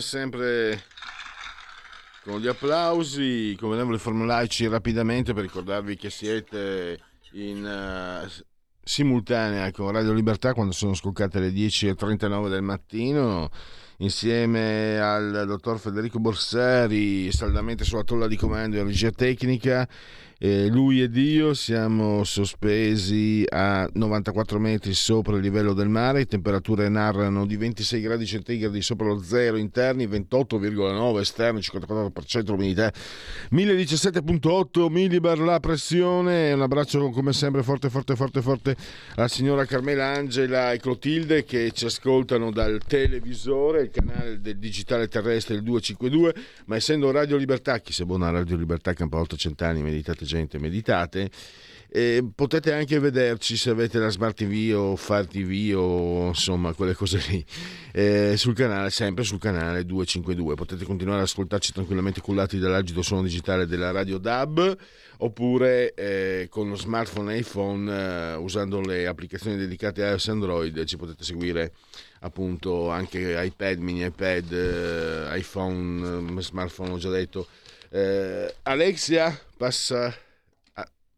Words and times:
Come 0.00 0.02
sempre 0.02 0.82
con 2.24 2.40
gli 2.40 2.46
applausi, 2.46 3.54
come 3.58 3.76
devo 3.76 3.96
formularci 3.98 4.66
rapidamente 4.66 5.34
per 5.34 5.42
ricordarvi 5.42 5.96
che 5.96 6.08
siete 6.08 6.98
in 7.32 7.62
uh, 7.64 8.26
simultanea 8.82 9.70
con 9.72 9.90
Radio 9.90 10.12
Libertà 10.12 10.54
quando 10.54 10.72
sono 10.72 10.94
scoccate 10.94 11.38
le 11.38 11.50
10.39 11.50 12.48
del 12.48 12.62
mattino 12.62 13.50
insieme 13.98 14.98
al 14.98 15.44
dottor 15.46 15.78
Federico 15.78 16.18
Borsari 16.18 17.30
saldamente 17.30 17.84
sulla 17.84 18.02
tolla 18.02 18.26
di 18.26 18.36
comando 18.36 18.78
in 18.78 18.84
regia 18.84 19.10
tecnica 19.10 19.86
eh, 20.42 20.68
lui 20.68 21.02
ed 21.02 21.14
io 21.18 21.52
siamo 21.52 22.24
sospesi 22.24 23.44
a 23.46 23.86
94 23.92 24.58
metri 24.58 24.94
sopra 24.94 25.36
il 25.36 25.42
livello 25.42 25.74
del 25.74 25.90
mare, 25.90 26.20
le 26.20 26.26
temperature 26.26 26.88
narrano 26.88 27.44
di 27.44 27.58
26 27.58 28.00
gradi 28.00 28.24
centigradi 28.24 28.80
sopra 28.80 29.08
lo 29.08 29.22
zero 29.22 29.58
interni, 29.58 30.06
28,9 30.06 31.18
esterni, 31.20 31.60
54% 31.60 32.46
l'umidità, 32.46 32.90
1017,8 33.52 34.90
millibar 34.90 35.38
la 35.40 35.60
pressione. 35.60 36.54
Un 36.54 36.62
abbraccio 36.62 37.10
come 37.10 37.34
sempre 37.34 37.62
forte, 37.62 37.90
forte, 37.90 38.16
forte, 38.16 38.40
forte 38.40 38.76
alla 39.16 39.28
signora 39.28 39.66
Carmela 39.66 40.06
Angela 40.06 40.72
e 40.72 40.78
Clotilde 40.78 41.44
che 41.44 41.70
ci 41.72 41.84
ascoltano 41.84 42.50
dal 42.50 42.80
televisore, 42.86 43.82
il 43.82 43.90
canale 43.90 44.40
del 44.40 44.56
digitale 44.56 45.06
terrestre 45.06 45.56
il 45.56 45.62
252, 45.62 46.34
ma 46.64 46.76
essendo 46.76 47.10
Radio 47.10 47.36
Libertà, 47.36 47.78
chi 47.80 47.92
se 47.92 48.06
buona 48.06 48.30
Radio 48.30 48.56
Libertà 48.56 48.94
campa 48.94 49.18
800 49.18 49.64
anni, 49.64 49.82
meditate 49.82 50.28
gente, 50.30 50.58
meditate. 50.58 51.30
E 51.92 52.24
potete 52.36 52.72
anche 52.72 53.00
vederci 53.00 53.56
se 53.56 53.70
avete 53.70 53.98
la 53.98 54.10
Smart 54.10 54.36
TV 54.36 54.72
o 54.76 54.94
Fire 54.94 55.26
TV 55.26 55.76
o 55.76 56.28
insomma 56.28 56.72
quelle 56.72 56.94
cose 56.94 57.20
lì 57.28 57.44
eh, 57.92 58.36
sul 58.36 58.54
canale, 58.54 58.90
sempre 58.90 59.24
sul 59.24 59.40
canale 59.40 59.84
252. 59.84 60.54
Potete 60.54 60.84
continuare 60.84 61.18
ad 61.18 61.24
ascoltarci 61.26 61.72
tranquillamente 61.72 62.20
cullati 62.20 62.58
dall'agido 62.58 63.02
suono 63.02 63.24
digitale 63.24 63.66
della 63.66 63.90
Radio 63.90 64.18
DAB 64.18 64.76
oppure 65.22 65.92
eh, 65.94 66.46
con 66.48 66.68
lo 66.68 66.76
smartphone 66.76 67.36
iPhone 67.36 67.92
eh, 67.92 68.34
usando 68.36 68.80
le 68.80 69.08
applicazioni 69.08 69.56
dedicate 69.56 70.04
a 70.04 70.10
iOS 70.10 70.28
Android 70.28 70.84
ci 70.84 70.96
potete 70.96 71.24
seguire 71.24 71.72
appunto 72.20 72.88
anche 72.90 73.34
iPad, 73.36 73.78
mini 73.78 74.04
iPad, 74.04 74.52
eh, 74.52 75.38
iPhone, 75.38 76.38
eh, 76.38 76.42
smartphone 76.42 76.92
ho 76.92 76.98
già 76.98 77.10
detto. 77.10 77.48
Eh, 77.90 78.54
Alexia 78.62 79.36
passa 79.56 80.14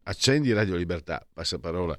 accendi 0.04 0.52
Radio 0.52 0.76
Libertà, 0.76 1.26
passa 1.32 1.58
parola. 1.58 1.96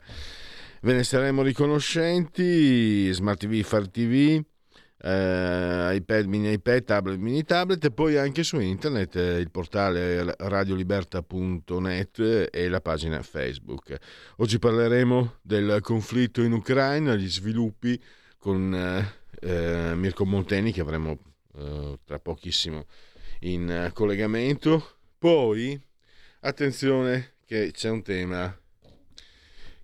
Ve 0.82 0.94
ne 0.94 1.04
saremo 1.04 1.42
riconoscenti, 1.42 3.12
Smart 3.14 3.40
TV, 3.40 3.64
Far 3.64 3.88
TV, 3.88 4.44
eh, 5.06 5.96
iPad, 5.96 6.26
mini 6.26 6.54
iPad, 6.54 6.84
tablet, 6.84 7.20
mini 7.20 7.44
tablet 7.44 7.84
e 7.84 7.92
poi 7.92 8.16
anche 8.18 8.44
su 8.44 8.58
internet 8.60 9.16
eh, 9.18 9.40
il 9.40 9.52
portale 9.52 10.34
radioliberta.net 10.38 12.50
e 12.52 12.70
la 12.70 12.80
pagina 12.80 13.22
Facebook. 13.22 13.98
Oggi 14.38 14.60
parleremo 14.60 15.40
del 15.42 15.80
conflitto 15.82 16.42
in 16.42 16.54
Ucraina, 16.54 17.16
gli 17.16 17.30
sviluppi 17.30 18.02
con 18.38 18.74
eh, 18.74 19.22
eh 19.42 19.94
Mirko 19.96 20.26
Monteni 20.26 20.72
che 20.72 20.80
avremo 20.82 21.18
eh, 21.58 22.00
tra 22.06 22.20
pochissimo 22.20 22.86
in 23.42 23.70
eh, 23.70 23.92
collegamento. 23.94 25.00
Poi, 25.18 25.78
attenzione, 26.42 27.33
che 27.46 27.72
c'è 27.72 27.90
un 27.90 28.02
tema. 28.02 28.58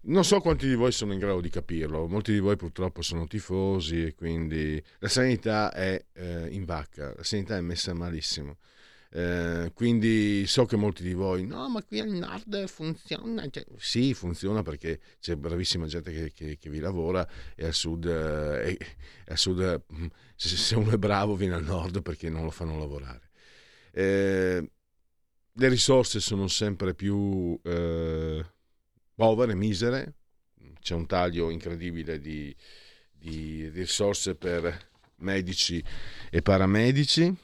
Non 0.01 0.23
so 0.23 0.39
quanti 0.39 0.67
di 0.67 0.75
voi 0.75 0.91
sono 0.91 1.13
in 1.13 1.19
grado 1.19 1.41
di 1.41 1.49
capirlo, 1.49 2.07
molti 2.07 2.31
di 2.31 2.39
voi 2.39 2.55
purtroppo 2.55 3.01
sono 3.01 3.27
tifosi 3.27 4.05
e 4.05 4.15
quindi 4.15 4.81
la 4.99 5.09
sanità 5.09 5.71
è 5.73 6.03
eh, 6.13 6.47
in 6.51 6.63
vacca, 6.63 7.13
la 7.15 7.23
sanità 7.23 7.57
è 7.57 7.61
messa 7.61 7.93
malissimo. 7.93 8.57
Eh, 9.11 9.71
quindi 9.73 10.45
so 10.45 10.65
che 10.65 10.75
molti 10.75 11.01
di 11.01 11.13
voi 11.13 11.43
no 11.43 11.67
ma 11.67 11.81
qui 11.81 11.99
al 11.99 12.09
nord 12.09 12.67
funziona 12.67 13.49
cioè, 13.49 13.65
sì 13.75 14.13
funziona 14.13 14.61
perché 14.61 14.99
c'è 15.19 15.35
bravissima 15.35 15.87
gente 15.87 16.11
che, 16.11 16.31
che, 16.31 16.57
che 16.59 16.69
vi 16.69 16.77
lavora 16.77 17.27
e 17.55 17.65
al 17.65 17.73
sud, 17.73 18.05
eh, 18.05 18.77
al 19.25 19.37
sud 19.39 19.81
mm, 19.91 20.05
se, 20.35 20.49
se, 20.49 20.75
uno 20.75 20.91
è 20.91 20.97
bravo 20.97 21.35
viene 21.35 21.55
al 21.55 21.63
nord 21.63 22.03
perché 22.03 22.29
non 22.29 22.43
lo 22.43 22.51
fanno 22.51 22.77
lavorare 22.77 23.31
eh, 23.93 24.69
le 25.53 25.67
risorse 25.67 26.19
sono 26.19 26.47
sempre 26.47 26.93
più 26.93 27.59
eh, 27.63 28.45
povere, 29.13 29.55
misere, 29.55 30.13
c'è 30.79 30.95
un 30.95 31.05
taglio 31.05 31.49
incredibile 31.49 32.19
di, 32.19 32.55
di 33.11 33.67
risorse 33.69 34.35
per 34.35 34.89
medici 35.17 35.83
e 36.29 36.41
paramedici. 36.41 37.35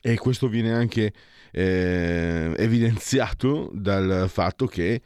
E 0.00 0.16
questo 0.18 0.48
viene 0.48 0.72
anche 0.72 1.12
eh, 1.50 2.54
evidenziato 2.58 3.70
dal 3.72 4.28
fatto 4.28 4.66
che 4.66 5.00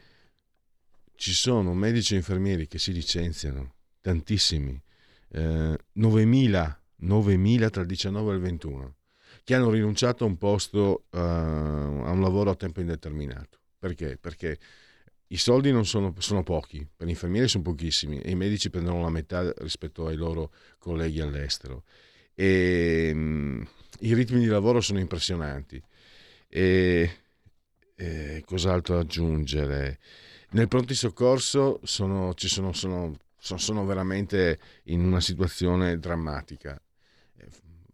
ci 1.15 1.31
sono 1.33 1.73
medici 1.73 2.13
e 2.13 2.17
infermieri 2.17 2.67
che 2.67 2.79
si 2.79 2.91
licenziano, 2.91 3.75
tantissimi, 4.01 4.81
eh, 5.31 5.77
9.000, 5.97 6.77
9.000 7.03 7.69
tra 7.69 7.81
il 7.81 7.87
19 7.87 8.31
e 8.31 8.35
il 8.35 8.41
21 8.41 8.98
che 9.49 9.55
hanno 9.55 9.71
rinunciato 9.71 10.25
a 10.25 10.27
un 10.27 10.37
posto, 10.37 11.05
uh, 11.09 11.17
a 11.17 12.11
un 12.11 12.21
lavoro 12.21 12.51
a 12.51 12.55
tempo 12.55 12.81
indeterminato. 12.81 13.57
Perché? 13.79 14.15
Perché 14.21 14.59
i 15.29 15.37
soldi 15.37 15.71
non 15.71 15.87
sono, 15.87 16.13
sono, 16.19 16.43
pochi, 16.43 16.87
per 16.95 17.07
gli 17.07 17.09
infermieri 17.09 17.47
sono 17.47 17.63
pochissimi 17.63 18.19
e 18.19 18.29
i 18.29 18.35
medici 18.35 18.69
prendono 18.69 19.01
la 19.01 19.09
metà 19.09 19.51
rispetto 19.57 20.05
ai 20.05 20.17
loro 20.17 20.51
colleghi 20.77 21.19
all'estero. 21.19 21.81
E, 22.35 23.09
um, 23.11 23.67
I 24.01 24.13
ritmi 24.13 24.39
di 24.39 24.45
lavoro 24.45 24.81
sono 24.81 24.99
impressionanti. 24.99 25.81
E, 26.47 27.11
e 27.95 28.43
cos'altro 28.45 28.99
aggiungere? 28.99 29.97
Nel 30.51 30.67
pronto 30.67 30.93
soccorso 30.93 31.79
sono, 31.85 32.35
sono, 32.35 32.71
sono, 32.71 33.17
sono 33.39 33.83
veramente 33.83 34.59
in 34.83 35.03
una 35.03 35.21
situazione 35.21 35.97
drammatica 35.97 36.79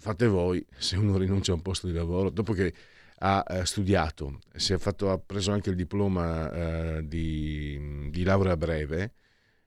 fate 0.05 0.27
voi, 0.27 0.63
se 0.77 0.97
uno 0.97 1.17
rinuncia 1.17 1.51
a 1.51 1.55
un 1.55 1.63
posto 1.63 1.87
di 1.87 1.93
lavoro, 1.93 2.29
dopo 2.29 2.53
che 2.53 2.71
ha 3.17 3.43
eh, 3.47 3.65
studiato, 3.65 4.39
fatto, 4.77 5.09
ha 5.09 5.17
preso 5.17 5.51
anche 5.51 5.71
il 5.71 5.75
diploma 5.75 6.51
eh, 6.51 7.07
di, 7.07 8.11
di, 8.11 8.23
laurea 8.23 8.55
breve 8.55 9.13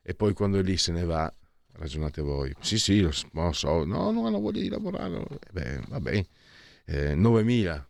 e 0.00 0.14
poi 0.14 0.34
quando 0.34 0.60
è 0.60 0.62
lì 0.62 0.76
se 0.76 0.92
ne 0.92 1.02
va, 1.02 1.32
ragionate 1.72 2.22
voi. 2.22 2.54
Sì, 2.60 2.78
sì, 2.78 3.00
lo, 3.00 3.10
lo 3.32 3.52
so, 3.52 3.84
no, 3.84 4.12
non 4.12 4.26
hanno 4.26 4.38
voglia 4.38 4.60
di 4.60 4.68
lavorare. 4.68 5.16
Eh 5.16 5.38
beh, 5.50 5.80
vabbè, 5.88 6.26
eh, 6.84 7.14
9.000. 7.16 7.84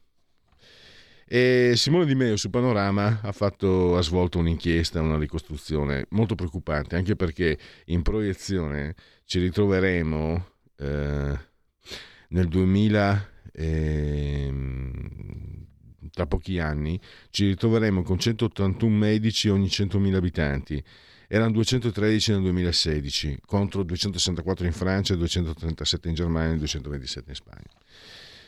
E 1.26 1.74
Simone 1.76 2.06
Di 2.06 2.14
Meo 2.14 2.38
su 2.38 2.48
Panorama 2.48 3.20
ha, 3.22 3.32
fatto, 3.32 3.98
ha 3.98 4.00
svolto 4.00 4.38
un'inchiesta, 4.38 5.02
una 5.02 5.18
ricostruzione 5.18 6.06
molto 6.10 6.34
preoccupante, 6.34 6.96
anche 6.96 7.14
perché 7.14 7.58
in 7.86 8.00
proiezione 8.00 8.94
ci 9.26 9.38
ritroveremo 9.38 10.46
eh, 10.78 11.47
nel 12.28 12.48
2000, 12.48 13.30
ehm, 13.52 15.66
tra 16.12 16.26
pochi 16.26 16.58
anni, 16.58 17.00
ci 17.30 17.46
ritroveremo 17.46 18.02
con 18.02 18.18
181 18.18 18.94
medici 18.94 19.48
ogni 19.48 19.66
100.000 19.66 20.14
abitanti. 20.14 20.82
Erano 21.28 21.52
213 21.52 22.32
nel 22.32 22.42
2016 22.42 23.40
contro 23.44 23.82
264 23.82 24.66
in 24.66 24.72
Francia, 24.72 25.14
237 25.14 26.08
in 26.08 26.14
Germania 26.14 26.54
e 26.54 26.58
227 26.58 27.30
in 27.30 27.36
Spagna. 27.36 27.70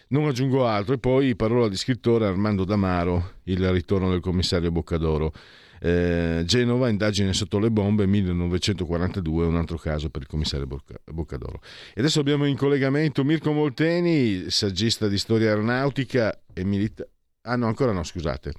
Non 0.09 0.27
aggiungo 0.27 0.67
altro 0.67 0.95
e 0.95 0.99
poi 0.99 1.37
parola 1.37 1.69
di 1.69 1.77
scrittore 1.77 2.27
Armando 2.27 2.65
Damaro, 2.65 3.35
il 3.45 3.71
ritorno 3.71 4.11
del 4.11 4.21
commissario 4.21 4.73
Boccadoro. 4.73 5.33
Eh, 5.81 6.43
Genova, 6.45 6.89
indagine 6.89 7.33
sotto 7.33 7.59
le 7.59 7.71
bombe, 7.71 8.07
1942, 8.07 9.47
un 9.47 9.57
altro 9.57 9.79
caso 9.79 10.11
per 10.11 10.23
il 10.23 10.29
commissario 10.29 10.67
Boccadoro. 10.67 11.61
E 11.95 12.01
adesso 12.01 12.21
abbiamo 12.21 12.45
in 12.45 12.57
collegamento 12.57 13.25
Mirko 13.25 13.53
Molteni, 13.53 14.51
saggista 14.51 15.09
di 15.09 15.19
storia 15.19 15.49
aeronautica 15.49 16.43
e 16.53 16.65
militare 16.65 17.11
Ah 17.43 17.57
no, 17.57 17.67
ancora 17.67 17.93
no, 17.93 18.03
scusate. 18.03 18.53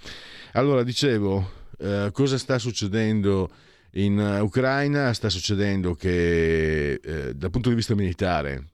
Allora, 0.54 0.82
dicevo, 0.82 1.52
eh, 1.78 2.10
cosa 2.12 2.40
sta 2.40 2.58
succedendo 2.58 3.52
in 3.94 4.18
Ucraina? 4.42 5.14
Sta 5.14 5.30
succedendo 5.30 5.94
che 5.94 6.94
eh, 6.94 7.36
dal 7.36 7.52
punto 7.52 7.70
di 7.70 7.76
vista 7.76 7.94
militare, 7.94 8.70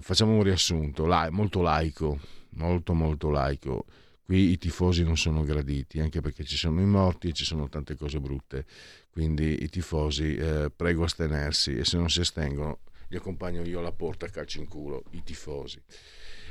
facciamo 0.00 0.32
un 0.32 0.42
riassunto, 0.42 1.04
la, 1.04 1.28
molto 1.30 1.60
laico, 1.60 2.18
molto 2.52 2.94
molto 2.94 3.28
laico. 3.28 3.84
Qui 4.26 4.50
i 4.50 4.58
tifosi 4.58 5.04
non 5.04 5.16
sono 5.16 5.44
graditi, 5.44 6.00
anche 6.00 6.20
perché 6.20 6.42
ci 6.42 6.56
sono 6.56 6.80
i 6.80 6.84
morti 6.84 7.28
e 7.28 7.32
ci 7.32 7.44
sono 7.44 7.68
tante 7.68 7.94
cose 7.94 8.18
brutte. 8.18 8.66
Quindi 9.08 9.62
i 9.62 9.68
tifosi, 9.68 10.34
eh, 10.34 10.68
prego 10.74 11.04
astenersi 11.04 11.76
e 11.76 11.84
se 11.84 11.96
non 11.96 12.10
si 12.10 12.18
astengono, 12.18 12.80
li 13.06 13.16
accompagno 13.16 13.62
io 13.62 13.78
alla 13.78 13.92
porta, 13.92 14.26
calcio 14.26 14.58
in 14.58 14.66
culo, 14.66 15.04
i 15.12 15.22
tifosi. 15.22 15.80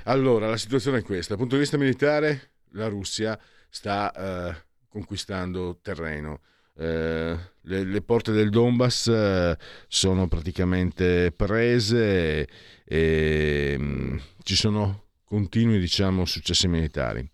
Allora, 0.06 0.48
la 0.48 0.56
situazione 0.56 1.00
è 1.00 1.04
questa. 1.04 1.34
Dal 1.34 1.40
punto 1.40 1.56
di 1.56 1.62
vista 1.62 1.78
militare, 1.78 2.52
la 2.72 2.88
Russia 2.88 3.38
sta 3.68 4.14
eh, 4.14 4.56
conquistando 4.88 5.80
terreno. 5.82 6.40
Eh, 6.78 7.38
le, 7.60 7.84
le, 7.84 8.02
porte 8.02 8.32
del 8.32 8.52
Donbass 8.52 9.08
eh, 9.08 9.58
sono 9.90 10.30
praticamente 10.30 11.34
prese 11.36 12.48
e 12.86 13.76
mh, 13.78 13.84
mm, 13.84 14.18
ci 14.44 14.56
sono 14.56 15.04
continui 15.26 15.80
diciamo, 15.80 16.24
successi 16.24 16.70
militari. 16.70 17.30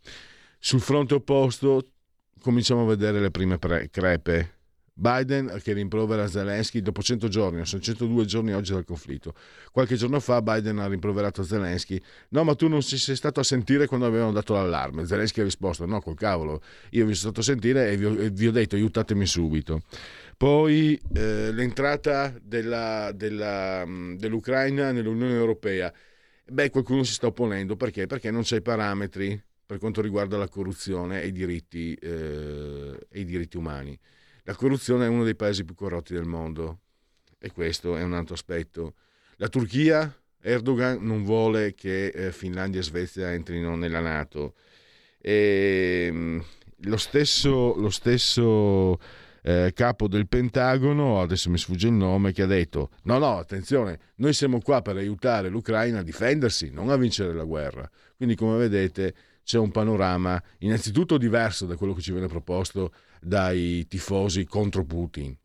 Sul 0.63 0.79
fronte 0.79 1.15
opposto 1.15 1.87
cominciamo 2.39 2.83
a 2.83 2.85
vedere 2.85 3.19
le 3.19 3.31
prime 3.31 3.57
pre- 3.57 3.89
crepe 3.89 4.59
Biden 4.93 5.59
che 5.63 5.73
rimprovera 5.73 6.27
Zelensky 6.27 6.81
dopo 6.81 7.01
100 7.01 7.27
giorni, 7.29 7.65
sono 7.65 7.81
102 7.81 8.25
giorni 8.25 8.53
oggi 8.53 8.71
dal 8.71 8.85
conflitto. 8.85 9.33
Qualche 9.71 9.95
giorno 9.95 10.19
fa 10.19 10.39
Biden 10.43 10.77
ha 10.77 10.85
rimproverato 10.85 11.41
Zelensky, 11.41 11.99
no 12.29 12.43
ma 12.43 12.53
tu 12.53 12.67
non 12.67 12.83
sei 12.83 13.15
stato 13.15 13.39
a 13.39 13.43
sentire 13.43 13.87
quando 13.87 14.05
avevano 14.05 14.33
dato 14.33 14.53
l'allarme. 14.53 15.07
Zelensky 15.07 15.41
ha 15.41 15.45
risposto, 15.45 15.87
no 15.87 15.99
col 15.99 16.13
cavolo, 16.13 16.61
io 16.91 17.07
vi 17.07 17.15
sono 17.15 17.33
stato 17.33 17.39
a 17.39 17.43
sentire 17.43 17.89
e 17.89 17.97
vi 17.97 18.05
ho, 18.05 18.21
e 18.21 18.29
vi 18.29 18.45
ho 18.45 18.51
detto 18.51 18.75
aiutatemi 18.75 19.25
subito. 19.25 19.81
Poi 20.37 21.01
eh, 21.15 21.51
l'entrata 21.51 22.35
della, 22.39 23.11
della, 23.15 23.83
dell'Ucraina 24.15 24.91
nell'Unione 24.91 25.33
Europea. 25.33 25.91
Beh, 26.45 26.69
qualcuno 26.69 27.01
si 27.01 27.13
sta 27.13 27.25
opponendo 27.25 27.75
perché? 27.75 28.05
Perché 28.05 28.29
non 28.29 28.43
c'è 28.43 28.57
i 28.57 28.61
parametri 28.61 29.41
per 29.71 29.79
quanto 29.79 30.01
riguarda 30.01 30.35
la 30.35 30.49
corruzione 30.49 31.21
e 31.21 31.27
i 31.27 31.31
diritti, 31.31 31.93
eh, 31.93 33.07
e 33.09 33.19
i 33.21 33.23
diritti 33.23 33.55
umani. 33.55 33.97
La 34.43 34.53
corruzione 34.53 35.05
è 35.05 35.07
uno 35.07 35.23
dei 35.23 35.37
paesi 35.37 35.63
più 35.63 35.75
corrotti 35.75 36.13
del 36.13 36.25
mondo 36.25 36.79
e 37.39 37.53
questo 37.53 37.95
è 37.95 38.03
un 38.03 38.11
altro 38.11 38.33
aspetto. 38.33 38.95
La 39.37 39.47
Turchia, 39.47 40.13
Erdogan 40.41 41.01
non 41.01 41.23
vuole 41.23 41.73
che 41.73 42.07
eh, 42.07 42.33
Finlandia 42.33 42.81
e 42.81 42.83
Svezia 42.83 43.31
entrino 43.31 43.77
nella 43.77 44.01
Nato. 44.01 44.55
E, 45.17 46.07
ehm, 46.09 46.43
lo 46.79 46.97
stesso, 46.97 47.73
lo 47.77 47.89
stesso 47.91 48.99
eh, 49.41 49.71
capo 49.73 50.09
del 50.09 50.27
Pentagono, 50.27 51.21
adesso 51.21 51.49
mi 51.49 51.57
sfugge 51.57 51.87
il 51.87 51.93
nome, 51.93 52.33
che 52.33 52.41
ha 52.41 52.45
detto 52.45 52.89
no, 53.03 53.17
no, 53.19 53.37
attenzione, 53.37 53.99
noi 54.15 54.33
siamo 54.33 54.59
qua 54.59 54.81
per 54.81 54.97
aiutare 54.97 55.47
l'Ucraina 55.47 55.99
a 55.99 56.03
difendersi, 56.03 56.71
non 56.71 56.89
a 56.89 56.97
vincere 56.97 57.33
la 57.33 57.45
guerra. 57.45 57.89
Quindi 58.17 58.35
come 58.35 58.57
vedete 58.57 59.13
c'è 59.43 59.57
un 59.57 59.71
panorama 59.71 60.41
innanzitutto 60.59 61.17
diverso 61.17 61.65
da 61.65 61.75
quello 61.75 61.93
che 61.93 62.01
ci 62.01 62.11
viene 62.11 62.27
proposto 62.27 62.93
dai 63.21 63.85
tifosi 63.87 64.45
contro 64.45 64.83
Putin. 64.83 65.35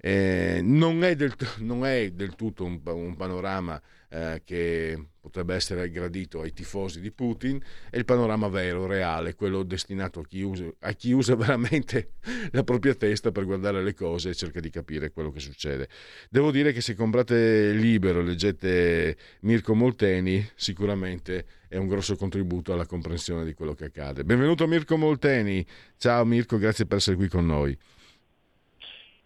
Eh, 0.00 0.60
non, 0.62 1.02
è 1.02 1.16
del, 1.16 1.34
non, 1.58 1.84
è 1.84 2.10
del, 2.12 2.36
tutto 2.36 2.64
un, 2.64 2.80
un 2.84 3.16
panorama 3.16 3.80
eh, 4.10 4.42
che 4.44 5.08
potrebbe 5.20 5.54
essere 5.54 5.90
gradito 5.90 6.40
ai 6.40 6.52
tifosi 6.52 7.00
di 7.00 7.10
Putin, 7.10 7.60
è 7.90 7.96
il 7.96 8.04
panorama 8.04 8.48
vero, 8.48 8.86
reale, 8.86 9.34
quello 9.34 9.64
destinato 9.64 10.20
a 10.20 10.24
chi, 10.24 10.40
usa, 10.40 10.64
a 10.80 10.92
chi 10.92 11.10
usa 11.12 11.34
veramente 11.36 12.12
la 12.52 12.62
propria 12.62 12.94
testa 12.94 13.32
per 13.32 13.44
guardare 13.44 13.82
le 13.82 13.92
cose 13.92 14.30
e 14.30 14.34
cerca 14.34 14.60
di 14.60 14.70
capire 14.70 15.10
quello 15.10 15.30
che 15.30 15.40
succede. 15.40 15.88
Devo 16.30 16.50
dire 16.50 16.72
che 16.72 16.80
se 16.80 16.94
comprate 16.94 17.72
libero, 17.72 18.22
leggete 18.22 19.16
Mirko 19.40 19.74
Molteni, 19.74 20.48
sicuramente 20.54 21.44
è 21.68 21.76
un 21.76 21.86
grosso 21.86 22.16
contributo 22.16 22.72
alla 22.72 22.86
comprensione 22.86 23.44
di 23.44 23.54
quello 23.54 23.74
che 23.74 23.86
accade. 23.86 24.24
Benvenuto 24.24 24.66
Mirko 24.66 24.96
Molteni, 24.96 25.64
ciao 25.98 26.24
Mirko, 26.24 26.56
grazie 26.58 26.86
per 26.86 26.96
essere 26.96 27.16
qui 27.16 27.28
con 27.28 27.46
noi. 27.46 27.76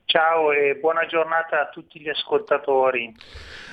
Ciao 0.04 0.52
e 0.52 0.76
buona 0.78 1.06
giornata 1.06 1.62
a 1.62 1.68
tutti 1.70 1.98
gli 1.98 2.08
ascoltatori. 2.08 3.14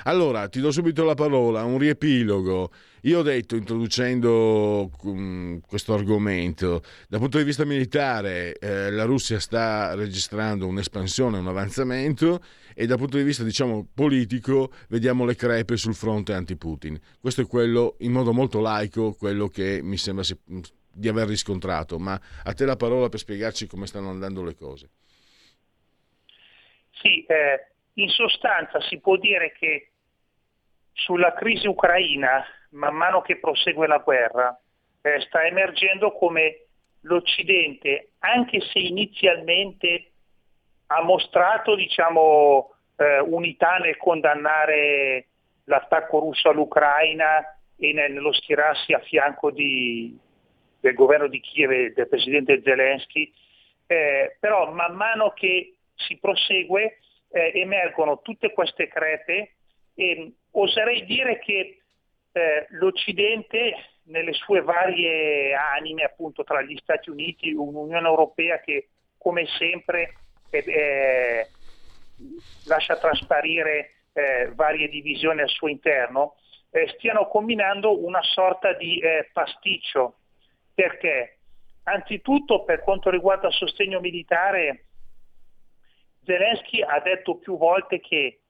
Allora, 0.03 0.47
ti 0.47 0.61
do 0.61 0.71
subito 0.71 1.03
la 1.03 1.13
parola, 1.13 1.65
un 1.65 1.77
riepilogo. 1.77 2.71
Io 3.01 3.19
ho 3.19 3.21
detto, 3.23 3.57
introducendo 3.57 4.89
um, 5.03 5.59
questo 5.67 5.93
argomento, 5.93 6.81
dal 7.09 7.19
punto 7.19 7.39
di 7.39 7.43
vista 7.43 7.65
militare 7.65 8.53
eh, 8.57 8.89
la 8.89 9.03
Russia 9.03 9.37
sta 9.39 9.93
registrando 9.95 10.65
un'espansione, 10.65 11.39
un 11.39 11.47
avanzamento 11.47 12.39
e 12.79 12.85
dal 12.85 12.97
punto 12.97 13.17
di 13.17 13.23
vista 13.23 13.43
diciamo, 13.43 13.89
politico 13.93 14.71
vediamo 14.87 15.25
le 15.25 15.35
crepe 15.35 15.75
sul 15.75 15.93
fronte 15.93 16.31
anti-Putin. 16.31 16.97
Questo 17.19 17.41
è 17.41 17.45
quello, 17.45 17.97
in 17.99 18.13
modo 18.13 18.31
molto 18.31 18.61
laico, 18.61 19.11
quello 19.11 19.49
che 19.49 19.81
mi 19.83 19.97
sembra 19.97 20.23
di 20.89 21.07
aver 21.09 21.27
riscontrato, 21.27 21.99
ma 21.99 22.17
a 22.45 22.53
te 22.53 22.63
la 22.63 22.77
parola 22.77 23.09
per 23.09 23.19
spiegarci 23.19 23.67
come 23.67 23.85
stanno 23.85 24.09
andando 24.09 24.45
le 24.45 24.55
cose. 24.55 24.89
Sì, 26.91 27.25
eh, 27.25 27.73
in 27.95 28.07
sostanza 28.07 28.79
si 28.79 28.97
può 29.01 29.17
dire 29.17 29.51
che 29.59 29.91
sulla 30.93 31.33
crisi 31.33 31.67
ucraina, 31.67 32.45
man 32.69 32.95
mano 32.95 33.21
che 33.21 33.39
prosegue 33.39 33.87
la 33.87 33.97
guerra, 33.97 34.57
eh, 35.01 35.19
sta 35.27 35.43
emergendo 35.43 36.13
come 36.13 36.67
l'Occidente, 37.01 38.11
anche 38.19 38.61
se 38.61 38.79
inizialmente 38.79 40.08
ha 40.91 41.03
mostrato 41.03 41.75
diciamo, 41.75 42.73
eh, 42.95 43.19
unità 43.19 43.77
nel 43.77 43.97
condannare 43.97 45.27
l'attacco 45.65 46.19
russo 46.19 46.49
all'Ucraina 46.49 47.57
e 47.77 47.93
nello 47.93 48.33
schierarsi 48.33 48.93
a 48.93 48.99
fianco 48.99 49.51
di, 49.51 50.17
del 50.79 50.93
governo 50.95 51.27
di 51.27 51.39
Kiev 51.39 51.71
e 51.71 51.93
del 51.93 52.07
presidente 52.07 52.61
Zelensky, 52.63 53.31
eh, 53.85 54.35
però 54.39 54.71
man 54.71 54.95
mano 54.95 55.31
che 55.31 55.75
si 55.95 56.17
prosegue 56.17 56.99
eh, 57.31 57.51
emergono 57.53 58.21
tutte 58.21 58.51
queste 58.51 58.87
crepe 58.87 59.53
e 59.93 60.33
oserei 60.51 61.05
dire 61.05 61.37
che 61.39 61.81
eh, 62.31 62.65
l'Occidente 62.69 63.73
nelle 64.05 64.33
sue 64.33 64.61
varie 64.61 65.53
anime, 65.53 66.03
appunto 66.03 66.43
tra 66.43 66.63
gli 66.63 66.75
Stati 66.77 67.11
Uniti 67.11 67.53
un'Unione 67.53 68.07
Europea 68.07 68.59
che 68.59 68.89
come 69.17 69.45
sempre 69.57 70.15
eh, 70.49 71.49
lascia 72.65 72.97
trasparire 72.97 73.93
eh, 74.13 74.51
varie 74.53 74.89
divisioni 74.89 75.41
al 75.41 75.49
suo 75.49 75.67
interno, 75.67 76.35
eh, 76.71 76.87
stiano 76.97 77.27
combinando 77.27 78.03
una 78.03 78.21
sorta 78.21 78.73
di 78.73 78.99
eh, 78.99 79.29
pasticcio. 79.31 80.15
Perché? 80.73 81.37
Anzitutto 81.83 82.63
per 82.63 82.81
quanto 82.81 83.09
riguarda 83.09 83.47
il 83.47 83.53
sostegno 83.53 83.99
militare 83.99 84.85
Zelensky 86.23 86.81
ha 86.81 86.99
detto 86.99 87.37
più 87.37 87.57
volte 87.57 87.99
che 87.99 88.41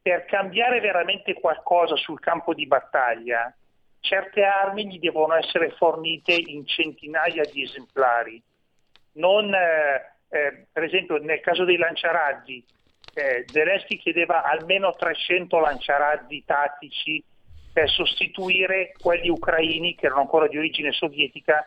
per 0.00 0.24
cambiare 0.24 0.80
veramente 0.80 1.34
qualcosa 1.34 1.94
sul 1.96 2.18
campo 2.18 2.54
di 2.54 2.66
battaglia, 2.66 3.54
certe 4.00 4.42
armi 4.42 4.86
gli 4.86 4.98
devono 4.98 5.34
essere 5.34 5.72
fornite 5.72 6.32
in 6.32 6.66
centinaia 6.66 7.42
di 7.44 7.62
esemplari. 7.62 8.42
Non, 9.12 9.52
eh, 9.52 10.19
eh, 10.30 10.66
per 10.72 10.84
esempio 10.84 11.18
nel 11.18 11.40
caso 11.40 11.64
dei 11.64 11.76
lanciarazzi, 11.76 12.64
eh, 13.14 13.44
Zelensky 13.46 13.98
chiedeva 13.98 14.44
almeno 14.44 14.94
300 14.94 15.58
lanciarazzi 15.58 16.44
tattici 16.46 17.22
per 17.72 17.88
sostituire 17.90 18.92
quelli 18.98 19.28
ucraini 19.28 19.94
che 19.94 20.06
erano 20.06 20.22
ancora 20.22 20.48
di 20.48 20.56
origine 20.56 20.92
sovietica 20.92 21.64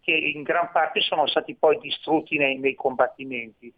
che 0.00 0.12
in 0.12 0.42
gran 0.42 0.70
parte 0.70 1.00
sono 1.00 1.26
stati 1.26 1.54
poi 1.54 1.78
distrutti 1.80 2.38
nei, 2.38 2.58
nei 2.58 2.74
combattimenti. 2.74 3.72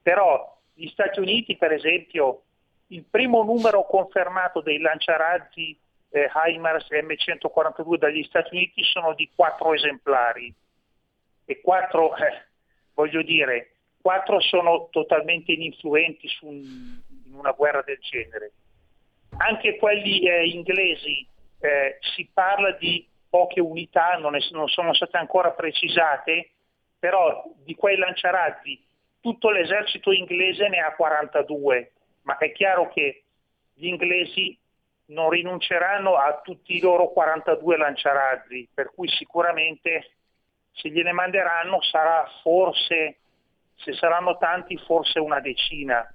Però 0.00 0.58
gli 0.74 0.86
Stati 0.88 1.20
Uniti, 1.20 1.56
per 1.56 1.72
esempio, 1.72 2.42
il 2.88 3.04
primo 3.08 3.42
numero 3.42 3.84
confermato 3.84 4.60
dei 4.60 4.78
lanciarazzi 4.78 5.76
eh, 6.10 6.30
HIMARS 6.32 6.88
M142 6.90 7.96
dagli 7.96 8.22
Stati 8.24 8.54
Uniti 8.54 8.82
sono 8.84 9.14
di 9.14 9.30
quattro 9.34 9.74
esemplari 9.74 10.52
e 11.44 11.60
quattro, 11.60 12.14
eh, 12.16 12.44
voglio 12.94 13.22
dire, 13.22 13.71
quattro 14.02 14.40
sono 14.40 14.88
totalmente 14.90 15.52
ininfluenti 15.52 16.28
su 16.28 16.46
un, 16.46 17.00
in 17.26 17.34
una 17.34 17.52
guerra 17.52 17.82
del 17.82 17.98
genere. 18.00 18.52
Anche 19.38 19.76
quelli 19.76 20.20
eh, 20.28 20.48
inglesi 20.48 21.26
eh, 21.60 21.98
si 22.14 22.28
parla 22.32 22.72
di 22.72 23.06
poche 23.30 23.60
unità, 23.60 24.18
non, 24.18 24.34
è, 24.34 24.40
non 24.50 24.68
sono 24.68 24.92
state 24.92 25.16
ancora 25.16 25.52
precisate, 25.52 26.50
però 26.98 27.44
di 27.64 27.74
quei 27.74 27.96
lanciarazzi 27.96 28.78
tutto 29.22 29.50
l'esercito 29.50 30.12
inglese 30.12 30.68
ne 30.68 30.80
ha 30.80 30.94
42, 30.94 31.92
ma 32.22 32.36
è 32.38 32.52
chiaro 32.52 32.88
che 32.88 33.22
gli 33.72 33.86
inglesi 33.86 34.58
non 35.06 35.30
rinunceranno 35.30 36.16
a 36.16 36.40
tutti 36.42 36.76
i 36.76 36.80
loro 36.80 37.08
42 37.10 37.76
lanciarazzi, 37.76 38.68
per 38.74 38.90
cui 38.92 39.08
sicuramente 39.08 40.10
se 40.72 40.90
gliene 40.90 41.12
manderanno 41.12 41.80
sarà 41.82 42.28
forse, 42.42 43.18
se 43.82 43.92
saranno 43.94 44.36
tanti, 44.38 44.76
forse 44.78 45.18
una 45.18 45.40
decina. 45.40 46.06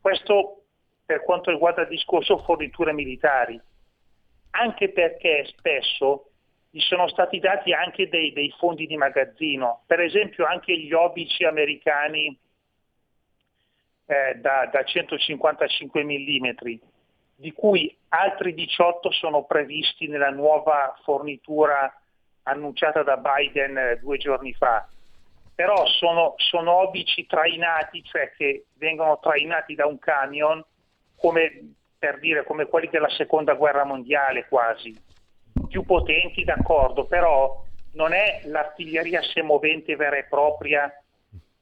Questo 0.00 0.64
per 1.04 1.22
quanto 1.22 1.50
riguarda 1.50 1.82
il 1.82 1.88
discorso 1.88 2.38
forniture 2.38 2.92
militari, 2.92 3.60
anche 4.50 4.90
perché 4.90 5.44
spesso 5.46 6.30
gli 6.70 6.80
sono 6.80 7.06
stati 7.08 7.38
dati 7.38 7.72
anche 7.72 8.08
dei, 8.08 8.32
dei 8.32 8.52
fondi 8.58 8.86
di 8.86 8.96
magazzino, 8.96 9.82
per 9.86 10.00
esempio 10.00 10.46
anche 10.46 10.76
gli 10.78 10.92
obici 10.92 11.44
americani 11.44 12.36
eh, 14.06 14.34
da, 14.36 14.68
da 14.72 14.82
155 14.82 16.02
mm, 16.02 16.48
di 17.36 17.52
cui 17.52 17.94
altri 18.08 18.54
18 18.54 19.10
sono 19.10 19.44
previsti 19.44 20.08
nella 20.08 20.30
nuova 20.30 20.96
fornitura 21.02 21.94
annunciata 22.44 23.02
da 23.02 23.16
Biden 23.16 23.76
eh, 23.76 23.98
due 23.98 24.16
giorni 24.16 24.52
fa. 24.54 24.88
Però 25.54 25.86
sono, 25.86 26.34
sono 26.36 26.72
obici 26.72 27.26
trainati, 27.26 28.02
cioè 28.04 28.32
che 28.36 28.66
vengono 28.74 29.18
trainati 29.20 29.74
da 29.74 29.86
un 29.86 29.98
camion 29.98 30.64
come 31.16 31.74
per 32.02 32.18
dire 32.18 32.42
come 32.42 32.66
quelli 32.66 32.88
della 32.90 33.10
seconda 33.10 33.54
guerra 33.54 33.84
mondiale 33.84 34.48
quasi, 34.48 35.00
più 35.68 35.84
potenti 35.84 36.42
d'accordo, 36.42 37.06
però 37.06 37.64
non 37.92 38.12
è 38.12 38.40
l'artiglieria 38.46 39.22
semovente 39.22 39.94
vera 39.94 40.16
e 40.16 40.24
propria 40.24 40.92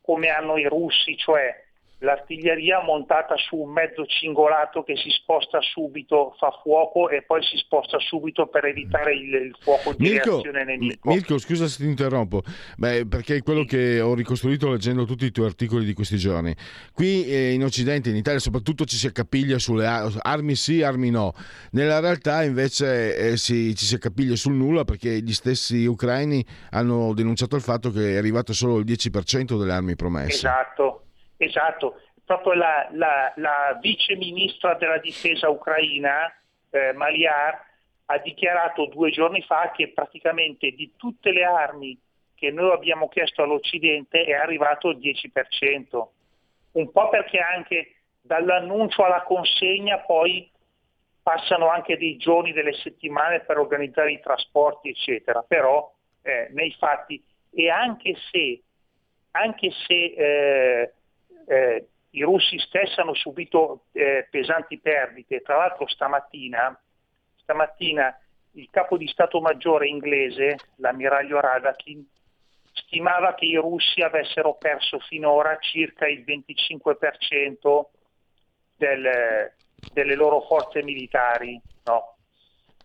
come 0.01 0.29
hanno 0.29 0.57
i 0.57 0.65
russi, 0.65 1.15
cioè 1.19 1.55
l'artiglieria 2.01 2.83
montata 2.83 3.37
su 3.37 3.57
un 3.57 3.73
mezzo 3.73 4.07
cingolato 4.07 4.83
che 4.83 4.97
si 4.97 5.11
sposta 5.11 5.61
subito, 5.61 6.35
fa 6.39 6.51
fuoco 6.63 7.09
e 7.11 7.23
poi 7.23 7.43
si 7.43 7.57
sposta 7.57 7.99
subito 7.99 8.47
per 8.47 8.65
evitare 8.65 9.15
il, 9.15 9.35
il 9.35 9.57
fuoco 9.61 9.93
di 9.93 10.09
Mirko, 10.09 10.31
reazione 10.31 10.65
nemico. 10.65 11.09
Mirko, 11.09 11.39
scusa 11.39 11.67
se 11.67 11.83
ti 11.83 11.89
interrompo, 11.89 12.43
Beh, 12.77 13.07
perché 13.07 13.37
è 13.37 13.43
quello 13.43 13.65
che 13.65 14.01
ho 14.01 14.15
ricostruito 14.15 14.71
leggendo 14.71 15.05
tutti 15.05 15.27
i 15.27 15.31
tuoi 15.31 15.47
articoli 15.47 15.85
di 15.85 15.93
questi 15.93 16.17
giorni. 16.17 16.55
Qui 16.93 17.27
eh, 17.27 17.53
in 17.53 17.65
Occidente, 17.65 18.09
in 18.09 18.17
Italia 18.17 18.41
soprattutto, 18.41 18.85
ci 18.85 18.97
si 18.97 19.07
accapiglia 19.07 19.59
sulle 19.59 19.87
armi 19.87 20.55
sì, 20.55 20.83
armi 20.83 21.11
no. 21.11 21.35
Nella 21.73 22.01
realtà 22.01 22.43
invece 22.43 23.17
eh, 23.17 23.37
si, 23.37 23.75
ci 23.77 23.85
si 23.85 23.95
accapiglia 23.95 24.37
sul 24.37 24.55
nulla 24.55 24.85
perché 24.85 25.21
gli 25.21 25.33
stessi 25.33 25.85
ucraini 25.85 26.45
hanno 26.71 27.13
denunciato 27.13 27.57
il 27.57 27.63
fatto 27.63 27.91
che 27.91 28.15
è 28.15 28.17
arrivato 28.17 28.55
solo 28.55 28.79
il 28.79 28.87
10% 28.87 29.59
delle 29.59 29.73
armi 29.73 29.97
promesse. 29.97 30.47
Esatto 30.47 31.05
Esatto, 31.43 32.03
proprio 32.23 32.53
la, 32.53 32.87
la, 32.93 33.33
la 33.37 33.79
vice 33.81 34.15
ministra 34.15 34.75
della 34.75 34.99
difesa 34.99 35.49
ucraina, 35.49 36.31
eh, 36.69 36.93
Maliar, 36.93 37.59
ha 38.05 38.19
dichiarato 38.19 38.85
due 38.87 39.11
giorni 39.11 39.41
fa 39.41 39.71
che 39.71 39.89
praticamente 39.89 40.73
di 40.73 40.93
tutte 40.97 41.33
le 41.33 41.45
armi 41.45 41.99
che 42.35 42.51
noi 42.51 42.73
abbiamo 42.73 43.09
chiesto 43.09 43.43
all'Occidente 43.43 44.25
è 44.25 44.35
arrivato 44.35 44.91
il 44.91 44.99
10%, 44.99 46.07
un 46.73 46.93
po' 46.93 47.09
perché 47.09 47.39
anche 47.39 47.95
dall'annuncio 48.21 49.03
alla 49.03 49.23
consegna 49.23 49.99
poi 50.01 50.51
passano 51.23 51.71
anche 51.71 51.97
dei 51.97 52.19
giorni, 52.19 52.53
delle 52.53 52.75
settimane 52.75 53.41
per 53.41 53.57
organizzare 53.57 54.13
i 54.13 54.21
trasporti, 54.21 54.91
eccetera, 54.91 55.43
però 55.43 55.91
eh, 56.21 56.49
nei 56.51 56.75
fatti 56.79 57.23
e 57.51 57.71
anche 57.71 58.15
se, 58.31 58.61
anche 59.31 59.71
se 59.87 59.95
eh, 59.95 60.93
eh, 61.51 61.89
i 62.11 62.23
russi 62.23 62.59
stessi 62.61 63.01
hanno 63.01 63.15
subito 63.15 63.87
eh, 63.93 64.29
pesanti 64.31 64.79
perdite. 64.79 65.43
Tra 65.43 65.57
l'altro 65.57 65.89
stamattina, 65.89 66.81
stamattina, 67.37 68.17
il 68.53 68.69
capo 68.71 68.97
di 68.97 69.09
Stato 69.09 69.41
Maggiore 69.41 69.89
inglese, 69.89 70.57
l'ammiraglio 70.77 71.41
Radakin, 71.41 72.07
stimava 72.73 73.35
che 73.35 73.47
i 73.47 73.57
russi 73.57 74.01
avessero 74.01 74.55
perso 74.55 75.01
finora 75.01 75.59
circa 75.59 76.07
il 76.07 76.25
25% 76.25 77.85
del, 78.77 79.53
delle 79.93 80.15
loro 80.15 80.41
forze 80.43 80.83
militari. 80.85 81.61
No? 81.85 82.17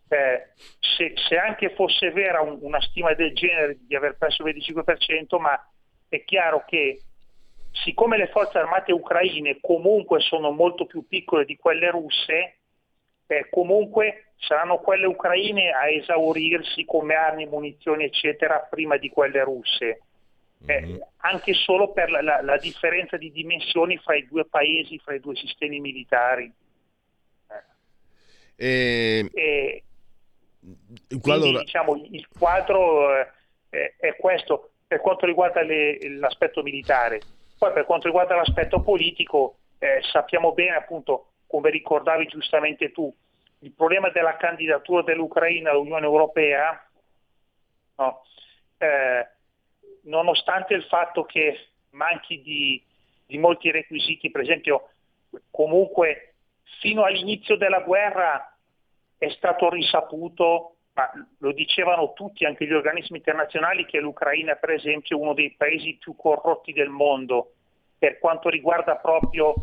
Eh, 0.07 0.53
se, 0.79 1.13
se, 1.27 1.37
anche 1.37 1.73
fosse 1.73 2.11
vera 2.11 2.41
un, 2.41 2.57
una 2.61 2.81
stima 2.81 3.13
del 3.13 3.33
genere 3.33 3.77
di 3.81 3.95
aver 3.95 4.17
perso 4.17 4.45
il 4.45 4.55
25%, 4.55 5.39
ma 5.39 5.59
è 6.07 6.23
chiaro 6.23 6.63
che 6.65 7.01
siccome 7.83 8.17
le 8.17 8.27
forze 8.27 8.57
armate 8.57 8.91
ucraine 8.91 9.59
comunque 9.61 10.19
sono 10.21 10.51
molto 10.51 10.85
più 10.85 11.05
piccole 11.07 11.45
di 11.45 11.57
quelle 11.57 11.89
russe, 11.89 12.57
eh, 13.27 13.47
comunque 13.49 14.31
saranno 14.37 14.77
quelle 14.77 15.05
ucraine 15.05 15.71
a 15.71 15.89
esaurirsi 15.89 16.85
come 16.85 17.15
armi, 17.15 17.45
munizioni, 17.45 18.05
eccetera, 18.05 18.59
prima 18.59 18.97
di 18.97 19.09
quelle 19.09 19.43
russe. 19.43 20.01
Eh, 20.67 20.81
mm-hmm. 20.81 20.97
anche 21.17 21.53
solo 21.53 21.91
per 21.91 22.09
la, 22.09 22.21
la, 22.21 22.41
la, 22.41 22.57
differenza 22.57 23.17
di 23.17 23.31
dimensioni 23.31 23.97
fra 23.97 24.15
i 24.15 24.25
due 24.25 24.45
paesi, 24.45 24.97
fra 24.97 25.13
i 25.13 25.19
due 25.19 25.35
sistemi 25.35 25.79
militari. 25.79 26.51
Eh. 28.55 29.29
E... 29.29 29.83
Quindi, 31.21 31.57
diciamo, 31.59 31.95
il 32.09 32.27
quadro 32.27 33.15
eh, 33.69 33.95
è 33.97 34.15
questo 34.15 34.71
per 34.87 35.01
quanto 35.01 35.25
riguarda 35.25 35.61
le, 35.61 35.97
l'aspetto 36.17 36.63
militare. 36.63 37.19
Poi 37.57 37.71
per 37.71 37.85
quanto 37.85 38.07
riguarda 38.07 38.35
l'aspetto 38.35 38.81
politico, 38.81 39.57
eh, 39.79 40.01
sappiamo 40.11 40.53
bene 40.53 40.75
appunto, 40.75 41.31
come 41.47 41.69
ricordavi 41.69 42.25
giustamente 42.27 42.91
tu, 42.91 43.13
il 43.59 43.71
problema 43.71 44.09
della 44.09 44.35
candidatura 44.35 45.01
dell'Ucraina 45.01 45.71
all'Unione 45.71 46.05
Europea, 46.05 46.87
no, 47.95 48.21
eh, 48.77 49.27
nonostante 50.03 50.73
il 50.73 50.83
fatto 50.83 51.23
che 51.23 51.67
manchi 51.91 52.41
di, 52.41 52.83
di 53.25 53.37
molti 53.37 53.71
requisiti, 53.71 54.29
per 54.29 54.41
esempio 54.41 54.89
comunque 55.49 56.35
fino 56.79 57.03
all'inizio 57.03 57.57
della 57.57 57.79
guerra 57.79 58.55
è 59.17 59.29
stato 59.29 59.69
risaputo, 59.69 60.74
ma 60.95 61.11
lo 61.39 61.51
dicevano 61.51 62.13
tutti, 62.13 62.45
anche 62.45 62.65
gli 62.65 62.73
organismi 62.73 63.17
internazionali, 63.17 63.85
che 63.85 63.99
l'Ucraina 63.99 64.55
per 64.55 64.71
esempio 64.71 65.17
è 65.17 65.21
uno 65.21 65.33
dei 65.33 65.53
paesi 65.57 65.97
più 65.99 66.15
corrotti 66.15 66.71
del 66.71 66.89
mondo 66.89 67.51
per 67.97 68.17
quanto 68.17 68.49
riguarda 68.49 68.95
proprio, 68.95 69.53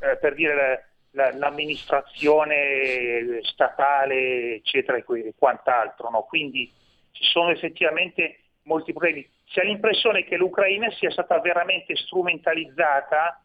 eh, 0.00 0.16
per 0.18 0.34
dire, 0.34 0.90
la, 1.12 1.34
l'amministrazione 1.34 3.40
statale, 3.42 4.54
eccetera, 4.54 4.98
e 4.98 5.34
quant'altro. 5.36 6.10
No? 6.10 6.22
Quindi 6.22 6.72
ci 7.10 7.24
sono 7.24 7.50
effettivamente 7.50 8.38
molti 8.62 8.92
problemi. 8.92 9.28
Si 9.46 9.58
ha 9.58 9.64
l'impressione 9.64 10.24
che 10.24 10.36
l'Ucraina 10.36 10.90
sia 10.92 11.10
stata 11.10 11.40
veramente 11.40 11.96
strumentalizzata 11.96 13.42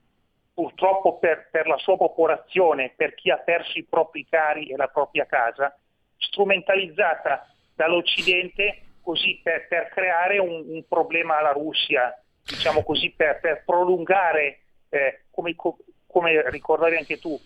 purtroppo 0.53 1.17
per, 1.17 1.47
per, 1.49 1.65
la 1.65 1.77
sua 1.77 1.97
popolazione, 1.97 2.93
per 2.95 3.15
chi 3.15 3.31
ha 3.31 3.37
perso 3.37 3.79
i 3.79 3.87
propri 3.89 4.27
cari 4.29 4.67
e 4.67 4.75
la 4.75 4.87
propria 4.87 5.25
casa, 5.25 5.75
strumentalizzata 6.27 7.47
dall'Occidente 7.75 8.81
così 9.01 9.39
per, 9.43 9.67
per 9.67 9.89
creare 9.89 10.37
un, 10.39 10.63
un, 10.65 10.87
problema 10.87 11.37
alla 11.37 11.51
Russia, 11.51 12.17
diciamo 12.45 12.83
così, 12.83 13.11
per, 13.11 13.39
per 13.41 13.63
prolungare, 13.65 14.59
eh, 14.89 15.23
come, 15.29 15.55
come, 16.07 16.49
ricordavi 16.49 16.95
anche 16.95 17.19
tu, 17.19 17.37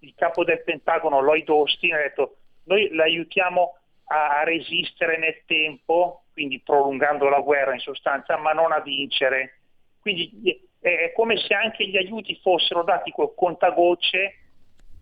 il 0.00 0.14
capo 0.16 0.42
del 0.44 0.62
Pentagono, 0.62 1.20
Lloyd 1.20 1.48
Austin, 1.50 1.94
ha 1.94 1.98
detto 1.98 2.36
noi 2.64 2.92
l'aiutiamo 2.94 3.76
a, 4.06 4.40
a 4.40 4.44
resistere 4.44 5.18
nel 5.18 5.42
tempo, 5.46 6.24
quindi 6.32 6.60
prolungando 6.60 7.28
la 7.28 7.40
guerra 7.40 7.74
in 7.74 7.80
sostanza, 7.80 8.36
ma 8.38 8.52
non 8.52 8.72
a 8.72 8.80
vincere. 8.80 9.58
Quindi 10.00 10.68
è 10.80 11.12
come 11.14 11.36
se 11.36 11.54
anche 11.54 11.86
gli 11.86 11.96
aiuti 11.96 12.38
fossero 12.42 12.82
dati 12.82 13.12
col 13.12 13.34
contagocce 13.34 14.41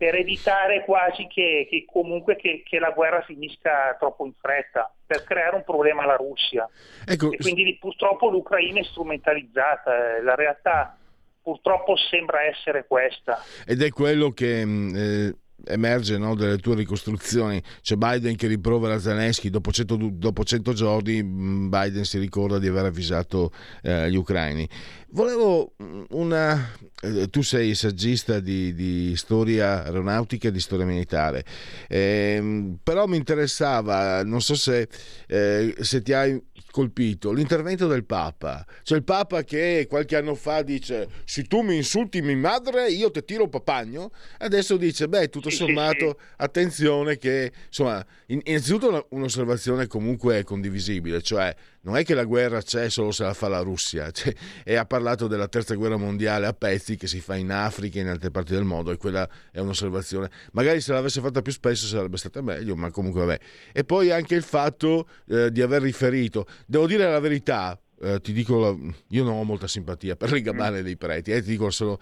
per 0.01 0.15
evitare 0.15 0.83
quasi 0.83 1.27
che, 1.27 1.67
che 1.69 1.85
comunque 1.85 2.35
che, 2.35 2.63
che, 2.65 2.79
la 2.79 2.89
guerra 2.89 3.21
finisca 3.21 3.95
troppo 3.99 4.25
in 4.25 4.33
fretta, 4.33 4.91
per 5.05 5.23
creare 5.23 5.57
un 5.57 5.63
problema 5.63 6.01
alla 6.01 6.15
Russia. 6.15 6.67
Ecco, 7.05 7.31
e 7.31 7.37
quindi 7.37 7.77
purtroppo 7.79 8.27
l'Ucraina 8.31 8.79
è 8.79 8.83
strumentalizzata, 8.83 10.15
eh, 10.17 10.23
la 10.23 10.33
realtà 10.33 10.97
purtroppo 11.39 11.95
sembra 11.95 12.41
essere 12.41 12.87
questa. 12.87 13.43
Ed 13.63 13.83
è 13.83 13.89
quello 13.89 14.31
che... 14.31 14.65
Mm, 14.65 14.95
eh 14.95 15.35
emerge 15.65 16.17
no, 16.17 16.35
delle 16.35 16.57
tue 16.57 16.75
ricostruzioni. 16.75 17.61
C'è 17.81 17.95
Biden 17.95 18.35
che 18.35 18.47
rimprovera 18.47 18.99
Zelensky, 18.99 19.49
dopo 19.49 19.71
100, 19.71 19.95
dopo 20.13 20.43
100 20.43 20.73
giorni 20.73 21.21
mm, 21.21 21.69
Biden 21.69 22.03
si 22.03 22.17
ricorda 22.17 22.59
di 22.59 22.67
aver 22.67 22.85
avvisato 22.85 23.51
eh, 23.83 24.09
gli 24.09 24.15
ucraini. 24.15 24.67
Volevo 25.13 25.73
mm, 25.81 26.03
una... 26.11 26.79
Eh, 27.01 27.29
tu 27.29 27.41
sei 27.41 27.75
saggista 27.75 28.39
di, 28.39 28.73
di, 28.73 29.15
storia 29.15 29.83
aeronautica 29.83 30.47
e 30.47 30.51
di 30.51 30.59
storia 30.59 30.85
militare, 30.85 31.43
eh, 31.89 32.75
però 32.83 33.07
mi 33.07 33.17
interessava, 33.17 34.23
non 34.23 34.39
so 34.39 34.53
se, 34.53 34.87
eh, 35.27 35.73
se 35.79 36.03
ti 36.03 36.13
hai 36.13 36.39
colpito 36.71 37.31
l'intervento 37.31 37.87
del 37.87 38.05
Papa. 38.05 38.65
C'è 38.83 38.95
il 38.95 39.03
Papa 39.03 39.43
che 39.43 39.85
qualche 39.89 40.15
anno 40.15 40.35
fa 40.35 40.61
dice: 40.61 41.07
Se 41.25 41.43
tu 41.43 41.61
mi 41.61 41.75
insulti 41.75 42.21
mia 42.21 42.37
madre, 42.37 42.89
io 42.89 43.11
ti 43.11 43.23
tiro 43.23 43.43
un 43.43 43.49
papagno. 43.49 44.11
Adesso 44.39 44.77
dice: 44.77 45.07
Beh, 45.07 45.29
tutto 45.29 45.49
sommato, 45.49 46.19
attenzione, 46.37 47.17
che 47.17 47.51
insomma, 47.67 48.03
innanzitutto 48.27 49.07
un'osservazione 49.09 49.87
comunque 49.87 50.43
condivisibile, 50.43 51.21
cioè 51.21 51.53
non 51.83 51.97
è 51.97 52.03
che 52.03 52.13
la 52.13 52.25
guerra 52.25 52.61
c'è 52.61 52.89
solo 52.89 53.11
se 53.11 53.23
la 53.23 53.33
fa 53.33 53.47
la 53.47 53.59
Russia, 53.59 54.09
cioè, 54.11 54.33
e 54.63 54.75
ha 54.75 54.85
parlato 54.85 55.27
della 55.27 55.47
terza 55.47 55.75
guerra 55.75 55.97
mondiale 55.97 56.45
a 56.45 56.53
pezzi 56.53 56.95
che 56.95 57.07
si 57.07 57.19
fa 57.19 57.35
in 57.35 57.51
Africa 57.51 57.97
e 57.97 58.01
in 58.01 58.07
altre 58.07 58.31
parti 58.31 58.53
del 58.53 58.63
mondo 58.63 58.91
e 58.91 58.97
quella 58.97 59.27
è 59.51 59.59
un'osservazione. 59.59 60.29
Magari 60.53 60.81
se 60.81 60.93
l'avesse 60.93 61.21
fatta 61.21 61.41
più 61.41 61.51
spesso 61.51 61.87
sarebbe 61.87 62.17
stata 62.17 62.41
meglio, 62.41 62.75
ma 62.75 62.91
comunque 62.91 63.25
vabbè. 63.25 63.39
E 63.73 63.83
poi 63.83 64.11
anche 64.11 64.35
il 64.35 64.43
fatto 64.43 65.07
eh, 65.27 65.51
di 65.51 65.61
aver 65.61 65.81
riferito, 65.81 66.45
devo 66.65 66.87
dire 66.87 67.09
la 67.09 67.19
verità, 67.19 67.79
eh, 68.01 68.19
ti 68.21 68.33
dico, 68.33 68.79
io 69.09 69.23
non 69.23 69.37
ho 69.37 69.43
molta 69.43 69.67
simpatia 69.67 70.15
per 70.15 70.31
le 70.31 70.41
gabane 70.41 70.81
mm. 70.81 70.83
dei 70.83 70.97
preti, 70.97 71.31
eh, 71.31 71.41
ti 71.41 71.49
dico 71.49 71.69
solo, 71.69 71.99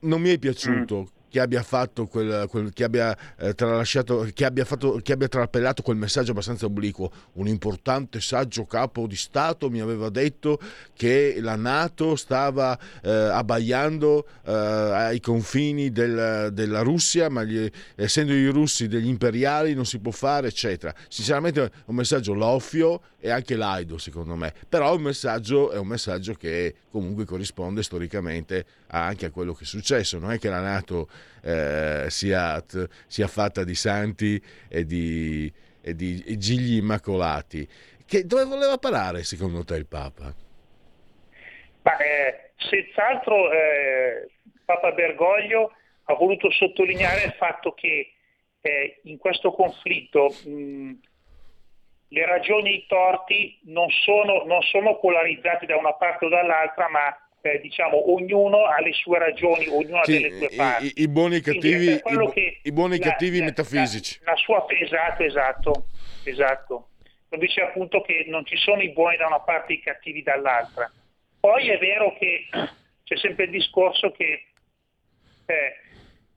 non 0.00 0.20
mi 0.20 0.30
è 0.30 0.38
piaciuto 0.38 1.00
mm 1.00 1.20
che 1.32 1.40
abbia 1.40 1.62
fatto 1.62 2.06
quel, 2.08 2.46
quel 2.46 2.74
che 2.74 2.84
abbia 2.84 3.16
eh, 3.38 3.54
tralasciato, 3.54 4.28
che 4.34 4.44
abbia, 4.44 4.66
fatto, 4.66 5.00
che 5.02 5.14
abbia 5.14 5.28
trapellato 5.28 5.80
quel 5.80 5.96
messaggio 5.96 6.32
abbastanza 6.32 6.66
obliquo. 6.66 7.10
Un 7.34 7.48
importante 7.48 8.20
saggio 8.20 8.66
capo 8.66 9.06
di 9.06 9.16
Stato 9.16 9.70
mi 9.70 9.80
aveva 9.80 10.10
detto 10.10 10.58
che 10.94 11.38
la 11.40 11.56
Nato 11.56 12.16
stava 12.16 12.78
eh, 13.02 13.10
abbagliando 13.10 14.26
eh, 14.44 14.52
ai 14.52 15.20
confini 15.20 15.90
del, 15.90 16.50
della 16.52 16.82
Russia, 16.82 17.30
ma 17.30 17.44
gli, 17.44 17.66
essendo 17.94 18.34
i 18.34 18.48
russi 18.48 18.86
degli 18.86 19.08
imperiali 19.08 19.72
non 19.72 19.86
si 19.86 20.00
può 20.00 20.10
fare, 20.12 20.48
eccetera. 20.48 20.94
Sinceramente 21.08 21.70
un 21.86 21.94
messaggio 21.94 22.34
loffio 22.34 23.00
e 23.18 23.30
anche 23.30 23.56
laido, 23.56 23.96
secondo 23.96 24.36
me. 24.36 24.52
Però 24.68 24.92
è 24.92 24.96
un 24.96 25.02
messaggio, 25.02 25.70
è 25.70 25.78
un 25.78 25.86
messaggio 25.86 26.34
che 26.34 26.74
comunque 26.92 27.24
corrisponde 27.24 27.82
storicamente 27.82 28.64
anche 28.88 29.26
a 29.26 29.30
quello 29.30 29.54
che 29.54 29.64
è 29.64 29.66
successo. 29.66 30.18
Non 30.18 30.30
è 30.30 30.38
che 30.38 30.48
la 30.48 30.60
Nato 30.60 31.08
eh, 31.42 32.06
sia, 32.08 32.62
sia, 33.06 33.26
fatta 33.26 33.64
di 33.64 33.74
santi 33.74 34.40
e 34.68 34.84
di, 34.84 35.50
e 35.80 35.96
di 35.96 36.38
gigli 36.38 36.76
immacolati. 36.76 37.66
Che, 38.06 38.26
dove 38.26 38.44
voleva 38.44 38.76
parare 38.76 39.24
secondo 39.24 39.64
te 39.64 39.74
il 39.76 39.86
Papa? 39.86 40.32
Ma, 41.82 41.96
eh, 41.96 42.52
senz'altro 42.56 43.50
eh, 43.50 44.28
Papa 44.64 44.92
Bergoglio 44.92 45.72
ha 46.04 46.14
voluto 46.14 46.50
sottolineare 46.50 47.24
il 47.24 47.32
fatto 47.32 47.72
che 47.72 48.12
eh, 48.60 49.00
in 49.04 49.16
questo 49.16 49.52
conflitto 49.52 50.32
mh, 50.44 50.92
le 52.12 52.26
ragioni 52.26 52.70
e 52.70 52.74
i 52.74 52.86
torti 52.86 53.58
non 53.64 53.88
sono, 53.88 54.44
non 54.44 54.60
sono 54.62 54.98
polarizzati 54.98 55.64
da 55.64 55.76
una 55.76 55.94
parte 55.94 56.26
o 56.26 56.28
dall'altra, 56.28 56.88
ma 56.90 57.16
eh, 57.40 57.58
diciamo, 57.60 58.12
ognuno 58.12 58.66
ha 58.66 58.80
le 58.80 58.92
sue 58.92 59.18
ragioni, 59.18 59.66
ognuno 59.66 60.00
ha 60.00 60.04
delle 60.04 60.36
sue 60.36 60.50
parti. 60.54 60.86
I, 60.86 61.02
i 61.02 61.08
buoni 61.08 61.36
e 61.36 61.38
i 61.38 61.40
cattivi, 61.40 61.86
i, 61.86 62.60
i 62.64 62.72
buoni 62.72 62.98
la, 62.98 63.04
cattivi 63.04 63.38
la, 63.38 63.44
metafisici. 63.46 64.20
La, 64.24 64.32
la, 64.32 64.36
sua, 64.36 64.64
esatto, 64.68 65.22
esatto, 65.22 65.86
esatto. 66.24 66.88
Lo 67.30 67.38
dice 67.38 67.62
appunto 67.62 68.02
che 68.02 68.26
non 68.28 68.44
ci 68.44 68.58
sono 68.58 68.82
i 68.82 68.90
buoni 68.90 69.16
da 69.16 69.26
una 69.26 69.40
parte 69.40 69.72
e 69.72 69.76
i 69.76 69.80
cattivi 69.80 70.22
dall'altra. 70.22 70.92
Poi 71.40 71.70
è 71.70 71.78
vero 71.78 72.14
che 72.18 72.46
c'è 73.04 73.16
sempre 73.16 73.44
il 73.44 73.50
discorso 73.50 74.12
che 74.12 74.48
eh, 75.46 75.76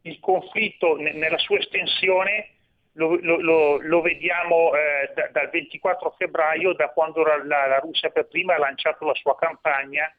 il 0.03 0.19
conflitto 0.21 0.95
n- 0.95 1.11
nella 1.15 1.37
sua 1.37 1.59
estensione 1.59 2.54
lo, 2.97 3.17
lo, 3.21 3.77
lo, 3.77 4.01
vediamo 4.01 4.73
eh, 4.75 5.11
da, 5.13 5.27
dal 5.31 5.49
24 5.49 6.15
febbraio, 6.17 6.73
da 6.73 6.89
quando 6.89 7.23
la, 7.23 7.37
la 7.43 7.79
Russia 7.79 8.09
per 8.09 8.27
prima 8.27 8.55
ha 8.55 8.59
lanciato 8.59 9.05
la 9.05 9.13
sua 9.13 9.35
campagna 9.35 10.09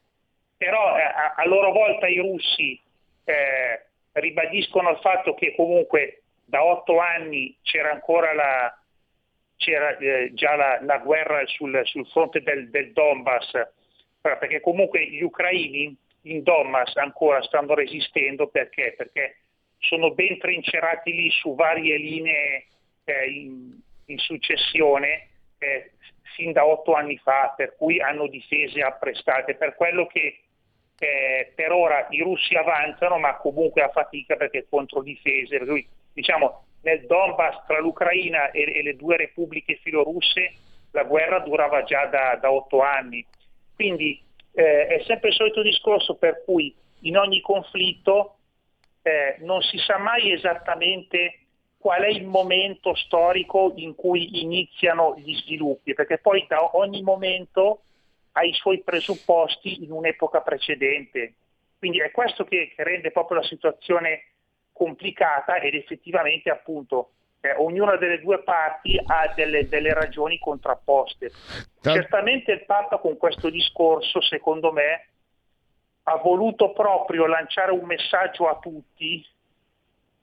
però 0.56 0.96
eh, 0.96 1.02
a, 1.02 1.34
a, 1.36 1.46
loro 1.46 1.72
volta 1.72 2.06
i 2.06 2.18
russi 2.18 2.80
eh, 3.24 3.86
ribadiscono 4.12 4.90
il 4.90 4.98
fatto 4.98 5.34
che 5.34 5.54
comunque 5.54 6.22
da 6.44 6.64
otto 6.64 6.98
anni 6.98 7.56
c'era 7.62 7.90
ancora 7.90 8.32
la, 8.32 8.78
c'era, 9.56 9.96
eh, 9.98 10.30
già 10.32 10.56
la, 10.56 10.78
la, 10.80 10.98
guerra 10.98 11.44
sul, 11.46 11.78
sul 11.84 12.06
fronte 12.06 12.40
del, 12.42 12.70
del, 12.70 12.92
Donbass, 12.92 13.50
perché 14.20 14.60
comunque 14.60 15.06
gli 15.06 15.22
ucraini 15.22 15.94
in 16.22 16.42
Donbass 16.42 16.96
ancora 16.96 17.42
stanno 17.42 17.74
resistendo 17.74 18.48
perché? 18.48 18.94
perché 18.96 19.36
sono 19.78 20.12
ben 20.12 20.38
trincerati 20.38 21.12
lì 21.12 21.30
su 21.30 21.54
varie 21.54 21.96
linee 21.96 22.66
eh, 23.04 23.30
in, 23.30 23.78
in, 24.06 24.18
successione 24.18 25.28
eh, 25.58 25.92
fin 26.34 26.52
da 26.52 26.66
otto 26.66 26.94
anni 26.94 27.18
fa, 27.18 27.54
per 27.56 27.76
cui 27.76 28.00
hanno 28.00 28.26
difese 28.26 28.82
apprestate, 28.82 29.54
per 29.54 29.74
quello 29.74 30.06
che 30.06 30.40
eh, 30.98 31.52
per 31.54 31.72
ora 31.72 32.06
i 32.10 32.20
russi 32.20 32.54
avanzano 32.54 33.18
ma 33.18 33.36
comunque 33.36 33.82
a 33.82 33.90
fatica 33.90 34.36
perché 34.36 34.66
controdifese, 34.68 35.58
per 35.58 35.66
cui 35.66 35.86
diciamo 36.12 36.64
nel 36.82 37.04
Donbass 37.06 37.64
tra 37.66 37.80
l'Ucraina 37.80 38.50
e, 38.50 38.78
e, 38.78 38.82
le 38.82 38.96
due 38.96 39.16
repubbliche 39.16 39.76
filorusse 39.82 40.52
la 40.92 41.02
guerra 41.04 41.40
durava 41.40 41.82
già 41.82 42.06
da, 42.06 42.38
da 42.40 42.50
otto 42.50 42.80
anni. 42.80 43.24
Quindi 43.74 44.22
eh, 44.52 44.86
è 44.86 45.02
sempre 45.04 45.28
il 45.28 45.34
solito 45.34 45.62
discorso 45.62 46.14
per 46.14 46.42
cui 46.44 46.74
in 47.00 47.18
ogni 47.18 47.40
conflitto 47.40 48.35
eh, 49.06 49.36
non 49.40 49.62
si 49.62 49.78
sa 49.78 49.98
mai 49.98 50.32
esattamente 50.32 51.38
qual 51.78 52.02
è 52.02 52.08
il 52.08 52.24
momento 52.24 52.94
storico 52.96 53.72
in 53.76 53.94
cui 53.94 54.42
iniziano 54.42 55.14
gli 55.16 55.34
sviluppi, 55.36 55.94
perché 55.94 56.18
poi 56.18 56.44
da 56.48 56.76
ogni 56.76 57.02
momento 57.02 57.82
ha 58.32 58.42
i 58.42 58.52
suoi 58.52 58.82
presupposti 58.82 59.84
in 59.84 59.92
un'epoca 59.92 60.40
precedente. 60.40 61.34
Quindi 61.78 62.00
è 62.00 62.10
questo 62.10 62.44
che, 62.44 62.72
rende 62.76 63.12
proprio 63.12 63.38
la 63.38 63.46
situazione 63.46 64.32
complicata 64.72 65.58
ed 65.60 65.74
effettivamente 65.74 66.50
appunto 66.50 67.12
eh, 67.40 67.54
ognuna 67.56 67.96
delle 67.96 68.20
due 68.20 68.42
parti 68.42 69.00
ha 69.02 69.32
delle, 69.36 69.68
delle 69.68 69.94
ragioni 69.94 70.38
contrapposte. 70.38 71.30
Certamente 71.80 72.50
il 72.50 72.64
Papa 72.64 72.98
con 72.98 73.16
questo 73.16 73.48
discorso, 73.48 74.20
secondo 74.20 74.72
me, 74.72 75.06
ha 76.08 76.16
voluto 76.16 76.72
proprio 76.72 77.26
lanciare 77.26 77.72
un 77.72 77.84
messaggio 77.84 78.48
a 78.48 78.58
tutti, 78.58 79.24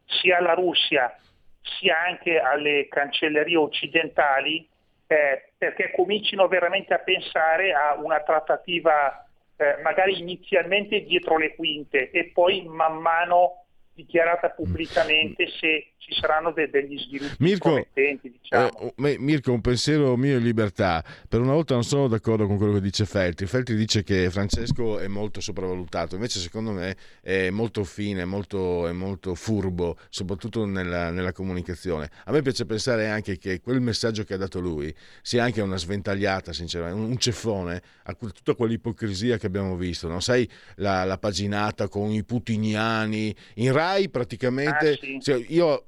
sia 0.05 0.37
alla 0.37 0.53
Russia 0.53 1.15
sia 1.63 1.97
anche 2.01 2.39
alle 2.39 2.87
cancellerie 2.89 3.55
occidentali, 3.57 4.67
eh, 5.07 5.51
perché 5.57 5.91
comincino 5.95 6.47
veramente 6.47 6.93
a 6.93 6.99
pensare 6.99 7.73
a 7.73 7.95
una 7.95 8.19
trattativa 8.21 9.25
eh, 9.55 9.77
magari 9.81 10.19
inizialmente 10.19 11.03
dietro 11.03 11.37
le 11.37 11.55
quinte 11.55 12.09
e 12.09 12.31
poi 12.33 12.63
man 12.65 12.97
mano 12.97 13.65
dichiarata 13.93 14.49
pubblicamente 14.49 15.47
se 15.47 15.92
ci 16.05 16.19
saranno 16.19 16.51
de- 16.51 16.69
degli 16.69 16.97
sviluppi 16.99 17.35
Mirko, 17.39 17.87
diciamo. 18.21 18.93
eh, 18.97 19.17
Mirko, 19.19 19.53
un 19.53 19.61
pensiero 19.61 20.17
mio 20.17 20.37
in 20.37 20.43
libertà. 20.43 21.03
Per 21.27 21.39
una 21.39 21.53
volta 21.53 21.73
non 21.73 21.83
sono 21.83 22.07
d'accordo 22.07 22.45
con 22.45 22.57
quello 22.57 22.73
che 22.73 22.81
dice 22.81 23.05
Feltri. 23.05 23.45
Feltri 23.45 23.75
dice 23.75 24.03
che 24.03 24.29
Francesco 24.29 24.99
è 24.99 25.07
molto 25.07 25.39
sopravvalutato, 25.39 26.15
invece 26.15 26.39
secondo 26.39 26.71
me 26.71 26.95
è 27.21 27.49
molto 27.49 27.83
fine, 27.83 28.25
molto, 28.25 28.87
è 28.87 28.91
molto 28.91 29.33
furbo, 29.35 29.97
soprattutto 30.09 30.65
nella, 30.65 31.09
nella, 31.09 31.31
comunicazione. 31.31 32.09
A 32.25 32.31
me 32.31 32.41
piace 32.41 32.65
pensare 32.65 33.07
anche 33.07 33.37
che 33.37 33.61
quel 33.61 33.79
messaggio 33.79 34.23
che 34.23 34.33
ha 34.33 34.37
dato 34.37 34.59
lui 34.59 34.93
sia 35.21 35.43
anche 35.43 35.61
una 35.61 35.77
sventagliata, 35.77 36.51
sinceramente, 36.51 36.99
un 36.99 37.17
ceffone 37.17 37.81
a 38.03 38.13
tutta 38.13 38.55
quell'ipocrisia 38.55 39.37
che 39.37 39.47
abbiamo 39.47 39.75
visto. 39.77 40.07
Non 40.07 40.21
sai 40.21 40.47
la, 40.75 41.05
la 41.05 41.17
paginata 41.17 41.87
con 41.87 42.11
i 42.11 42.23
putiniani 42.23 43.33
in 43.55 43.71
Rai 43.71 44.09
praticamente... 44.09 44.91
Ah, 44.91 44.97
sì. 44.99 45.19
cioè, 45.21 45.43
io 45.47 45.83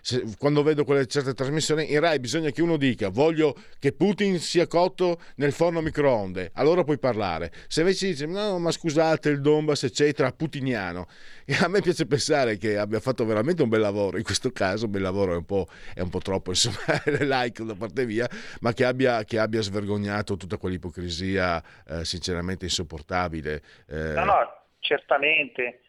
se, 0.00 0.24
quando 0.38 0.62
vedo 0.62 0.84
quelle 0.84 1.06
certe 1.06 1.34
trasmissioni, 1.34 1.92
in 1.92 2.00
Rai 2.00 2.18
bisogna 2.18 2.50
che 2.50 2.62
uno 2.62 2.76
dica 2.76 3.08
voglio 3.08 3.54
che 3.78 3.92
Putin 3.92 4.38
sia 4.38 4.66
cotto 4.66 5.20
nel 5.36 5.52
forno 5.52 5.80
microonde, 5.80 6.50
allora 6.54 6.84
puoi 6.84 6.98
parlare. 6.98 7.50
Se 7.68 7.80
invece 7.80 8.06
dice 8.06 8.26
no, 8.26 8.58
ma 8.58 8.70
scusate 8.70 9.28
il 9.28 9.40
Donbass, 9.40 9.84
eccetera, 9.84 10.32
putiniano. 10.32 11.06
E 11.44 11.54
a 11.60 11.68
me 11.68 11.80
piace 11.80 12.06
pensare 12.06 12.56
che 12.58 12.78
abbia 12.78 13.00
fatto 13.00 13.24
veramente 13.24 13.62
un 13.62 13.68
bel 13.68 13.80
lavoro, 13.80 14.16
in 14.16 14.22
questo 14.22 14.50
caso 14.50 14.84
un 14.86 14.92
bel 14.92 15.02
lavoro 15.02 15.32
è 15.32 15.36
un 15.36 15.44
po', 15.44 15.66
è 15.94 16.00
un 16.00 16.08
po 16.08 16.18
troppo, 16.18 16.50
insomma, 16.50 17.02
like 17.04 17.64
da 17.64 17.74
parte 17.74 18.06
mia, 18.06 18.28
ma 18.60 18.72
che 18.72 18.84
abbia, 18.84 19.24
che 19.24 19.38
abbia 19.38 19.60
svergognato 19.60 20.36
tutta 20.36 20.56
quell'ipocrisia 20.56 21.62
eh, 21.88 22.04
sinceramente 22.04 22.64
insopportabile. 22.66 23.62
Eh, 23.88 24.12
no, 24.12 24.24
no, 24.24 24.34
certamente 24.78 25.80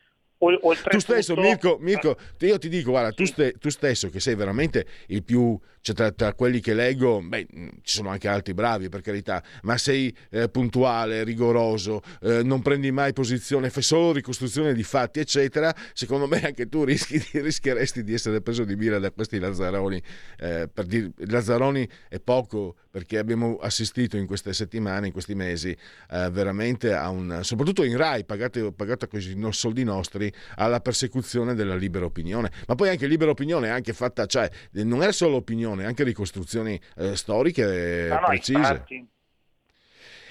tu 0.89 0.99
stesso, 0.99 1.35
Mirko, 1.35 1.77
Mirko, 1.79 2.17
io 2.39 2.57
ti 2.57 2.67
dico, 2.67 2.89
guarda, 2.89 3.11
tu, 3.11 3.25
ste, 3.25 3.53
tu, 3.59 3.69
stesso 3.69 4.09
che 4.09 4.19
sei 4.19 4.33
veramente 4.33 4.85
il 5.07 5.23
più, 5.23 5.59
cioè 5.81 5.95
tra, 5.95 6.11
tra, 6.11 6.33
quelli 6.33 6.59
che 6.59 6.73
leggo, 6.73 7.21
beh, 7.21 7.47
ci 7.81 7.95
sono 7.95 8.09
anche 8.09 8.27
altri 8.27 8.53
bravi 8.53 8.89
per 8.89 9.01
carità, 9.01 9.43
ma 9.63 9.77
sei 9.77 10.15
eh, 10.29 10.47
puntuale, 10.49 11.23
rigoroso, 11.23 12.01
eh, 12.21 12.43
non 12.43 12.61
prendi 12.61 12.91
mai 12.91 13.13
posizione, 13.13 13.69
fai 13.69 13.83
solo 13.83 14.13
ricostruzione 14.13 14.73
di 14.73 14.83
fatti, 14.83 15.19
eccetera, 15.19 15.73
secondo 15.93 16.27
me 16.27 16.41
anche 16.43 16.67
tu 16.67 16.83
rischi, 16.83 17.21
rischieresti 17.39 18.03
di 18.03 18.13
essere 18.13 18.41
preso 18.41 18.63
di 18.63 18.75
mira 18.75 18.99
da 18.99 19.11
questi 19.11 19.39
Lazzaroni. 19.39 20.01
Eh, 20.37 20.69
per 20.71 20.85
dire, 20.85 21.11
Lazzaroni 21.17 21.87
è 22.09 22.19
poco 22.19 22.75
perché 22.91 23.17
abbiamo 23.17 23.57
assistito 23.57 24.17
in 24.17 24.27
queste 24.27 24.53
settimane, 24.53 25.07
in 25.07 25.13
questi 25.13 25.33
mesi, 25.33 25.69
eh, 25.69 26.29
veramente 26.29 26.93
a 26.93 27.09
un, 27.09 27.39
soprattutto 27.41 27.83
in 27.83 27.95
RAI, 27.95 28.25
pagata, 28.25 28.71
pagata 28.71 29.07
con 29.07 29.19
i 29.19 29.47
soldi 29.51 29.83
nostri, 29.83 30.31
alla 30.55 30.81
persecuzione 30.81 31.55
della 31.55 31.75
libera 31.75 32.05
opinione. 32.05 32.51
Ma 32.67 32.75
poi 32.75 32.89
anche 32.89 33.07
libera 33.07 33.31
opinione 33.31 33.67
è 33.67 33.69
anche 33.69 33.93
fatta, 33.93 34.25
cioè 34.25 34.49
non 34.73 35.01
è 35.01 35.11
solo 35.13 35.37
opinione, 35.37 35.70
è 35.79 35.85
anche 35.85 36.03
ricostruzioni 36.03 36.79
eh, 36.97 37.15
storiche 37.15 38.07
no, 38.09 38.25
precise. 38.25 38.85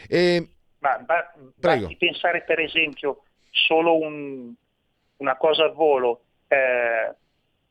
E... 0.08 0.48
Ma, 0.78 0.98
ba- 0.98 1.32
basti 1.56 1.96
pensare 1.96 2.42
per 2.42 2.58
esempio 2.58 3.22
solo 3.50 3.96
un, 3.96 4.52
una 5.16 5.36
cosa 5.36 5.64
al 5.64 5.72
volo, 5.72 6.22
eh, 6.48 7.14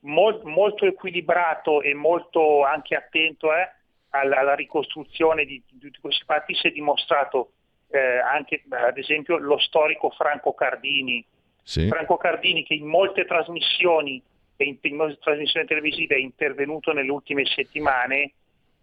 mol- 0.00 0.42
molto 0.44 0.86
equilibrato 0.86 1.82
e 1.82 1.94
molto 1.94 2.64
anche 2.64 2.94
attento 2.94 3.52
eh, 3.54 3.70
alla, 4.10 4.38
alla, 4.38 4.54
ricostruzione 4.54 5.44
di, 5.44 5.62
di 5.68 5.78
tutti 5.78 6.00
questi 6.00 6.24
fatti 6.24 6.54
si 6.54 6.68
è 6.68 6.70
dimostrato 6.70 7.52
eh, 7.88 8.18
anche 8.18 8.62
ad 8.68 8.96
esempio 8.98 9.36
lo 9.36 9.58
storico 9.58 10.10
Franco 10.10 10.54
Cardini. 10.54 11.24
Sì. 11.62 11.88
Franco 11.88 12.16
Cardini 12.16 12.64
che 12.64 12.74
in 12.74 12.86
molte 12.86 13.26
trasmissioni, 13.26 14.22
in, 14.64 14.78
in 14.80 15.16
trasmissioni 15.20 15.66
televisive 15.66 16.14
è 16.14 16.18
intervenuto 16.18 16.92
nelle 16.92 17.10
ultime 17.10 17.44
settimane 17.46 18.32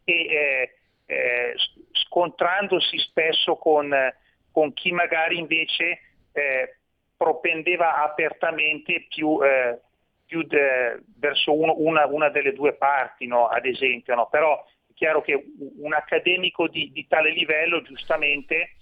e 0.03 0.13
eh, 0.13 0.71
eh, 1.05 1.53
scontrandosi 1.91 2.97
spesso 2.99 3.55
con, 3.55 3.93
con, 4.51 4.73
chi 4.73 4.91
magari 4.91 5.37
invece 5.37 5.99
eh, 6.31 6.77
propendeva 7.15 8.03
apertamente 8.03 9.05
più, 9.09 9.39
eh, 9.43 9.79
più 10.25 10.43
de, 10.43 11.01
verso 11.17 11.53
uno, 11.53 11.75
una, 11.77 12.05
una, 12.05 12.29
delle 12.29 12.53
due 12.53 12.73
parti, 12.73 13.25
no? 13.25 13.47
ad 13.47 13.65
esempio. 13.65 14.15
No? 14.15 14.27
Però 14.27 14.63
è 14.63 14.93
chiaro 14.93 15.21
che 15.21 15.45
un 15.57 15.93
accademico 15.93 16.67
di, 16.67 16.91
di 16.91 17.07
tale 17.07 17.31
livello 17.31 17.81
giustamente 17.81 18.75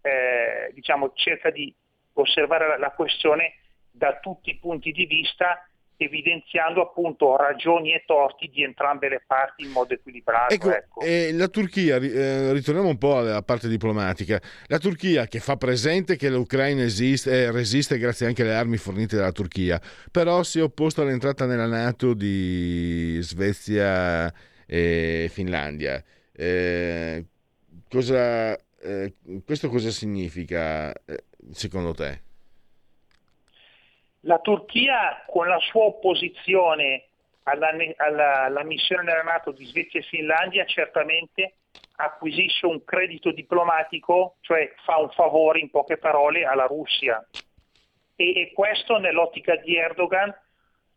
eh, 0.00 0.70
diciamo, 0.72 1.12
cerca 1.14 1.50
di 1.50 1.72
osservare 2.14 2.68
la, 2.68 2.78
la 2.78 2.90
questione 2.90 3.54
da 3.90 4.18
tutti 4.18 4.50
i 4.50 4.58
punti 4.58 4.92
di 4.92 5.06
vista 5.06 5.66
evidenziando 6.04 6.82
appunto 6.82 7.36
ragioni 7.36 7.92
e 7.92 8.04
torti 8.06 8.48
di 8.48 8.62
entrambe 8.62 9.08
le 9.08 9.22
parti 9.26 9.64
in 9.64 9.70
modo 9.70 9.94
equilibrato. 9.94 10.54
Ecco, 10.54 10.74
ecco. 10.74 11.00
Eh, 11.00 11.32
la 11.32 11.48
Turchia, 11.48 11.96
eh, 11.96 12.52
ritorniamo 12.52 12.88
un 12.88 12.98
po' 12.98 13.18
alla 13.18 13.42
parte 13.42 13.68
diplomatica, 13.68 14.40
la 14.66 14.78
Turchia 14.78 15.26
che 15.26 15.40
fa 15.40 15.56
presente 15.56 16.16
che 16.16 16.28
l'Ucraina 16.28 16.82
esiste, 16.82 17.44
eh, 17.44 17.50
resiste 17.50 17.98
grazie 17.98 18.26
anche 18.26 18.42
alle 18.42 18.54
armi 18.54 18.76
fornite 18.76 19.16
dalla 19.16 19.32
Turchia, 19.32 19.80
però 20.10 20.42
si 20.42 20.58
è 20.58 20.62
opposta 20.62 21.02
all'entrata 21.02 21.46
nella 21.46 21.66
Nato 21.66 22.14
di 22.14 23.18
Svezia 23.22 24.32
e 24.66 25.28
Finlandia. 25.32 26.02
Eh, 26.32 27.24
cosa, 27.88 28.56
eh, 28.56 29.14
questo 29.44 29.68
cosa 29.68 29.90
significa 29.90 30.92
secondo 31.52 31.92
te? 31.94 32.24
La 34.26 34.38
Turchia 34.40 35.22
con 35.26 35.46
la 35.46 35.58
sua 35.60 35.84
opposizione 35.84 37.04
alla, 37.44 37.70
alla, 37.96 38.42
alla 38.44 38.64
missione 38.64 39.04
nella 39.04 39.22
Nato 39.22 39.52
di 39.52 39.64
Svezia 39.66 40.00
e 40.00 40.02
Finlandia 40.02 40.64
certamente 40.64 41.54
acquisisce 41.96 42.66
un 42.66 42.84
credito 42.84 43.30
diplomatico, 43.30 44.36
cioè 44.40 44.72
fa 44.84 44.98
un 44.98 45.10
favore 45.10 45.60
in 45.60 45.70
poche 45.70 45.96
parole 45.96 46.44
alla 46.44 46.66
Russia. 46.66 47.24
E, 48.16 48.40
e 48.40 48.52
questo 48.52 48.98
nell'ottica 48.98 49.56
di 49.56 49.76
Erdogan 49.76 50.34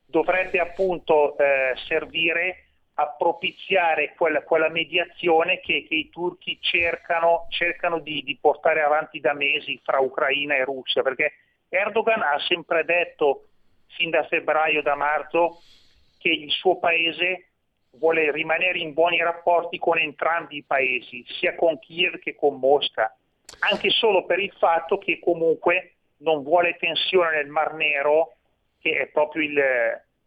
dovrebbe 0.08 0.60
appunto 0.60 1.38
eh, 1.38 1.74
servire 1.88 2.64
a 2.96 3.16
propiziare 3.16 4.16
quella, 4.18 4.42
quella 4.42 4.70
mediazione 4.70 5.60
che, 5.60 5.86
che, 5.88 5.96
i 5.96 6.10
turchi 6.10 6.58
cercano, 6.60 7.46
cercano 7.50 8.00
di, 8.00 8.24
di, 8.24 8.38
portare 8.42 8.82
avanti 8.82 9.20
da 9.20 9.34
mesi 9.34 9.80
fra 9.84 10.00
Ucraina 10.00 10.56
e 10.56 10.66
Russia, 10.66 11.04
perché 11.04 11.34
Erdogan 11.70 12.22
ha 12.22 12.40
sempre 12.48 12.84
detto 12.84 13.46
fin 13.88 14.10
da 14.10 14.26
febbraio, 14.26 14.82
da 14.82 14.96
marzo, 14.96 15.62
che 16.18 16.30
il 16.30 16.52
suo 16.52 16.78
paese 16.78 17.50
vuole 17.92 18.32
rimanere 18.32 18.80
in 18.80 18.94
buoni 18.94 19.22
rapporti 19.22 19.78
con 19.78 19.98
entrambi 19.98 20.58
i 20.58 20.64
paesi, 20.64 21.26
sia 21.28 21.56
con 21.56 21.80
Kiev 21.80 22.20
che 22.20 22.36
con 22.36 22.60
Mosca, 22.60 23.16
anche 23.60 23.90
solo 23.90 24.26
per 24.26 24.40
il 24.40 24.54
fatto 24.58 24.98
che 24.98 25.20
comunque 25.20 25.94
non 26.18 26.44
vuole 26.44 26.78
tensione 26.78 27.38
nel 27.38 27.48
Mar 27.48 27.74
Nero, 27.74 28.36
che 28.80 29.00
è 29.00 29.08
proprio 29.08 29.44
il, 29.44 29.62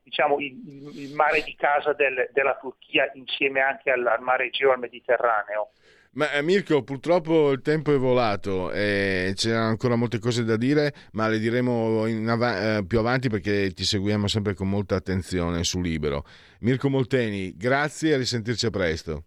diciamo, 0.03 0.39
il, 0.39 0.59
il 0.95 1.15
mare 1.15 1.43
di 1.43 1.55
casa 1.55 1.93
del, 1.93 2.29
della 2.33 2.57
Turchia 2.57 3.11
insieme 3.15 3.61
anche 3.61 3.91
al, 3.91 4.07
al 4.07 4.21
mare 4.21 4.47
Egeo 4.47 4.71
e 4.71 4.73
al 4.73 4.79
Mediterraneo. 4.79 5.71
Ma 6.15 6.31
eh, 6.31 6.43
Mirko, 6.43 6.83
purtroppo 6.83 7.53
il 7.53 7.63
tempo 7.63 7.95
è 7.95 7.97
volato 7.97 8.71
e 8.71 9.33
c'erano 9.35 9.69
ancora 9.69 9.97
molte 9.97 10.19
cose 10.19 10.45
da 10.45 10.59
dire, 10.59 10.93
ma 11.13 11.27
le 11.27 11.39
diremo 11.39 12.03
av- 12.03 12.43
eh, 12.43 12.85
più 12.87 12.99
avanti 12.99 13.31
perché 13.31 13.71
ti 13.73 13.85
seguiamo 13.85 14.27
sempre 14.27 14.53
con 14.53 14.69
molta 14.69 14.95
attenzione 14.95 15.65
su 15.65 15.81
Libero. 15.81 16.25
Mirko 16.61 16.91
Molteni, 16.91 17.57
grazie 17.57 18.11
e 18.11 18.15
a 18.15 18.17
risentirci 18.19 18.67
a 18.67 18.71
presto. 18.71 19.25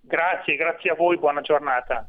Grazie, 0.00 0.56
grazie 0.56 0.90
a 0.90 0.94
voi, 0.96 1.16
buona 1.18 1.40
giornata. 1.40 2.08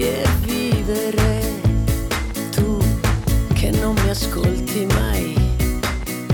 E 0.00 0.26
vivere. 0.40 1.40
Tu 2.50 2.76
che 3.54 3.70
non 3.70 3.94
mi 4.02 4.10
ascolti 4.10 4.86
mai 4.86 5.34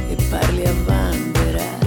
e 0.09 0.17
parli 0.29 0.65
a 0.65 0.73
vanvera. 0.85 1.79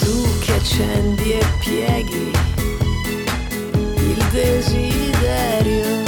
Tu 0.00 0.38
che 0.40 0.52
accendi 0.54 1.32
e 1.32 1.44
pieghi 1.60 2.32
il 3.74 4.24
desiderio. 4.32 6.02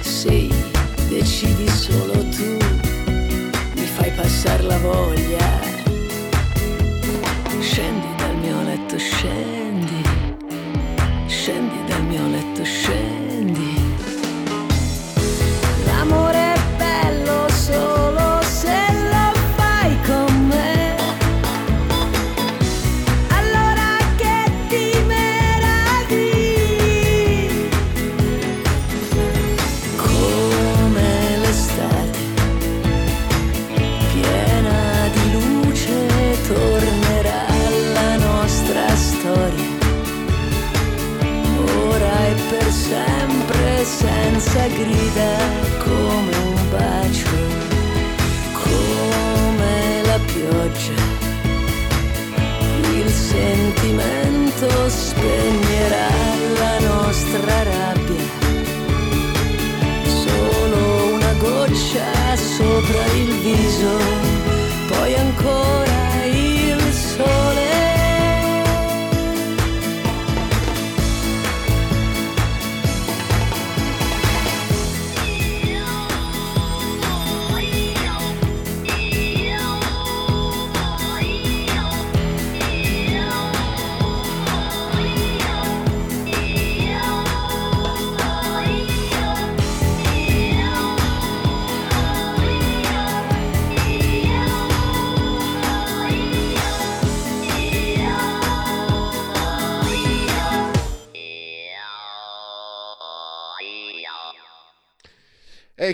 Sì, 0.00 0.52
decidi 1.08 1.68
solo 1.68 2.12
tu, 2.28 2.56
mi 3.74 3.86
fai 3.86 4.10
passare 4.10 4.62
la 4.64 4.78
voglia. 4.78 5.69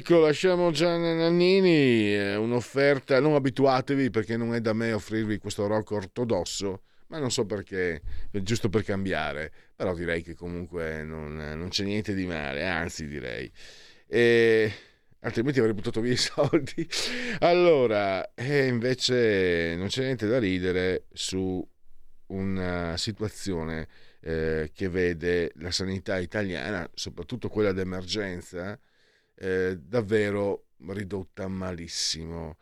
Ecco, 0.09 0.21
lasciamo 0.21 0.71
Gian 0.71 1.01
Nannini, 1.01 2.15
eh, 2.15 2.37
un'offerta, 2.37 3.19
non 3.19 3.35
abituatevi 3.35 4.11
perché 4.11 4.37
non 4.37 4.55
è 4.55 4.61
da 4.61 4.73
me 4.73 4.93
offrirvi 4.93 5.39
questo 5.39 5.67
rock 5.67 5.91
ortodosso, 5.91 6.83
ma 7.09 7.19
non 7.19 7.33
so 7.33 7.45
perché, 7.45 8.03
è 8.31 8.39
giusto 8.39 8.69
per 8.69 8.85
cambiare, 8.85 9.51
però 9.75 9.97
direi 9.97 10.23
che 10.23 10.37
comunque 10.37 11.03
non, 11.03 11.35
non 11.35 11.71
c'è 11.71 11.83
niente 11.83 12.15
di 12.15 12.25
male, 12.25 12.65
anzi 12.69 13.09
direi. 13.09 13.51
E 14.07 14.73
altrimenti 15.23 15.59
avrei 15.59 15.75
buttato 15.75 16.01
via 16.01 16.13
i 16.13 16.15
soldi. 16.23 16.89
Allora, 17.41 18.33
e 18.37 18.67
invece 18.69 19.75
non 19.77 19.89
c'è 19.89 20.05
niente 20.05 20.29
da 20.29 20.39
ridere 20.39 21.07
su 21.15 21.69
una 22.27 22.97
situazione 22.97 23.89
eh, 24.21 24.71
che 24.73 24.89
vede 24.89 25.51
la 25.57 25.73
sanità 25.73 26.17
italiana, 26.17 26.89
soprattutto 26.95 27.49
quella 27.49 27.73
d'emergenza, 27.73 28.79
eh, 29.37 29.79
davvero 29.81 30.67
ridotta 30.89 31.49
malissimo. 31.49 32.57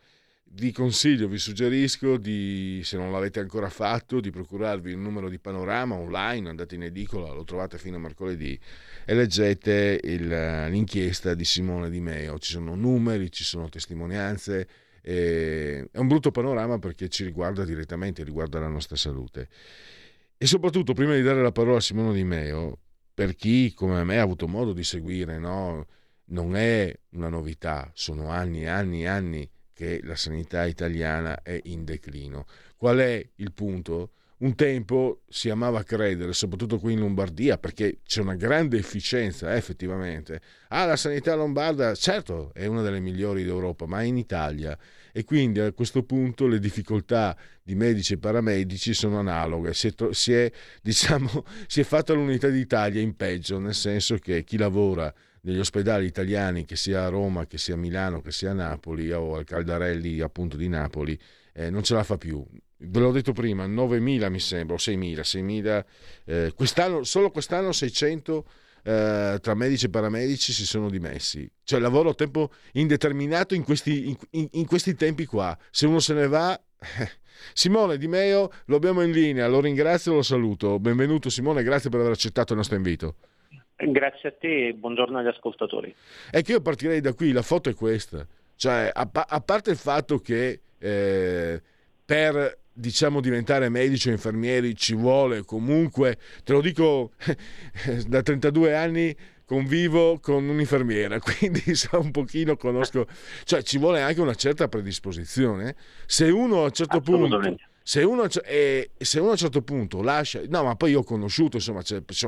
Vi 0.47 0.71
consiglio, 0.71 1.27
vi 1.27 1.37
suggerisco 1.37 2.15
di, 2.15 2.79
se 2.83 2.95
non 2.95 3.11
l'avete 3.11 3.41
ancora 3.41 3.69
fatto, 3.69 4.21
di 4.21 4.29
procurarvi 4.29 4.91
il 4.91 4.97
numero 4.97 5.27
di 5.27 5.37
panorama 5.37 5.95
online, 5.95 6.47
andate 6.47 6.75
in 6.75 6.83
edicola, 6.83 7.33
lo 7.33 7.43
trovate 7.43 7.77
fino 7.77 7.97
a 7.97 7.99
mercoledì 7.99 8.57
e 9.03 9.13
leggete 9.15 9.99
il, 10.01 10.27
l'inchiesta 10.69 11.33
di 11.33 11.43
Simone 11.43 11.89
Di 11.89 11.99
Meo. 11.99 12.39
Ci 12.39 12.53
sono 12.53 12.73
numeri, 12.75 13.31
ci 13.31 13.43
sono 13.43 13.67
testimonianze. 13.67 14.67
Eh, 15.01 15.89
è 15.91 15.97
un 15.97 16.07
brutto 16.07 16.31
panorama 16.31 16.79
perché 16.79 17.09
ci 17.09 17.25
riguarda 17.25 17.65
direttamente, 17.65 18.23
riguarda 18.23 18.59
la 18.59 18.69
nostra 18.69 18.95
salute. 18.95 19.49
E 20.37 20.45
soprattutto, 20.45 20.93
prima 20.93 21.15
di 21.15 21.21
dare 21.21 21.41
la 21.41 21.51
parola 21.51 21.77
a 21.77 21.81
Simone 21.81 22.13
Di 22.13 22.23
Meo, 22.23 22.79
per 23.13 23.35
chi 23.35 23.73
come 23.73 24.03
me 24.05 24.19
ha 24.19 24.21
avuto 24.21 24.47
modo 24.47 24.71
di 24.71 24.83
seguire, 24.85 25.37
no? 25.37 25.85
Non 26.27 26.55
è 26.55 26.97
una 27.11 27.29
novità, 27.29 27.89
sono 27.93 28.29
anni 28.29 28.63
e 28.63 28.67
anni 28.67 29.03
e 29.03 29.07
anni 29.07 29.49
che 29.73 29.99
la 30.03 30.15
sanità 30.15 30.65
italiana 30.65 31.41
è 31.41 31.59
in 31.63 31.83
declino. 31.83 32.45
Qual 32.77 32.97
è 32.97 33.29
il 33.35 33.51
punto? 33.51 34.11
Un 34.37 34.53
tempo 34.55 35.21
si 35.29 35.49
amava 35.49 35.83
credere, 35.83 36.33
soprattutto 36.33 36.77
qui 36.77 36.93
in 36.93 36.99
Lombardia, 36.99 37.57
perché 37.57 37.99
c'è 38.05 38.21
una 38.21 38.35
grande 38.35 38.77
efficienza 38.77 39.53
eh, 39.53 39.57
effettivamente. 39.57 40.41
Ah, 40.69 40.85
la 40.85 40.97
sanità 40.97 41.35
lombarda, 41.35 41.95
certo, 41.95 42.53
è 42.53 42.65
una 42.65 42.81
delle 42.81 42.99
migliori 42.99 43.45
d'Europa, 43.45 43.85
ma 43.85 44.01
è 44.01 44.03
in 44.03 44.17
Italia. 44.17 44.77
E 45.13 45.23
quindi 45.23 45.61
a 45.61 45.71
questo 45.71 46.03
punto 46.03 46.47
le 46.47 46.59
difficoltà 46.59 47.37
di 47.63 47.75
medici 47.75 48.13
e 48.13 48.17
paramedici 48.17 48.93
sono 48.93 49.19
analoghe. 49.19 49.73
Si 49.73 49.87
è, 49.87 49.93
si 50.11 50.33
è, 50.33 50.51
diciamo, 50.83 51.45
si 51.67 51.79
è 51.79 51.83
fatta 51.83 52.13
l'unità 52.13 52.49
d'Italia 52.49 53.01
in 53.01 53.15
peggio, 53.15 53.57
nel 53.57 53.73
senso 53.73 54.17
che 54.17 54.43
chi 54.43 54.57
lavora 54.57 55.13
negli 55.45 55.59
ospedali 55.59 56.05
italiani, 56.05 56.65
che 56.65 56.75
sia 56.75 57.05
a 57.05 57.09
Roma, 57.09 57.45
che 57.45 57.57
sia 57.57 57.75
a 57.75 57.77
Milano, 57.77 58.21
che 58.21 58.31
sia 58.31 58.51
a 58.51 58.53
Napoli 58.53 59.11
o 59.11 59.35
al 59.35 59.45
Caldarelli 59.45 60.19
appunto 60.19 60.57
di 60.57 60.67
Napoli, 60.67 61.17
eh, 61.53 61.69
non 61.69 61.83
ce 61.83 61.93
la 61.93 62.03
fa 62.03 62.17
più. 62.17 62.43
Ve 62.77 62.99
l'ho 62.99 63.11
detto 63.11 63.31
prima, 63.31 63.65
9.000 63.67 64.29
mi 64.29 64.39
sembra, 64.39 64.75
o 64.75 64.77
6.000, 64.77 65.19
6.000 65.21 65.85
eh, 66.25 66.53
quest'anno, 66.55 67.03
solo 67.03 67.29
quest'anno 67.31 67.71
600 67.71 68.45
eh, 68.83 69.37
tra 69.41 69.53
medici 69.53 69.85
e 69.85 69.89
paramedici 69.89 70.51
si 70.51 70.65
sono 70.65 70.89
dimessi. 70.89 71.49
Cioè 71.63 71.79
lavoro 71.79 72.09
a 72.09 72.13
tempo 72.15 72.51
indeterminato 72.73 73.53
in 73.53 73.63
questi, 73.63 74.15
in, 74.31 74.47
in 74.51 74.65
questi 74.65 74.95
tempi 74.95 75.25
qua. 75.25 75.57
Se 75.69 75.85
uno 75.85 75.99
se 75.99 76.13
ne 76.13 76.27
va... 76.27 76.59
Simone 77.53 77.97
Di 77.97 78.07
Meo 78.07 78.49
lo 78.65 78.77
abbiamo 78.77 79.01
in 79.01 79.11
linea, 79.11 79.47
lo 79.47 79.59
ringrazio 79.59 80.13
e 80.13 80.15
lo 80.15 80.21
saluto. 80.21 80.79
Benvenuto 80.79 81.29
Simone, 81.29 81.63
grazie 81.63 81.89
per 81.89 81.99
aver 81.99 82.13
accettato 82.13 82.53
il 82.53 82.57
nostro 82.57 82.77
invito. 82.77 83.15
Grazie 83.77 84.29
a 84.29 84.31
te 84.31 84.67
e 84.67 84.73
buongiorno 84.73 85.17
agli 85.17 85.27
ascoltatori. 85.27 85.93
È 86.31 86.41
che 86.41 86.53
io 86.53 86.61
partirei 86.61 87.01
da 87.01 87.13
qui, 87.13 87.31
la 87.33 87.41
foto 87.41 87.69
è 87.69 87.73
questa. 87.73 88.25
Cioè, 88.55 88.89
a, 88.93 89.09
a 89.11 89.41
parte 89.41 89.71
il 89.71 89.77
fatto 89.77 90.19
che 90.19 90.61
eh, 90.77 91.61
per 92.05 92.59
diciamo 92.71 93.21
diventare 93.21 93.69
medici 93.69 94.09
o 94.09 94.11
infermieri 94.11 94.75
ci 94.75 94.95
vuole 94.95 95.43
comunque, 95.43 96.17
te 96.43 96.53
lo 96.53 96.61
dico 96.61 97.11
da 98.07 98.21
32 98.21 98.75
anni 98.75 99.15
convivo 99.45 100.19
con 100.19 100.47
un'infermiera, 100.47 101.19
quindi 101.23 101.75
so 101.75 101.99
un 101.99 102.11
pochino 102.11 102.55
conosco, 102.55 103.07
cioè 103.43 103.61
ci 103.61 103.77
vuole 103.77 104.01
anche 104.01 104.21
una 104.21 104.35
certa 104.35 104.67
predisposizione. 104.67 105.75
Se 106.05 106.29
uno 106.29 106.61
a 106.61 106.65
un 106.65 106.71
certo 106.71 107.01
punto 107.01 107.39
se 107.87 108.01
uno, 108.01 108.27
eh, 108.45 108.89
se 108.97 109.19
uno, 109.19 109.27
a 109.27 109.31
un 109.33 109.37
certo 109.37 109.61
punto 109.61 110.01
lascia, 110.01 110.41
no, 110.47 110.63
ma 110.63 110.75
poi 110.75 110.89
io 110.89 111.01
ho 111.01 111.03
conosciuto, 111.03 111.57
insomma, 111.57 111.83
c'è, 111.83 112.01
ci 112.07 112.27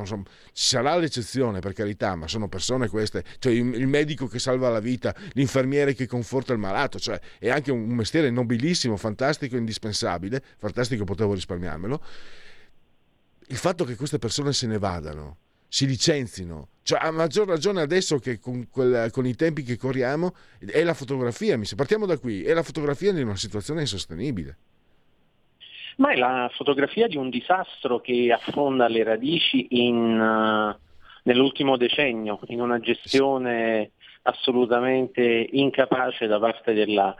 sarà 0.54 0.96
l'eccezione 0.98 1.62
per 1.62 1.74
carità, 1.74 2.14
ma 2.14 2.28
sono 2.28 2.48
persone 2.48 2.88
queste, 2.88 3.24
cioè 3.40 3.54
il, 3.54 3.74
il, 3.74 3.88
medico 3.88 4.28
che 4.28 4.38
salva 4.38 4.70
la 4.70 4.80
vita, 4.80 5.16
l'infermiere 5.32 5.96
che 5.96 6.06
conforta 6.06 6.54
il 6.54 6.60
malato, 6.60 7.00
cioè 7.00 7.20
è 7.40 7.50
anche 7.50 7.72
un 7.72 7.88
mestiere 7.88 8.30
nobilissimo, 8.30 8.98
fantastico, 8.98 9.58
indispensabile, 9.58 10.44
fantastico, 10.60 11.06
potevo 11.06 11.34
risparmiarmelo. 11.34 12.04
Il 13.48 13.58
fatto 13.58 13.84
che 13.84 13.96
queste 13.96 14.20
persone 14.20 14.54
se 14.54 14.68
ne 14.68 14.78
vadano, 14.78 15.38
si 15.68 15.88
licenzino, 15.88 16.68
cioè 16.84 17.00
a 17.02 17.10
maggior 17.10 17.48
ragione 17.48 17.82
adesso 17.82 18.20
che 18.20 18.38
con, 18.38 18.70
quel, 18.70 19.10
con 19.10 19.26
i 19.26 19.34
tempi 19.34 19.64
che 19.64 19.76
corriamo, 19.76 20.36
è 20.60 20.84
la 20.84 20.94
fotografia, 20.94 21.60
partiamo 21.76 22.06
da 22.06 22.20
qui, 22.20 22.44
è 22.44 22.54
la 22.54 22.62
fotografia 22.62 23.12
di 23.12 23.24
una 23.24 23.36
situazione 23.36 23.82
insostenibile. 23.82 24.58
Ma 25.98 26.12
è 26.12 26.16
la 26.16 26.50
fotografia 26.54 27.08
di 27.08 27.18
un 27.18 27.30
disastro 27.30 28.00
che 28.00 28.32
affonda 28.32 28.88
le 28.88 29.04
radici 29.04 29.66
in, 29.70 30.20
uh, 30.20 30.78
nell'ultimo 31.24 31.76
decennio, 31.76 32.40
in 32.48 32.62
una 32.62 32.80
gestione 32.80 33.92
assolutamente 34.24 35.48
incapace 35.52 36.28
da 36.28 36.38
parte 36.38 36.74
della 36.74 37.16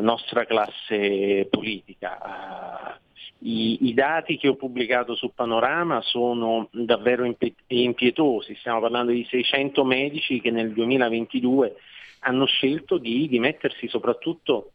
nostra 0.00 0.44
classe 0.44 1.46
politica. 1.50 2.98
Uh, 3.00 3.06
i, 3.46 3.88
I, 3.88 3.94
dati 3.94 4.36
che 4.36 4.48
ho 4.48 4.56
pubblicato 4.56 5.14
su 5.14 5.32
Panorama 5.32 6.02
sono 6.02 6.68
davvero 6.72 7.24
impietosi, 7.68 8.56
stiamo 8.56 8.80
parlando 8.80 9.12
di 9.12 9.26
600 9.30 9.84
medici 9.84 10.40
che 10.40 10.50
nel 10.50 10.72
2022 10.72 11.76
hanno 12.20 12.46
scelto 12.46 12.98
di 12.98 13.28
dimettersi 13.28 13.88
soprattutto 13.88 14.72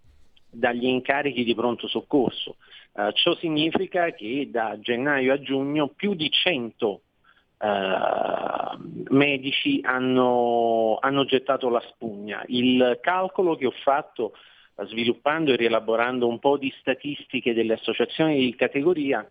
dagli 0.50 0.86
incarichi 0.86 1.44
di 1.44 1.54
pronto 1.54 1.88
soccorso. 1.88 2.56
Uh, 2.93 3.12
ciò 3.13 3.36
significa 3.38 4.12
che 4.12 4.49
da 4.51 4.77
gennaio 4.79 5.34
a 5.34 5.41
giugno 5.41 5.88
più 5.88 6.13
di 6.13 6.29
100 6.29 6.88
uh, 6.88 7.01
eh, 7.65 8.77
medici 9.10 9.79
hanno, 9.84 10.99
hanno, 11.01 11.25
gettato 11.25 11.69
la 11.69 11.82
spugna. 11.88 12.43
Il 12.47 12.99
calcolo 13.01 13.56
che 13.56 13.65
ho 13.65 13.73
fatto 13.84 14.34
sviluppando 14.86 15.51
e 15.51 15.56
rielaborando 15.56 16.27
un 16.27 16.38
po' 16.38 16.58
di 16.58 16.71
statistiche 16.79 17.53
delle 17.53 17.73
associazioni 17.73 18.38
di 18.38 18.56
categoria 18.56 19.27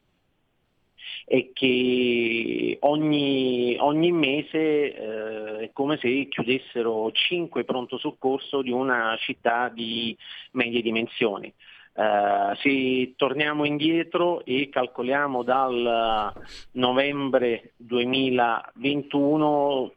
è 1.24 1.50
che 1.52 2.76
ogni, 2.80 3.76
ogni 3.78 4.12
mese 4.12 4.58
eh, 4.58 5.58
è 5.58 5.70
come 5.72 5.96
se 5.98 6.28
chiudessero 6.28 7.10
5 7.12 7.64
pronto 7.64 7.98
soccorso 7.98 8.62
di 8.62 8.70
una 8.70 9.16
città 9.20 9.68
di 9.68 10.16
medie 10.52 10.82
dimensioni. 10.82 11.52
Uh, 11.94 12.54
se 12.56 13.12
torniamo 13.16 13.66
indietro 13.66 14.42
e 14.46 14.70
calcoliamo 14.70 15.42
dal 15.42 16.32
novembre 16.72 17.74
2021 17.76 19.92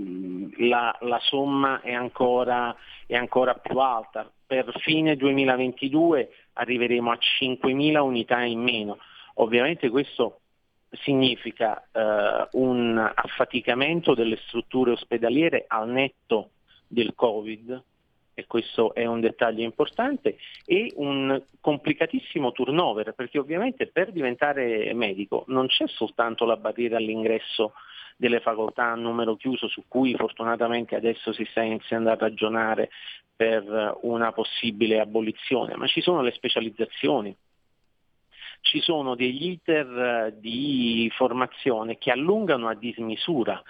mm, 0.00 0.50
la, 0.68 0.94
la 1.00 1.18
somma 1.22 1.80
è 1.80 1.94
ancora, 1.94 2.76
è 3.06 3.16
ancora, 3.16 3.54
più 3.54 3.78
alta. 3.78 4.30
Per 4.46 4.70
fine 4.80 5.16
2022 5.16 6.28
arriveremo 6.54 7.10
a 7.10 7.18
5.000 7.40 7.98
unità 8.00 8.42
in 8.42 8.60
meno. 8.60 8.98
Ovviamente 9.36 9.88
questo 9.88 10.40
significa 11.02 11.82
eh, 11.90 12.48
un 12.52 12.98
affaticamento 12.98 14.14
delle 14.14 14.38
strutture 14.46 14.92
ospedaliere 14.92 15.64
al 15.66 15.88
netto 15.88 16.50
del 16.86 17.14
Covid, 17.14 17.82
e 18.34 18.46
questo 18.46 18.94
è 18.94 19.06
un 19.06 19.20
dettaglio 19.20 19.62
importante, 19.62 20.36
e 20.66 20.92
un 20.96 21.40
complicatissimo 21.60 22.52
turnover, 22.52 23.12
perché 23.12 23.38
ovviamente 23.38 23.86
per 23.86 24.12
diventare 24.12 24.92
medico 24.92 25.44
non 25.48 25.68
c'è 25.68 25.86
soltanto 25.86 26.44
la 26.44 26.56
barriera 26.56 26.96
all'ingresso 26.96 27.72
delle 28.16 28.40
facoltà 28.40 28.92
a 28.92 28.94
numero 28.94 29.36
chiuso 29.36 29.68
su 29.68 29.84
cui 29.88 30.14
fortunatamente 30.14 30.94
adesso 30.94 31.32
si 31.32 31.44
sta 31.50 31.62
iniziando 31.62 32.10
a 32.10 32.16
ragionare 32.16 32.90
per 33.34 33.98
una 34.02 34.32
possibile 34.32 35.00
abolizione, 35.00 35.76
ma 35.76 35.86
ci 35.86 36.00
sono 36.00 36.22
le 36.22 36.32
specializzazioni, 36.32 37.34
ci 38.60 38.80
sono 38.80 39.14
degli 39.14 39.50
iter 39.50 39.86
eh, 39.86 40.34
di 40.38 41.10
formazione 41.14 41.98
che 41.98 42.10
allungano 42.10 42.68
a 42.68 42.74
dismisura 42.74 43.62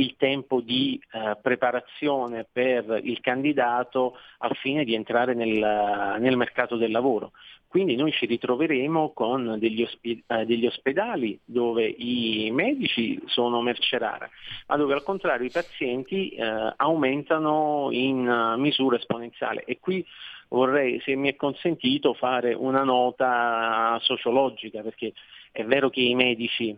il 0.00 0.16
tempo 0.16 0.60
di 0.60 1.00
eh, 1.12 1.36
preparazione 1.40 2.46
per 2.50 3.00
il 3.02 3.20
candidato 3.20 4.16
al 4.38 4.56
fine 4.56 4.84
di 4.84 4.94
entrare 4.94 5.34
nel, 5.34 6.16
nel, 6.18 6.36
mercato 6.36 6.76
del 6.76 6.90
lavoro. 6.90 7.32
Quindi 7.68 7.94
noi 7.94 8.10
ci 8.10 8.26
ritroveremo 8.26 9.12
con 9.12 9.56
degli, 9.58 9.82
ospi- 9.82 10.22
eh, 10.26 10.44
degli, 10.44 10.66
ospedali 10.66 11.38
dove 11.44 11.86
i 11.86 12.50
medici 12.50 13.20
sono 13.26 13.60
mercerari, 13.60 14.26
ma 14.66 14.76
dove 14.76 14.94
al 14.94 15.04
contrario 15.04 15.46
i 15.46 15.52
pazienti 15.52 16.30
eh, 16.30 16.72
aumentano 16.76 17.88
in 17.92 18.26
uh, 18.26 18.58
misura 18.58 18.96
esponenziale. 18.96 19.62
E 19.64 19.78
qui 19.78 20.04
vorrei, 20.48 21.00
se 21.04 21.14
mi 21.14 21.28
è 21.28 21.36
consentito, 21.36 22.14
fare 22.14 22.54
una 22.54 22.82
nota 22.82 23.96
sociologica, 24.00 24.82
perché 24.82 25.12
è 25.52 25.64
vero 25.64 25.90
che 25.90 26.00
i 26.00 26.14
medici 26.14 26.76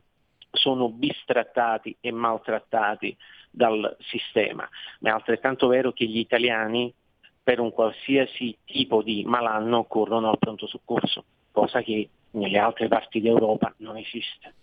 sono 0.53 0.89
bistrattati 0.91 1.97
e 2.01 2.13
maltrattati 2.13 3.17
dal 3.51 3.97
sistema, 4.01 4.69
ma 5.01 5.11
è 5.11 5.13
altrettanto 5.13 5.67
vero 5.67 5.93
che 5.93 6.05
gli 6.07 6.19
italiani 6.19 6.93
per 7.43 7.59
un 7.59 7.73
qualsiasi 7.73 8.57
tipo 8.65 9.03
di 9.03 9.25
malanno 9.25 9.85
corrono 9.85 10.31
al 10.31 10.39
pronto 10.39 10.67
soccorso, 10.67 11.25
cosa 11.51 11.83
che 11.83 12.09
nelle 12.33 12.59
altre 12.59 12.89
parti 12.89 13.21
d'Europa 13.21 13.75
non 13.79 13.97
esiste. 13.97 14.55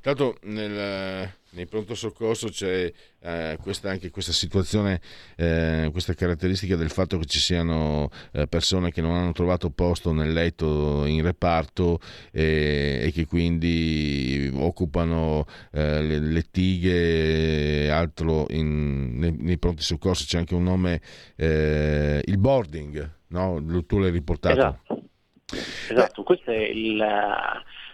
Tanto 0.00 0.36
nel, 0.42 1.30
nei 1.50 1.66
pronto 1.66 1.94
soccorso 1.94 2.48
c'è 2.48 2.92
eh, 3.20 3.58
questa, 3.60 3.90
anche 3.90 4.10
questa 4.10 4.32
situazione, 4.32 5.00
eh, 5.36 5.88
questa 5.90 6.14
caratteristica 6.14 6.76
del 6.76 6.90
fatto 6.90 7.18
che 7.18 7.24
ci 7.24 7.38
siano 7.38 8.10
eh, 8.32 8.46
persone 8.46 8.90
che 8.90 9.00
non 9.00 9.16
hanno 9.16 9.32
trovato 9.32 9.70
posto 9.70 10.12
nel 10.12 10.32
letto 10.32 11.04
in 11.06 11.22
reparto 11.22 11.98
e 12.30 13.10
che 13.12 13.26
quindi 13.26 14.50
occupano 14.54 15.46
eh, 15.72 16.02
le, 16.02 16.44
e 16.52 17.88
altro 17.90 18.46
in, 18.50 19.18
nei, 19.18 19.34
nei, 19.38 19.58
pronti 19.58 19.82
soccorso. 19.82 20.24
C'è 20.26 20.38
anche 20.38 20.54
un 20.54 20.62
nome, 20.62 21.00
eh, 21.36 22.22
il 22.24 22.38
boarding, 22.38 23.16
no? 23.28 23.62
tu 23.86 23.98
l'hai 23.98 24.10
riportato. 24.10 24.58
Esatto, 24.58 25.02
esatto. 25.90 26.22
questo 26.22 26.50
è 26.50 26.58
il 26.58 27.02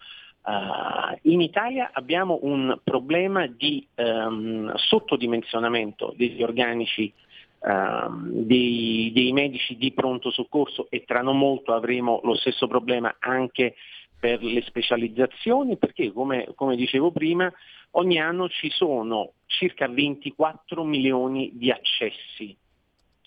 Uh, 0.41 1.17
in 1.23 1.41
Italia 1.41 1.91
abbiamo 1.93 2.39
un 2.43 2.79
problema 2.83 3.45
di 3.45 3.85
um, 3.95 4.73
sottodimensionamento 4.75 6.13
degli 6.15 6.41
organici 6.41 7.13
um, 7.59 8.29
dei, 8.31 9.11
dei, 9.13 9.31
medici 9.33 9.75
di 9.77 9.91
pronto 9.91 10.31
soccorso 10.31 10.87
e 10.89 11.03
tra 11.05 11.21
non 11.21 11.37
molto 11.37 11.73
avremo 11.73 12.21
lo 12.23 12.35
stesso 12.35 12.67
problema 12.67 13.17
anche 13.19 13.75
per 14.19 14.41
le 14.43 14.61
specializzazioni 14.61 15.77
perché 15.77 16.11
come, 16.11 16.51
come 16.55 16.75
dicevo 16.75 17.11
prima 17.11 17.51
ogni 17.91 18.19
anno 18.19 18.49
ci 18.49 18.69
sono 18.69 19.33
circa 19.45 19.87
24 19.87 20.83
milioni 20.83 21.51
di 21.53 21.71
accessi 21.71 22.55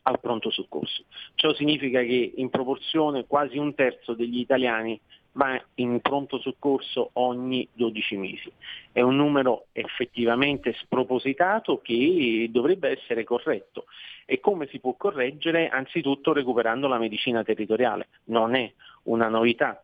al 0.03 0.21
pronto 0.21 0.51
soccorso. 0.51 1.05
Ciò 1.35 1.55
significa 1.55 2.01
che 2.01 2.33
in 2.37 2.51
proporzione 2.51 3.27
quasi 3.27 3.59
un 3.59 3.75
terzo 3.75 4.15
degli 4.15 4.39
italiani 4.39 5.01
va 5.33 5.61
in 5.77 6.01
pronto 6.01 6.39
soccorso 6.39 7.11
ogni 7.15 7.67
12 7.73 8.17
mesi. 8.17 8.53
È 8.91 9.01
un 9.01 9.17
numero 9.17 9.67
effettivamente 9.73 10.75
spropositato 10.75 11.81
che 11.81 12.49
dovrebbe 12.51 12.91
essere 12.91 13.25
corretto. 13.25 13.85
E 14.25 14.41
come 14.41 14.67
si 14.69 14.79
può 14.79 14.95
correggere? 14.95 15.69
Anzitutto 15.69 16.33
recuperando 16.33 16.87
la 16.87 16.99
medicina 16.99 17.43
territoriale. 17.43 18.09
Non 18.25 18.55
è 18.55 18.71
una 19.05 19.29
novità. 19.29 19.83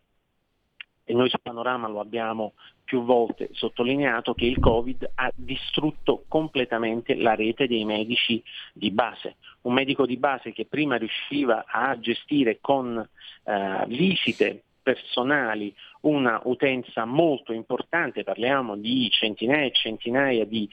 E 1.05 1.14
noi 1.14 1.30
su 1.30 1.38
Panorama 1.42 1.88
lo 1.88 2.01
abbiamo 2.01 2.53
più 2.84 3.03
volte 3.03 3.49
sottolineato 3.53 4.34
che 4.34 4.44
il 4.44 4.59
Covid 4.59 5.11
ha 5.14 5.30
distrutto 5.34 6.24
completamente 6.28 7.14
la 7.14 7.34
rete 7.34 7.66
dei 7.66 7.84
medici 7.84 8.42
di 8.74 8.90
base. 8.90 9.36
Un 9.62 9.72
medico 9.72 10.05
di 10.05 10.18
base 10.18 10.53
che 10.53 10.66
prima 10.66 10.96
riusciva 10.96 11.64
a 11.66 11.99
gestire 11.99 12.59
con 12.61 12.99
eh, 13.44 13.84
visite 13.86 14.64
personali 14.89 15.74
una 16.03 16.41
utenza 16.45 17.05
molto 17.05 17.53
importante, 17.53 18.24
parliamo 18.24 18.74
di 18.74 19.11
centinaia 19.11 19.66
e 19.66 19.72
centinaia 19.72 20.47
di 20.47 20.66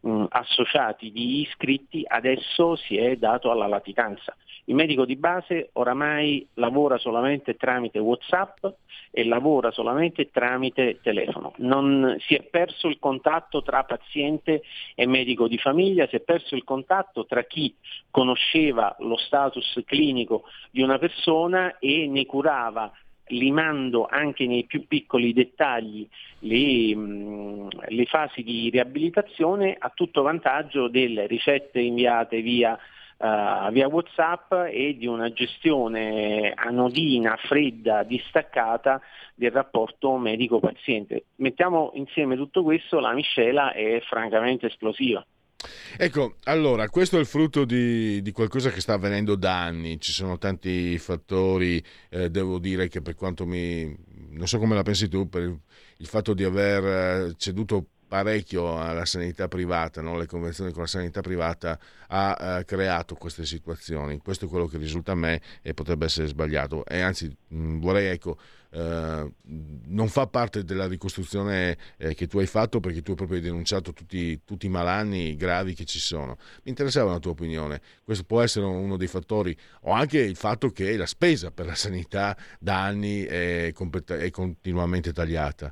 mh, 0.00 0.26
associati, 0.28 1.10
di 1.10 1.40
iscritti, 1.40 2.04
adesso 2.06 2.76
si 2.76 2.98
è 2.98 3.16
dato 3.16 3.50
alla 3.50 3.66
latitanza. 3.66 4.36
Il 4.66 4.74
medico 4.74 5.06
di 5.06 5.16
base 5.16 5.70
oramai 5.72 6.46
lavora 6.54 6.98
solamente 6.98 7.56
tramite 7.56 7.98
Whatsapp 7.98 8.64
e 9.10 9.24
lavora 9.24 9.72
solamente 9.72 10.30
tramite 10.30 11.00
telefono. 11.02 11.54
Non, 11.56 12.16
si 12.20 12.34
è 12.34 12.42
perso 12.42 12.86
il 12.86 12.98
contatto 13.00 13.62
tra 13.62 13.82
paziente 13.84 14.62
e 14.94 15.06
medico 15.06 15.48
di 15.48 15.58
famiglia, 15.58 16.06
si 16.06 16.16
è 16.16 16.20
perso 16.20 16.54
il 16.54 16.62
contatto 16.62 17.24
tra 17.24 17.42
chi 17.44 17.74
conosceva 18.10 18.94
lo 19.00 19.16
status 19.16 19.80
clinico 19.84 20.44
di 20.70 20.82
una 20.82 20.98
persona 20.98 21.78
e 21.78 22.06
ne 22.06 22.24
curava 22.26 22.92
limando 23.32 24.06
anche 24.08 24.46
nei 24.46 24.64
più 24.64 24.86
piccoli 24.86 25.32
dettagli 25.32 26.06
le, 26.40 26.96
mh, 26.96 27.68
le 27.88 28.04
fasi 28.06 28.42
di 28.42 28.70
riabilitazione 28.70 29.76
a 29.78 29.90
tutto 29.94 30.22
vantaggio 30.22 30.88
delle 30.88 31.26
ricette 31.26 31.80
inviate 31.80 32.40
via 32.40 32.78
Uh, 33.22 33.70
via 33.70 33.86
Whatsapp 33.86 34.52
e 34.68 34.96
di 34.98 35.06
una 35.06 35.32
gestione 35.32 36.52
anodina, 36.56 37.36
fredda, 37.36 38.02
distaccata 38.02 39.00
del 39.36 39.52
rapporto 39.52 40.16
medico-paziente. 40.16 41.26
Mettiamo 41.36 41.92
insieme 41.94 42.34
tutto 42.34 42.64
questo, 42.64 42.98
la 42.98 43.12
miscela 43.12 43.74
è 43.74 44.00
francamente 44.00 44.66
esplosiva. 44.66 45.24
Ecco, 45.96 46.36
allora, 46.44 46.88
questo 46.88 47.16
è 47.16 47.20
il 47.20 47.26
frutto 47.26 47.64
di, 47.64 48.22
di, 48.22 48.32
qualcosa 48.32 48.70
che 48.70 48.80
sta 48.80 48.94
avvenendo 48.94 49.34
da 49.36 49.62
anni, 49.62 50.00
ci 50.00 50.12
sono 50.12 50.38
tanti 50.38 50.98
fattori, 50.98 51.82
eh, 52.08 52.30
devo 52.30 52.58
dire 52.58 52.88
che 52.88 53.02
per 53.02 53.14
quanto 53.14 53.46
mi... 53.46 53.94
non 54.30 54.46
so 54.46 54.58
come 54.58 54.74
la 54.74 54.82
pensi 54.82 55.08
tu, 55.08 55.28
per 55.28 55.42
il 55.96 56.06
fatto 56.06 56.34
di 56.34 56.44
aver 56.44 56.84
eh, 56.84 57.34
ceduto 57.36 57.86
parecchio 58.12 58.78
alla 58.78 59.06
sanità 59.06 59.48
privata, 59.48 60.02
no? 60.02 60.18
le 60.18 60.26
convenzioni 60.26 60.70
con 60.70 60.82
la 60.82 60.86
sanità 60.86 61.22
privata 61.22 61.78
ha 62.08 62.58
eh, 62.58 62.64
creato 62.66 63.14
queste 63.14 63.46
situazioni. 63.46 64.18
Questo 64.18 64.44
è 64.44 64.48
quello 64.48 64.66
che 64.66 64.76
risulta 64.76 65.12
a 65.12 65.14
me 65.14 65.40
e 65.62 65.72
potrebbe 65.72 66.04
essere 66.04 66.26
sbagliato. 66.26 66.84
E 66.84 67.00
anzi 67.00 67.34
mh, 67.48 67.78
vorrei 67.78 68.08
ecco, 68.08 68.36
eh, 68.74 69.30
non 69.88 70.08
fa 70.08 70.26
parte 70.26 70.64
della 70.64 70.86
ricostruzione 70.86 71.76
eh, 71.98 72.14
che 72.14 72.26
tu 72.26 72.38
hai 72.38 72.46
fatto 72.46 72.80
perché 72.80 73.02
tu 73.02 73.10
hai 73.10 73.16
proprio 73.16 73.40
denunciato 73.40 73.92
tutti, 73.92 74.40
tutti, 74.44 74.66
i 74.66 74.70
malanni 74.70 75.36
gravi 75.36 75.74
che 75.74 75.84
ci 75.84 75.98
sono. 75.98 76.36
Mi 76.64 76.70
interessava 76.70 77.12
la 77.12 77.18
tua 77.18 77.32
opinione. 77.32 77.80
Questo 78.02 78.24
può 78.24 78.40
essere 78.40 78.64
uno 78.64 78.96
dei 78.96 79.08
fattori, 79.08 79.56
o 79.82 79.92
anche 79.92 80.18
il 80.18 80.36
fatto 80.36 80.70
che 80.70 80.96
la 80.96 81.06
spesa 81.06 81.50
per 81.50 81.66
la 81.66 81.74
sanità 81.74 82.36
da 82.58 82.82
anni 82.82 83.22
è, 83.24 83.72
è 83.72 84.30
continuamente 84.30 85.12
tagliata. 85.12 85.70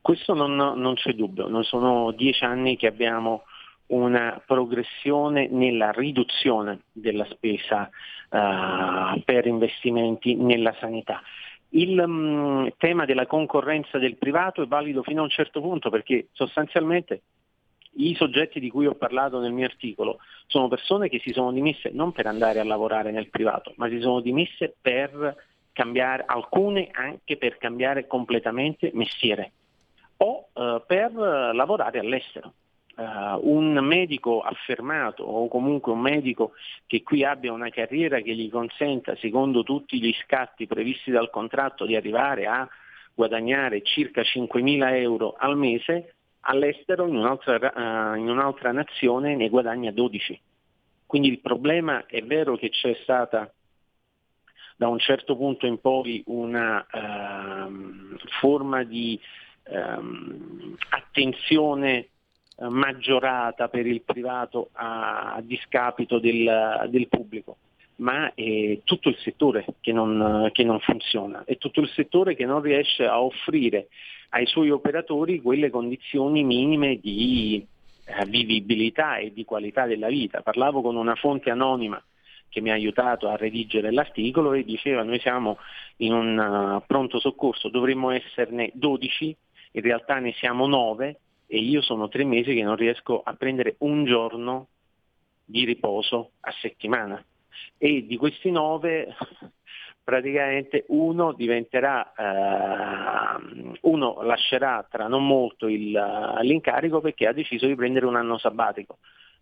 Questo 0.00 0.32
non, 0.32 0.54
non 0.54 0.94
c'è 0.94 1.12
dubbio, 1.12 1.48
non 1.48 1.64
sono 1.64 2.12
dieci 2.12 2.44
anni 2.44 2.76
che 2.76 2.86
abbiamo 2.86 3.44
una 3.88 4.40
progressione 4.46 5.48
nella 5.48 5.90
riduzione 5.90 6.82
della 6.92 7.26
spesa 7.30 7.90
uh, 8.30 9.20
per 9.24 9.46
investimenti 9.46 10.36
nella 10.36 10.74
sanità. 10.78 11.20
Il 11.70 11.98
um, 11.98 12.68
tema 12.78 13.04
della 13.04 13.26
concorrenza 13.26 13.98
del 13.98 14.16
privato 14.16 14.62
è 14.62 14.66
valido 14.66 15.02
fino 15.02 15.20
a 15.20 15.24
un 15.24 15.30
certo 15.30 15.60
punto 15.60 15.88
perché 15.90 16.28
sostanzialmente 16.32 17.22
i 17.94 18.14
soggetti 18.14 18.60
di 18.60 18.70
cui 18.70 18.86
ho 18.86 18.94
parlato 18.94 19.40
nel 19.40 19.52
mio 19.52 19.66
articolo 19.66 20.18
sono 20.46 20.68
persone 20.68 21.08
che 21.08 21.20
si 21.20 21.32
sono 21.32 21.52
dimesse 21.52 21.90
non 21.92 22.12
per 22.12 22.26
andare 22.26 22.60
a 22.60 22.64
lavorare 22.64 23.10
nel 23.10 23.28
privato, 23.28 23.72
ma 23.76 23.88
si 23.88 24.00
sono 24.00 24.20
dimesse 24.20 24.74
per 24.80 25.36
cambiare, 25.72 26.24
alcune 26.26 26.88
anche 26.92 27.36
per 27.36 27.56
cambiare 27.56 28.06
completamente 28.06 28.90
mestiere 28.94 29.52
o 30.18 30.48
eh, 30.52 30.82
per 30.86 31.12
lavorare 31.12 31.98
all'estero. 31.98 32.52
Uh, 33.00 33.38
un 33.48 33.78
medico 33.82 34.42
affermato 34.42 35.22
o 35.22 35.48
comunque 35.48 35.90
un 35.90 36.00
medico 36.00 36.52
che 36.86 37.02
qui 37.02 37.24
abbia 37.24 37.50
una 37.50 37.70
carriera 37.70 38.20
che 38.20 38.34
gli 38.34 38.50
consenta, 38.50 39.16
secondo 39.16 39.62
tutti 39.62 39.98
gli 39.98 40.12
scatti 40.22 40.66
previsti 40.66 41.10
dal 41.10 41.30
contratto, 41.30 41.86
di 41.86 41.96
arrivare 41.96 42.44
a 42.44 42.68
guadagnare 43.14 43.80
circa 43.80 44.20
5.000 44.20 44.96
euro 44.96 45.34
al 45.38 45.56
mese, 45.56 46.16
all'estero 46.40 47.06
in 47.06 47.16
un'altra, 47.16 47.56
uh, 47.56 48.18
in 48.18 48.28
un'altra 48.28 48.70
nazione 48.70 49.34
ne 49.34 49.48
guadagna 49.48 49.90
12. 49.90 50.38
Quindi 51.06 51.28
il 51.28 51.40
problema 51.40 52.04
è 52.04 52.20
vero 52.22 52.58
che 52.58 52.68
c'è 52.68 52.94
stata 53.00 53.50
da 54.76 54.88
un 54.88 54.98
certo 54.98 55.36
punto 55.36 55.64
in 55.64 55.80
poi 55.80 56.22
una 56.26 56.84
uh, 56.92 58.16
forma 58.40 58.82
di 58.84 59.18
ehm, 59.62 60.76
attenzione 60.90 62.09
maggiorata 62.68 63.68
per 63.68 63.86
il 63.86 64.02
privato 64.02 64.68
a, 64.72 65.34
a 65.34 65.40
discapito 65.40 66.18
del, 66.18 66.88
del, 66.90 67.08
pubblico, 67.08 67.56
ma 67.96 68.32
è 68.34 68.80
tutto 68.84 69.08
il 69.08 69.16
settore 69.18 69.64
che 69.80 69.92
non, 69.92 70.50
che 70.52 70.64
non 70.64 70.80
funziona, 70.80 71.42
è 71.44 71.56
tutto 71.56 71.80
il 71.80 71.88
settore 71.88 72.34
che 72.34 72.44
non 72.44 72.60
riesce 72.60 73.06
a 73.06 73.20
offrire 73.20 73.88
ai 74.30 74.46
suoi 74.46 74.70
operatori 74.70 75.40
quelle 75.40 75.70
condizioni 75.70 76.44
minime 76.44 76.98
di 77.00 77.66
eh, 78.04 78.26
vivibilità 78.26 79.16
e 79.16 79.32
di 79.32 79.44
qualità 79.44 79.86
della 79.86 80.08
vita. 80.08 80.42
Parlavo 80.42 80.82
con 80.82 80.96
una 80.96 81.14
fonte 81.14 81.50
anonima 81.50 82.02
che 82.48 82.60
mi 82.60 82.70
ha 82.70 82.74
aiutato 82.74 83.28
a 83.28 83.36
redigere 83.36 83.92
l'articolo 83.92 84.52
e 84.52 84.64
diceva 84.64 85.02
noi 85.02 85.20
siamo 85.20 85.58
in 85.98 86.12
un 86.12 86.36
uh, 86.36 86.82
pronto 86.86 87.20
soccorso, 87.20 87.68
dovremmo 87.68 88.10
esserne 88.10 88.70
12 88.74 89.36
in 89.72 89.82
realtà 89.82 90.18
ne 90.18 90.32
siamo 90.32 90.66
nove 90.66 91.20
e 91.52 91.58
io 91.58 91.82
sono 91.82 92.08
tre 92.08 92.22
mesi 92.22 92.54
che 92.54 92.62
non 92.62 92.76
riesco 92.76 93.22
a 93.24 93.34
prendere 93.34 93.74
un 93.78 94.04
giorno 94.04 94.68
di 95.44 95.64
riposo 95.64 96.30
a 96.42 96.52
settimana. 96.60 97.22
E 97.76 98.06
di 98.06 98.16
questi 98.16 98.52
nove 98.52 99.16
praticamente 100.04 100.84
uno 100.88 101.32
diventerà, 101.32 102.12
eh, 102.14 103.78
uno 103.80 104.22
lascerà 104.22 104.86
tra 104.88 105.08
non 105.08 105.26
molto 105.26 105.66
il, 105.66 105.90
l'incarico 106.42 107.00
perché 107.00 107.26
ha 107.26 107.32
deciso 107.32 107.66
di 107.66 107.74
prendere 107.74 108.06
un 108.06 108.14
anno 108.14 108.38
sabbatico 108.38 108.98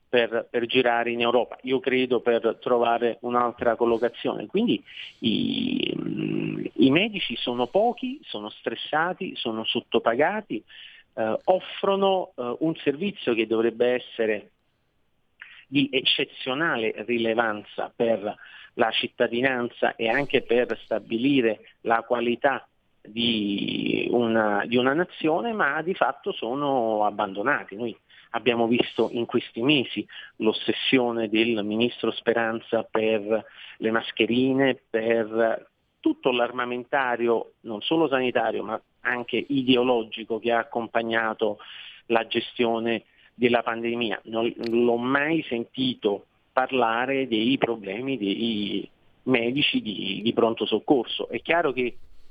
per, 0.08 0.48
per, 0.50 0.64
girare 0.64 1.10
in 1.10 1.20
Europa, 1.20 1.58
io 1.64 1.78
credo 1.78 2.20
per 2.20 2.56
trovare 2.58 3.18
un'altra 3.20 3.76
collocazione. 3.76 4.46
Quindi 4.46 4.82
i, 5.18 6.70
i 6.76 6.90
medici 6.90 7.36
sono 7.36 7.66
pochi, 7.66 8.18
sono 8.22 8.48
stressati, 8.48 9.36
sono 9.36 9.62
sottopagati, 9.64 10.64
eh, 11.18 11.36
offrono 11.44 12.32
eh, 12.36 12.56
un 12.60 12.74
servizio 12.76 13.34
che 13.34 13.46
dovrebbe 13.46 13.94
essere 13.94 14.50
di 15.66 15.88
eccezionale 15.92 16.94
rilevanza 17.06 17.92
per 17.94 18.34
la 18.74 18.90
cittadinanza 18.90 19.96
e 19.96 20.08
anche 20.08 20.42
per 20.42 20.78
stabilire 20.84 21.60
la 21.82 22.02
qualità 22.02 22.66
di 23.02 24.08
una, 24.10 24.64
di 24.66 24.76
una 24.76 24.94
nazione, 24.94 25.52
ma 25.52 25.82
di 25.82 25.94
fatto 25.94 26.32
sono 26.32 27.04
abbandonati. 27.04 27.76
Noi 27.76 27.96
Abbiamo 28.30 28.66
visto 28.66 29.08
in 29.12 29.24
questi 29.24 29.62
mesi 29.62 30.06
l'ossessione 30.36 31.30
del 31.30 31.64
ministro 31.64 32.10
Speranza 32.10 32.82
per 32.82 33.44
le 33.78 33.90
mascherine, 33.90 34.78
per 34.90 35.66
tutto 35.98 36.30
l'armamentario, 36.30 37.52
non 37.60 37.80
solo 37.80 38.06
sanitario, 38.06 38.62
ma 38.62 38.80
anche 39.08 39.44
ideologico 39.48 40.38
che 40.38 40.52
ha 40.52 40.58
accompagnato 40.58 41.58
la 42.06 42.26
gestione 42.26 43.04
della 43.34 43.62
pandemia. 43.62 44.20
Non 44.24 44.52
l'ho 44.56 44.96
mai 44.96 45.44
sentito 45.48 46.26
parlare 46.52 47.28
dei 47.28 47.56
problemi 47.58 48.18
dei 48.18 48.88
medici 49.24 49.80
di, 49.80 50.20
di 50.22 50.32
pronto 50.32 50.66
soccorso. 50.66 51.28
È 51.28 51.40
chiaro 51.40 51.72
che 51.72 51.82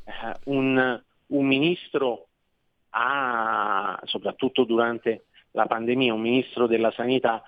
eh, 0.04 0.34
un, 0.46 1.02
un 1.28 1.46
ministro 1.46 2.28
ha, 2.90 4.00
soprattutto 4.04 4.64
durante 4.64 5.26
la 5.52 5.66
pandemia, 5.66 6.14
un 6.14 6.22
ministro 6.22 6.68
della 6.68 6.92
sanità, 6.92 7.42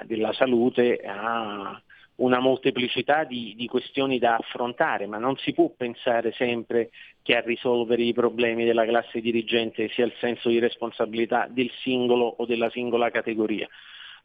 eh, 0.00 0.06
della 0.06 0.32
salute 0.32 0.96
ha 1.04 1.80
una 2.16 2.38
molteplicità 2.38 3.24
di, 3.24 3.54
di, 3.56 3.66
questioni 3.66 4.18
da 4.18 4.36
affrontare, 4.36 5.06
ma 5.06 5.18
non 5.18 5.36
si 5.36 5.52
può 5.52 5.70
pensare 5.74 6.32
sempre 6.32 6.90
che 7.22 7.36
a 7.36 7.40
risolvere 7.40 8.02
i 8.02 8.12
problemi 8.12 8.64
della 8.64 8.84
classe 8.84 9.20
dirigente 9.20 9.88
sia 9.88 10.04
il 10.04 10.14
senso 10.18 10.48
di 10.48 10.58
responsabilità 10.58 11.46
del 11.50 11.70
singolo 11.82 12.24
o 12.38 12.46
della 12.46 12.70
singola 12.70 13.10
categoria. 13.10 13.68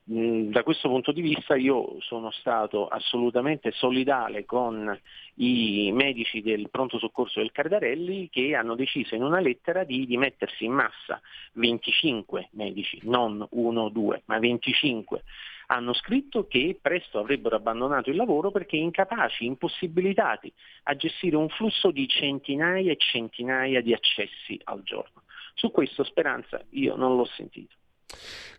Mm, 0.09 0.51
da 0.51 0.63
questo 0.63 0.87
punto 0.87 1.11
di 1.11 1.19
vista 1.19 1.57
io 1.57 1.97
sono 1.99 2.31
stato 2.31 2.87
assolutamente 2.87 3.71
solidale 3.73 4.45
con 4.45 4.97
i 5.35 5.91
medici 5.91 6.41
del 6.41 6.69
pronto 6.69 6.97
soccorso 6.97 7.41
del 7.41 7.51
Cardarelli 7.51 8.29
che 8.29 8.55
hanno 8.55 8.75
deciso 8.75 9.15
in 9.15 9.23
una 9.23 9.41
lettera 9.41 9.83
di, 9.83 10.05
di 10.05 10.15
mettersi 10.15 10.63
in 10.63 10.71
massa 10.71 11.19
25 11.53 12.49
medici, 12.51 13.01
non 13.03 13.45
uno 13.51 13.81
o 13.81 13.89
due, 13.89 14.21
ma 14.25 14.39
25 14.39 15.23
hanno 15.67 15.93
scritto 15.93 16.47
che 16.47 16.77
presto 16.81 17.19
avrebbero 17.19 17.55
abbandonato 17.55 18.09
il 18.09 18.15
lavoro 18.15 18.51
perché 18.51 18.77
incapaci, 18.77 19.45
impossibilitati 19.45 20.51
a 20.83 20.95
gestire 20.95 21.35
un 21.35 21.49
flusso 21.49 21.91
di 21.91 22.07
centinaia 22.07 22.91
e 22.91 22.97
centinaia 22.97 23.81
di 23.81 23.93
accessi 23.93 24.59
al 24.65 24.83
giorno. 24.83 25.23
Su 25.53 25.71
questo 25.71 26.03
Speranza 26.03 26.63
io 26.71 26.95
non 26.95 27.15
l'ho 27.15 27.25
sentito. 27.25 27.76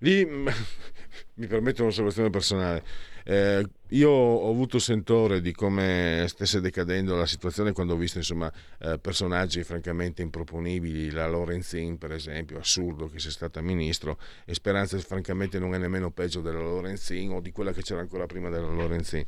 Lì 0.01 0.25
mi 1.35 1.47
permetto 1.47 1.83
un'osservazione 1.83 2.31
personale. 2.31 2.83
Eh, 3.25 3.63
io 3.89 4.09
ho 4.09 4.51
avuto 4.51 4.79
sentore 4.79 5.43
di 5.43 5.53
come 5.53 6.25
stesse 6.29 6.63
decadendo 6.63 7.15
la 7.15 7.27
situazione 7.27 7.73
quando 7.73 7.93
ho 7.93 7.97
visto 7.99 8.17
insomma, 8.17 8.51
eh, 8.81 8.99
personaggi 8.99 9.63
francamente 9.65 10.23
improponibili, 10.23 11.11
la 11.11 11.27
Lorenzin 11.29 11.99
per 11.99 12.13
esempio, 12.13 12.59
assurdo 12.59 13.07
che 13.09 13.19
sia 13.19 13.31
stata 13.31 13.61
ministro 13.61 14.19
e 14.47 14.55
Speranza 14.55 14.97
francamente 14.99 15.59
non 15.59 15.75
è 15.75 15.79
nemmeno 15.79 16.11
peggio 16.11 16.41
della 16.41 16.61
Lorenzin 16.61 17.33
o 17.33 17.41
di 17.41 17.53
quella 17.53 17.73
che 17.73 17.83
c'era 17.83 18.01
ancora 18.01 18.25
prima 18.25 18.49
della 18.49 18.71
Lorenzin. 18.71 19.25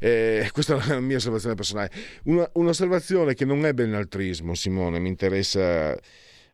Eh, 0.00 0.48
questa 0.52 0.76
è 0.76 0.88
la 0.88 1.00
mia 1.00 1.18
osservazione 1.18 1.54
personale. 1.54 1.92
Una, 2.24 2.50
un'osservazione 2.54 3.34
che 3.34 3.44
non 3.44 3.64
è 3.64 3.72
benaltrismo, 3.72 4.54
Simone, 4.54 4.98
mi 4.98 5.08
interessa 5.08 5.96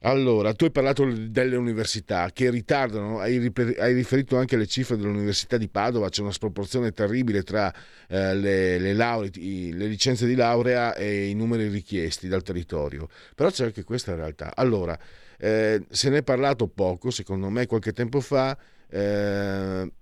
allora, 0.05 0.53
tu 0.53 0.65
hai 0.65 0.71
parlato 0.71 1.05
delle 1.05 1.55
università 1.55 2.31
che 2.33 2.51
ritardano, 2.51 3.21
hai, 3.21 3.39
riferito 3.39 4.37
anche 4.37 4.57
alle 4.57 4.67
cifre 4.67 4.97
dell'Università 4.97 5.57
di 5.57 5.69
Padova, 5.69 6.09
c'è 6.09 6.23
una 6.23 6.33
sproporzione 6.33 6.93
terribile 6.93 7.43
tra 7.43 7.73
eh, 8.09 8.35
le, 8.35 8.79
le, 8.79 8.95
lauree, 8.95 9.31
le, 9.73 9.87
licenze 9.87 10.27
di 10.27 10.35
laurea 10.35 10.95
e 10.97 11.29
i 11.29 11.35
numeri 11.35 11.69
richiesti 11.69 12.27
dal 12.27 12.43
territorio, 12.43 13.09
però 13.37 13.51
c'è 13.51 13.67
anche 13.67 13.85
questa 13.85 14.15
realtà. 14.15 14.57
Allora, 14.57 14.99
eh, 15.39 15.85
se 15.89 16.11
ne 16.11 16.19
è 16.19 16.23
parlato 16.23 16.67
poco, 16.67 17.11
secondo 17.11 17.49
me 17.49 17.67
qualche 17.67 17.93
tempo 17.93 18.21
fa, 18.21 18.59
eh, 18.89 19.93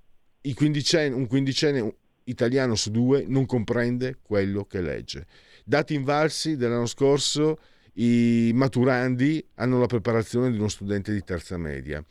quindicenni, 0.54 1.14
un 1.14 1.26
quindicenne 1.26 1.94
italiano 2.24 2.74
su 2.74 2.90
due 2.90 3.24
non 3.26 3.44
comprende 3.44 4.18
quello 4.22 4.64
che 4.64 4.80
legge. 4.80 5.26
Dati 5.64 5.94
invalsi 5.94 6.56
dell'anno 6.56 6.86
scorso 6.86 7.58
i 8.00 8.50
maturandi 8.54 9.46
hanno 9.56 9.78
la 9.78 9.86
preparazione 9.86 10.50
di 10.50 10.56
uno 10.56 10.68
studente 10.68 11.12
di 11.12 11.22
terza 11.22 11.58
media. 11.58 12.02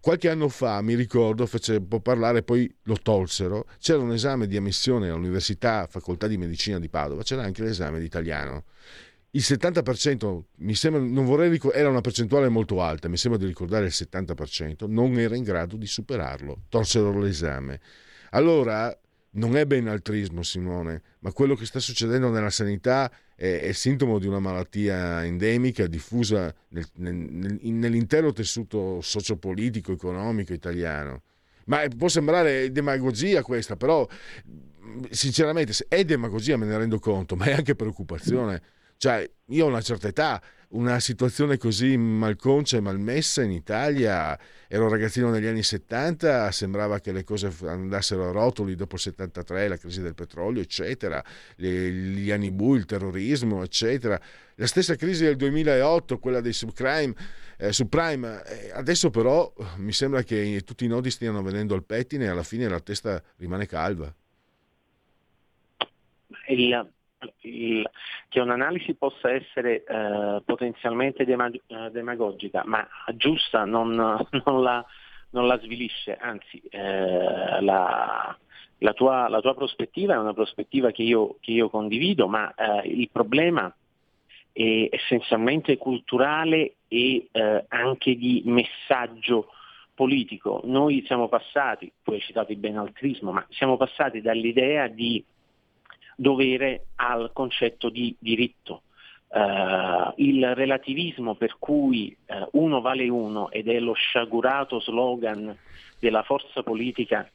Qualche 0.00 0.28
anno 0.28 0.48
fa, 0.48 0.80
mi 0.82 0.94
ricordo, 0.94 1.46
fece 1.46 1.76
un 1.76 1.86
po' 1.86 2.00
parlare, 2.00 2.42
poi 2.42 2.72
lo 2.84 2.96
tolsero, 3.00 3.66
c'era 3.78 4.00
un 4.00 4.12
esame 4.12 4.48
di 4.48 4.56
ammissione 4.56 5.08
all'Università 5.08 5.86
Facoltà 5.88 6.26
di 6.26 6.36
Medicina 6.36 6.80
di 6.80 6.88
Padova, 6.88 7.22
c'era 7.22 7.42
anche 7.42 7.62
l'esame 7.62 8.00
di 8.00 8.04
italiano. 8.04 8.64
Il 9.30 9.42
70%, 9.42 10.40
mi 10.58 10.74
sembra, 10.74 11.00
non 11.00 11.24
vorrei 11.24 11.48
ricordare, 11.48 11.80
era 11.80 11.90
una 11.90 12.00
percentuale 12.00 12.48
molto 12.48 12.82
alta, 12.82 13.08
mi 13.08 13.16
sembra 13.16 13.38
di 13.38 13.46
ricordare 13.46 13.86
il 13.86 13.92
70%, 13.94 14.88
non 14.88 15.16
era 15.18 15.36
in 15.36 15.44
grado 15.44 15.76
di 15.76 15.86
superarlo, 15.86 16.62
tolsero 16.68 17.16
l'esame. 17.20 17.80
Allora, 18.30 18.96
non 19.32 19.56
è 19.56 19.64
benaltrismo, 19.64 20.42
Simone, 20.42 21.02
ma 21.20 21.30
quello 21.32 21.54
che 21.54 21.66
sta 21.66 21.78
succedendo 21.78 22.30
nella 22.30 22.50
sanità 22.50 23.12
è, 23.36 23.60
è 23.60 23.72
sintomo 23.72 24.18
di 24.18 24.26
una 24.26 24.40
malattia 24.40 25.24
endemica 25.24 25.86
diffusa 25.86 26.52
nel, 26.68 26.86
nel, 26.96 27.58
nell'intero 27.60 28.32
tessuto 28.32 29.00
sociopolitico, 29.00 29.92
economico 29.92 30.52
italiano. 30.52 31.22
Ma 31.66 31.82
può 31.96 32.08
sembrare 32.08 32.72
demagogia 32.72 33.42
questa, 33.42 33.76
però 33.76 34.08
sinceramente 35.10 35.72
è 35.88 36.04
demagogia, 36.04 36.56
me 36.56 36.66
ne 36.66 36.78
rendo 36.78 36.98
conto, 36.98 37.36
ma 37.36 37.44
è 37.46 37.52
anche 37.52 37.74
preoccupazione. 37.74 38.62
Cioè, 38.96 39.28
io 39.46 39.64
ho 39.66 39.68
una 39.68 39.82
certa 39.82 40.08
età, 40.08 40.42
una 40.70 40.98
situazione 41.00 41.56
così 41.58 41.96
malconcia 41.96 42.76
e 42.76 42.80
malmessa 42.80 43.42
in 43.42 43.50
Italia. 43.50 44.38
Ero 44.68 44.88
ragazzino 44.88 45.30
negli 45.30 45.46
anni 45.46 45.62
70, 45.62 46.50
sembrava 46.50 46.98
che 47.00 47.12
le 47.12 47.24
cose 47.24 47.52
andassero 47.62 48.28
a 48.28 48.32
rotoli 48.32 48.74
dopo 48.74 48.96
il 48.96 49.00
73, 49.00 49.68
la 49.68 49.76
crisi 49.76 50.02
del 50.02 50.14
petrolio, 50.14 50.60
eccetera, 50.60 51.22
gli 51.54 52.30
anni 52.30 52.50
bui, 52.50 52.78
il 52.78 52.84
terrorismo, 52.84 53.62
eccetera. 53.62 54.20
La 54.56 54.66
stessa 54.66 54.96
crisi 54.96 55.24
del 55.24 55.36
2008, 55.36 56.18
quella 56.18 56.40
dei 56.40 56.52
subprime, 56.52 57.14
eh, 57.58 57.72
subprime. 57.72 58.42
Eh, 58.44 58.70
adesso 58.72 59.10
però 59.10 59.52
mi 59.76 59.92
sembra 59.92 60.22
che 60.22 60.62
tutti 60.64 60.84
i 60.84 60.88
nodi 60.88 61.10
stiano 61.10 61.42
venendo 61.42 61.74
al 61.74 61.84
pettine 61.84 62.24
e 62.24 62.28
alla 62.28 62.42
fine 62.42 62.68
la 62.68 62.80
testa 62.80 63.22
rimane 63.36 63.66
calva. 63.66 64.12
Il, 66.48 66.92
il, 67.40 67.88
che 68.28 68.40
un'analisi 68.40 68.94
possa 68.94 69.30
essere 69.30 69.84
eh, 69.84 70.42
potenzialmente 70.44 71.24
demag- 71.24 71.60
eh, 71.66 71.90
demagogica, 71.90 72.62
ma 72.64 72.86
giusta 73.14 73.64
non, 73.64 73.94
non, 74.44 74.62
la, 74.62 74.84
non 75.30 75.46
la, 75.46 75.58
svilisce, 75.60 76.16
anzi 76.16 76.62
eh, 76.70 77.60
la, 77.60 78.36
la, 78.78 78.92
tua, 78.92 79.28
la, 79.28 79.40
tua, 79.40 79.54
prospettiva 79.54 80.14
è 80.14 80.18
una 80.18 80.34
prospettiva 80.34 80.90
che 80.90 81.02
io, 81.02 81.36
che 81.40 81.52
io 81.52 81.68
condivido, 81.68 82.28
ma 82.28 82.52
eh, 82.54 82.88
il 82.88 83.08
problema 83.10 83.72
è 84.52 84.88
essenzialmente 84.90 85.76
culturale 85.76 86.76
e 86.88 87.28
eh, 87.30 87.64
anche 87.68 88.16
di 88.16 88.42
messaggio 88.46 89.48
politico. 89.96 90.60
Noi 90.64 91.02
siamo 91.06 91.26
passati, 91.26 91.90
tu 92.02 92.12
hai 92.12 92.20
citato 92.20 92.52
il 92.52 92.58
benaltrismo, 92.58 93.32
ma 93.32 93.44
siamo 93.50 93.76
passati 93.76 94.20
dall'idea 94.20 94.86
di 94.86 95.24
dovere 96.16 96.86
al 96.96 97.30
concetto 97.32 97.90
di 97.90 98.16
diritto. 98.18 98.82
Uh, 99.28 100.12
il 100.16 100.54
relativismo 100.54 101.34
per 101.34 101.56
cui 101.58 102.16
uh, 102.26 102.48
uno 102.52 102.80
vale 102.80 103.08
uno 103.08 103.50
ed 103.50 103.68
è 103.68 103.78
lo 103.80 103.92
sciagurato 103.92 104.80
slogan 104.80 105.54
della 105.98 106.22
forza 106.22 106.62
politica 106.62 107.28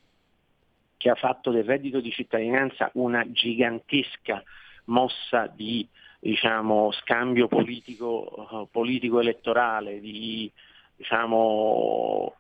che 0.95 1.09
ha 1.09 1.15
fatto 1.15 1.51
del 1.51 1.65
reddito 1.65 1.99
di 1.99 2.09
cittadinanza 2.11 2.89
una 2.93 3.29
gigantesca 3.29 4.41
mossa 4.85 5.47
di 5.47 5.87
diciamo, 6.19 6.91
scambio 6.91 7.47
politico, 7.47 8.47
uh, 8.51 8.67
politico 8.71 9.19
elettorale, 9.19 9.99
di 9.99 10.49
diciamo, 10.95 12.35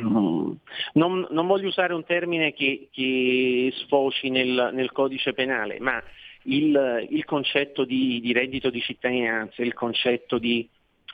non, 0.00 1.26
non, 1.30 1.46
voglio 1.46 1.68
usare 1.68 1.94
un 1.94 2.04
termine 2.04 2.52
che, 2.52 2.88
che 2.90 3.72
sfoci 3.76 4.30
nel, 4.30 4.70
nel, 4.72 4.90
codice 4.92 5.32
penale, 5.32 5.78
ma 5.80 6.02
il, 6.44 7.06
il 7.10 7.24
concetto 7.24 7.84
di, 7.84 8.20
di, 8.20 8.32
reddito 8.32 8.70
di 8.70 8.80
cittadinanza, 8.80 9.62
il 9.62 9.74
concetto 9.74 10.38
di 10.38 10.68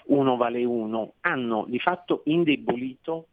uno 0.06 0.36
vale 0.36 0.64
uno, 0.64 1.14
hanno 1.20 1.66
di 1.68 1.78
fatto 1.78 2.22
indebolito 2.24 3.26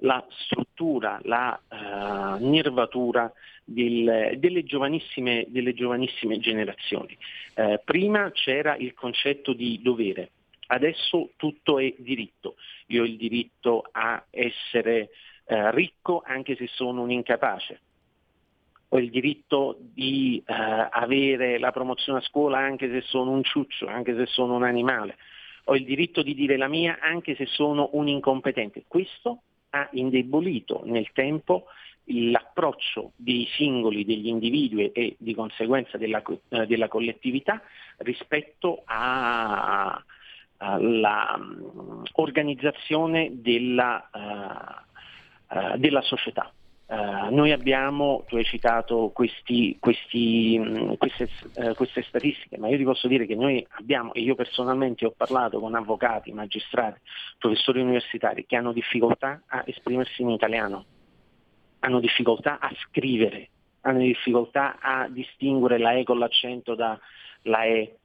la 0.00 0.24
struttura, 0.28 1.18
la 1.22 1.58
uh, 1.68 2.44
nervatura 2.44 3.32
del, 3.64 4.36
delle, 4.38 4.64
giovanissime, 4.64 5.46
delle, 5.48 5.72
giovanissime, 5.72 6.38
generazioni. 6.38 7.16
Uh, 7.54 7.80
prima 7.84 8.30
c'era 8.32 8.76
il 8.76 8.92
concetto 8.92 9.52
di 9.52 9.80
dovere, 9.82 10.30
Adesso 10.66 11.30
tutto 11.36 11.78
è 11.78 11.94
diritto. 11.98 12.56
Io 12.88 13.02
ho 13.02 13.06
il 13.06 13.16
diritto 13.16 13.84
a 13.90 14.24
essere 14.30 15.10
eh, 15.46 15.70
ricco 15.72 16.22
anche 16.24 16.56
se 16.56 16.66
sono 16.68 17.02
un 17.02 17.10
incapace. 17.10 17.80
Ho 18.90 18.98
il 18.98 19.10
diritto 19.10 19.76
di 19.80 20.42
eh, 20.46 20.52
avere 20.54 21.58
la 21.58 21.72
promozione 21.72 22.18
a 22.18 22.22
scuola 22.22 22.58
anche 22.58 22.88
se 22.90 23.00
sono 23.02 23.30
un 23.32 23.42
ciuccio, 23.42 23.86
anche 23.86 24.14
se 24.14 24.26
sono 24.26 24.54
un 24.54 24.64
animale. 24.64 25.16
Ho 25.64 25.76
il 25.76 25.84
diritto 25.84 26.22
di 26.22 26.34
dire 26.34 26.56
la 26.56 26.68
mia 26.68 26.98
anche 27.00 27.34
se 27.34 27.46
sono 27.46 27.90
un 27.92 28.08
incompetente. 28.08 28.84
Questo 28.86 29.42
ha 29.70 29.88
indebolito 29.92 30.82
nel 30.84 31.10
tempo 31.12 31.66
l'approccio 32.08 33.12
dei 33.16 33.46
singoli, 33.56 34.04
degli 34.04 34.28
individui 34.28 34.92
e 34.92 35.16
di 35.18 35.34
conseguenza 35.34 35.98
della, 35.98 36.22
eh, 36.50 36.66
della 36.66 36.86
collettività 36.86 37.60
rispetto 37.98 38.82
a, 38.84 40.02
l'organizzazione 40.58 43.30
mm, 43.30 43.34
della, 43.34 44.08
uh, 44.12 44.84
uh, 45.54 45.76
della 45.76 46.02
società. 46.02 46.52
Uh, 46.88 47.34
noi 47.34 47.50
abbiamo, 47.50 48.22
tu 48.28 48.36
hai 48.36 48.44
citato 48.44 49.10
questi, 49.12 49.76
questi, 49.80 50.56
mm, 50.58 50.92
queste, 50.98 51.28
queste, 51.74 52.02
statistiche, 52.02 52.58
ma 52.58 52.68
io 52.68 52.76
ti 52.76 52.84
posso 52.84 53.08
dire 53.08 53.26
che 53.26 53.34
noi 53.34 53.66
abbiamo, 53.70 54.14
e 54.14 54.20
io 54.20 54.36
personalmente 54.36 55.04
ho 55.04 55.10
parlato 55.10 55.58
con 55.58 55.74
avvocati, 55.74 56.32
magistrati, 56.32 57.00
professori 57.38 57.80
universitari 57.80 58.46
che 58.46 58.54
hanno 58.54 58.72
difficoltà 58.72 59.42
a 59.48 59.64
esprimersi 59.66 60.22
in 60.22 60.30
italiano, 60.30 60.84
hanno 61.80 61.98
difficoltà 61.98 62.60
a 62.60 62.70
scrivere, 62.88 63.48
hanno 63.80 63.98
difficoltà 63.98 64.78
a 64.80 65.08
distinguere 65.08 65.78
la 65.78 65.94
E 65.94 66.04
con 66.04 66.20
l'accento 66.20 66.76
dalla 66.76 67.64
E 67.64 67.96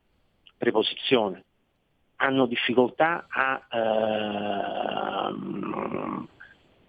preposizione 0.57 1.43
hanno 2.21 2.45
difficoltà 2.45 3.25
a 3.27 3.61
ehm, 5.29 6.27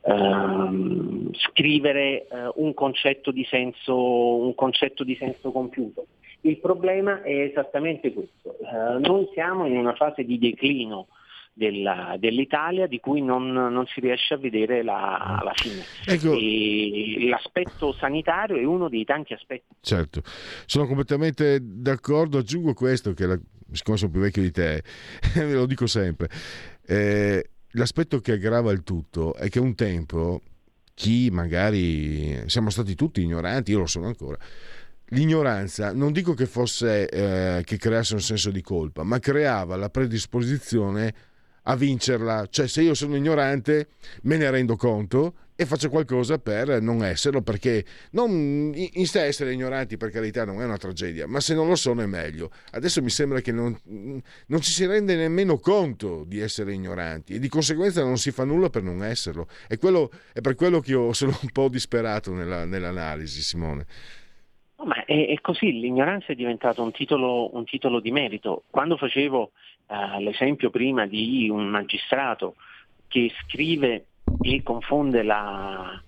ehm, 0.03 1.33
scrivere 1.33 2.26
eh, 2.26 2.51
un, 2.57 2.74
concetto 2.74 3.30
di 3.30 3.45
senso, 3.45 3.97
un 3.97 4.55
concetto 4.55 5.05
di 5.05 5.16
senso 5.16 5.51
compiuto. 5.51 6.07
Il 6.43 6.59
problema 6.59 7.22
è 7.22 7.33
esattamente 7.33 8.12
questo. 8.12 8.57
Eh, 8.59 8.99
noi 8.99 9.26
siamo 9.33 9.64
in 9.66 9.78
una 9.78 9.95
fase 9.95 10.24
di 10.24 10.39
declino 10.39 11.07
della, 11.53 12.17
dell'Italia 12.19 12.87
di 12.87 12.99
cui 12.99 13.21
non, 13.21 13.53
non, 13.53 13.87
si 13.87 14.01
riesce 14.01 14.35
a 14.35 14.39
vedere 14.39 14.83
la, 14.83 15.41
la 15.43 15.53
fine. 15.55 15.83
Ecco. 16.07 16.37
l'aspetto 17.29 17.93
sanitario 17.93 18.57
è 18.57 18.65
uno 18.65 18.89
dei 18.89 19.05
tanti 19.05 19.35
aspetti. 19.35 19.75
Certo, 19.81 20.23
sono 20.67 20.87
completamente 20.87 21.59
d'accordo, 21.61 22.39
aggiungo 22.39 22.73
questo 22.73 23.13
che 23.13 23.27
la, 23.27 23.39
siccome 23.71 23.97
sono 23.97 24.11
più 24.11 24.21
vecchio 24.21 24.43
di 24.43 24.51
te, 24.51 24.83
ve 25.35 25.53
lo 25.53 25.67
dico 25.67 25.87
sempre. 25.87 26.29
Eh, 26.87 27.51
l'aspetto 27.73 28.21
che 28.21 28.33
aggrava 28.33 28.73
il 28.73 28.83
tutto 28.83 29.35
è 29.35 29.49
che 29.49 29.61
un 29.61 29.75
tempo 29.75 30.41
chi 30.95 31.31
magari 31.31 32.49
siamo 32.49 32.71
stati 32.71 32.95
tutti 32.95 33.23
ignoranti, 33.23 33.73
io 33.73 33.81
lo 33.81 33.87
sono 33.87 34.07
ancora. 34.07 34.39
L'ignoranza 35.09 35.93
non 35.93 36.11
dico 36.13 36.33
che 36.33 36.47
fosse 36.47 37.07
eh, 37.09 37.65
che 37.65 37.77
creasse 37.77 38.15
un 38.15 38.21
senso 38.21 38.51
di 38.51 38.63
colpa, 38.63 39.03
ma 39.03 39.19
creava 39.19 39.77
la 39.77 39.91
predisposizione 39.91 41.15
a 41.63 41.77
vincerla. 41.77 42.47
Cioè, 42.49 42.67
se 42.67 42.83
io 42.83 42.95
sono 42.95 43.17
ignorante, 43.17 43.89
me 44.23 44.37
ne 44.37 44.51
rendo 44.51 44.77
conto 44.77 45.35
e 45.55 45.67
faccio 45.67 45.91
qualcosa 45.91 46.39
per 46.39 46.81
non 46.81 47.05
esserlo, 47.05 47.43
perché 47.43 47.85
non, 48.13 48.73
in 48.75 49.07
sé 49.07 49.25
essere 49.25 49.53
ignoranti 49.53 49.97
per 49.97 50.11
carità 50.11 50.45
non 50.45 50.61
è 50.61 50.65
una 50.65 50.77
tragedia, 50.77 51.27
ma 51.27 51.41
se 51.41 51.55
non 51.55 51.69
lo 51.69 51.77
sono 51.77 52.03
è 52.03 52.07
meglio. 52.07 52.51
Adesso 52.73 53.03
mi 53.03 53.11
sembra 53.11 53.41
che 53.41 53.53
non, 53.53 53.79
non 53.85 54.61
ci 54.61 54.73
si 54.73 54.87
rende 54.87 55.15
nemmeno 55.15 55.59
conto 55.59 56.25
di 56.25 56.41
essere 56.41 56.73
ignoranti 56.73 57.35
e 57.35 57.39
di 57.39 57.49
conseguenza 57.49 58.03
non 58.03 58.17
si 58.17 58.31
fa 58.31 58.45
nulla 58.45 58.71
per 58.71 58.83
non 58.83 59.05
esserlo. 59.05 59.47
È, 59.69 59.77
quello, 59.79 60.11
è 60.33 60.41
per 60.41 60.55
quello 60.55 60.81
che 60.81 60.93
io 60.93 61.13
sono 61.13 61.37
un 61.43 61.51
po' 61.53 61.69
disperato 61.69 62.33
nella, 62.33 62.65
nell'analisi, 62.65 63.41
Simone. 63.43 63.87
No, 64.79 64.87
ma 64.87 65.05
è, 65.05 65.29
è, 65.29 65.41
così, 65.41 65.71
l'ignoranza 65.79 66.33
è 66.33 66.35
diventato 66.35 66.83
un 66.83 66.91
titolo, 66.91 67.55
un 67.55 67.65
titolo 67.65 68.01
di 68.01 68.11
merito. 68.11 68.65
Quando 68.69 68.97
facevo 68.97 69.53
uh, 69.87 70.20
l'esempio 70.20 70.70
prima 70.70 71.07
di 71.07 71.49
un 71.49 71.66
magistrato 71.66 72.57
che 73.09 73.33
scrive 73.43 74.07
e 74.41 74.62
confonde 74.62 75.22
la, 75.22 76.01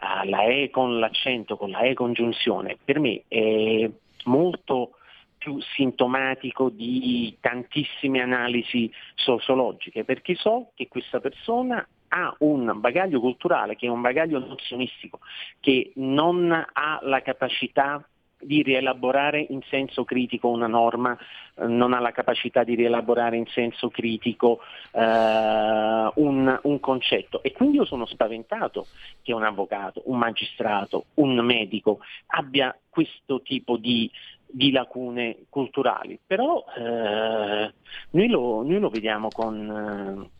uh, 0.00 0.28
la 0.28 0.44
E 0.44 0.70
con 0.70 0.98
l'accento, 0.98 1.56
con 1.56 1.70
la 1.70 1.80
E 1.80 1.94
congiunzione, 1.94 2.76
per 2.84 3.00
me 3.00 3.22
è 3.28 3.90
molto 4.24 4.96
più 5.42 5.58
sintomatico 5.74 6.68
di 6.68 7.36
tantissime 7.40 8.20
analisi 8.20 8.88
sociologiche, 9.16 10.04
perché 10.04 10.36
so 10.36 10.70
che 10.76 10.86
questa 10.86 11.18
persona 11.18 11.84
ha 12.14 12.34
un 12.40 12.72
bagaglio 12.76 13.18
culturale 13.18 13.74
che 13.74 13.86
è 13.86 13.90
un 13.90 14.02
bagaglio 14.02 14.38
nozionistico, 14.38 15.18
che 15.58 15.92
non 15.96 16.52
ha 16.52 16.98
la 17.02 17.22
capacità 17.22 18.06
di 18.42 18.62
rielaborare 18.62 19.44
in 19.48 19.60
senso 19.68 20.04
critico 20.04 20.48
una 20.48 20.66
norma, 20.66 21.16
eh, 21.54 21.66
non 21.66 21.92
ha 21.92 22.00
la 22.00 22.10
capacità 22.10 22.64
di 22.64 22.74
rielaborare 22.74 23.36
in 23.36 23.46
senso 23.46 23.88
critico 23.88 24.60
eh, 24.92 26.10
un, 26.14 26.60
un, 26.62 26.80
concetto. 26.80 27.42
E 27.42 27.52
quindi 27.52 27.76
io 27.76 27.84
sono 27.84 28.06
spaventato 28.06 28.86
che 29.22 29.32
un 29.32 29.44
avvocato, 29.44 30.02
un 30.06 30.18
magistrato, 30.18 31.06
un 31.14 31.38
medico 31.40 32.00
abbia 32.26 32.76
questo 32.88 33.40
tipo 33.42 33.76
di, 33.76 34.10
di 34.46 34.70
lacune 34.70 35.44
culturali. 35.48 36.18
Però 36.26 36.64
eh, 36.76 37.72
noi, 38.10 38.28
lo, 38.28 38.62
noi, 38.62 38.78
lo, 38.78 38.88
vediamo 38.88 39.28
con, 39.28 40.28
eh, 40.28 40.30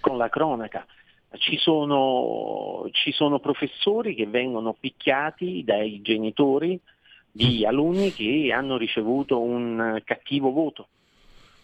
con 0.00 0.16
la 0.16 0.28
cronaca. 0.28 0.86
Ci 1.36 1.58
sono, 1.58 2.86
ci 2.92 3.10
sono, 3.10 3.40
professori 3.40 4.14
che 4.14 4.24
vengono 4.24 4.72
picchiati 4.72 5.64
dai 5.64 6.00
genitori 6.00 6.80
di 7.36 7.66
alunni 7.66 8.12
che 8.12 8.52
hanno 8.54 8.76
ricevuto 8.76 9.40
un 9.40 10.00
cattivo 10.04 10.52
voto. 10.52 10.86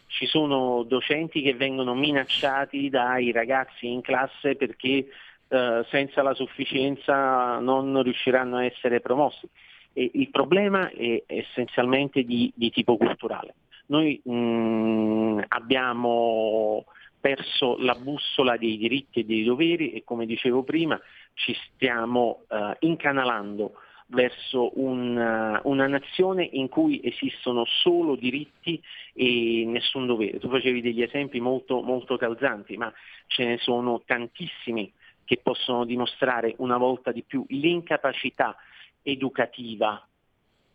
Ci 0.09 0.27
sono 0.27 0.83
docenti 0.83 1.43
che 1.43 1.55
vengono 1.55 1.95
minacciati 1.95 2.91
dai 2.91 3.31
ragazzi 3.31 3.87
in 3.87 4.01
classe 4.01 4.57
perché 4.57 5.07
eh, 5.47 5.87
senza 5.89 6.23
la 6.23 6.35
sufficienza 6.35 7.61
non 7.61 8.03
riusciranno 8.03 8.57
a 8.57 8.65
essere 8.65 9.01
promossi. 9.01 9.49
E 9.93 10.11
il 10.15 10.31
problema 10.31 10.91
è 10.91 11.23
essenzialmente 11.27 12.25
di, 12.25 12.53
di 12.53 12.71
tipo 12.71 12.97
culturale. 12.97 13.55
Noi 13.87 14.21
mh, 14.25 14.33
mm, 14.33 15.41
abbiamo 15.47 16.85
perso 17.21 17.77
la 17.79 17.95
bussola 17.95 18.57
dei 18.57 18.77
diritti 18.77 19.21
e 19.21 19.25
dei 19.25 19.45
doveri 19.45 19.93
e 19.93 20.03
come 20.03 20.27
dicevo 20.27 20.65
prima 20.65 21.01
ci 21.35 21.55
stiamo 21.55 22.43
uh, 22.49 22.73
incanalando 22.81 23.75
verso 24.11 24.79
un, 24.81 25.17
uh, 25.17 25.69
una 25.69 25.87
nazione 25.87 26.49
in 26.53 26.69
cui 26.69 27.01
esistono 27.03 27.65
solo 27.65 28.17
diritti 28.17 28.81
e 29.15 29.65
nessun 29.67 30.07
dovere. 30.07 30.39
Tu 30.39 30.49
facevi 30.49 30.81
degli 30.81 31.03
esempi 31.03 31.41
molto, 31.41 31.81
molto 31.81 32.17
calzanti, 32.17 32.77
ma 32.77 32.93
ce 33.27 33.45
ne 33.45 33.59
sono 33.59 34.03
tantissimi 34.05 34.93
che 35.25 35.39
possono 35.43 35.85
dimostrare 35.85 36.55
una 36.59 36.77
volta 36.77 37.13
di 37.13 37.23
più 37.23 37.45
l'incapacità 37.49 38.57
educativa 39.03 40.05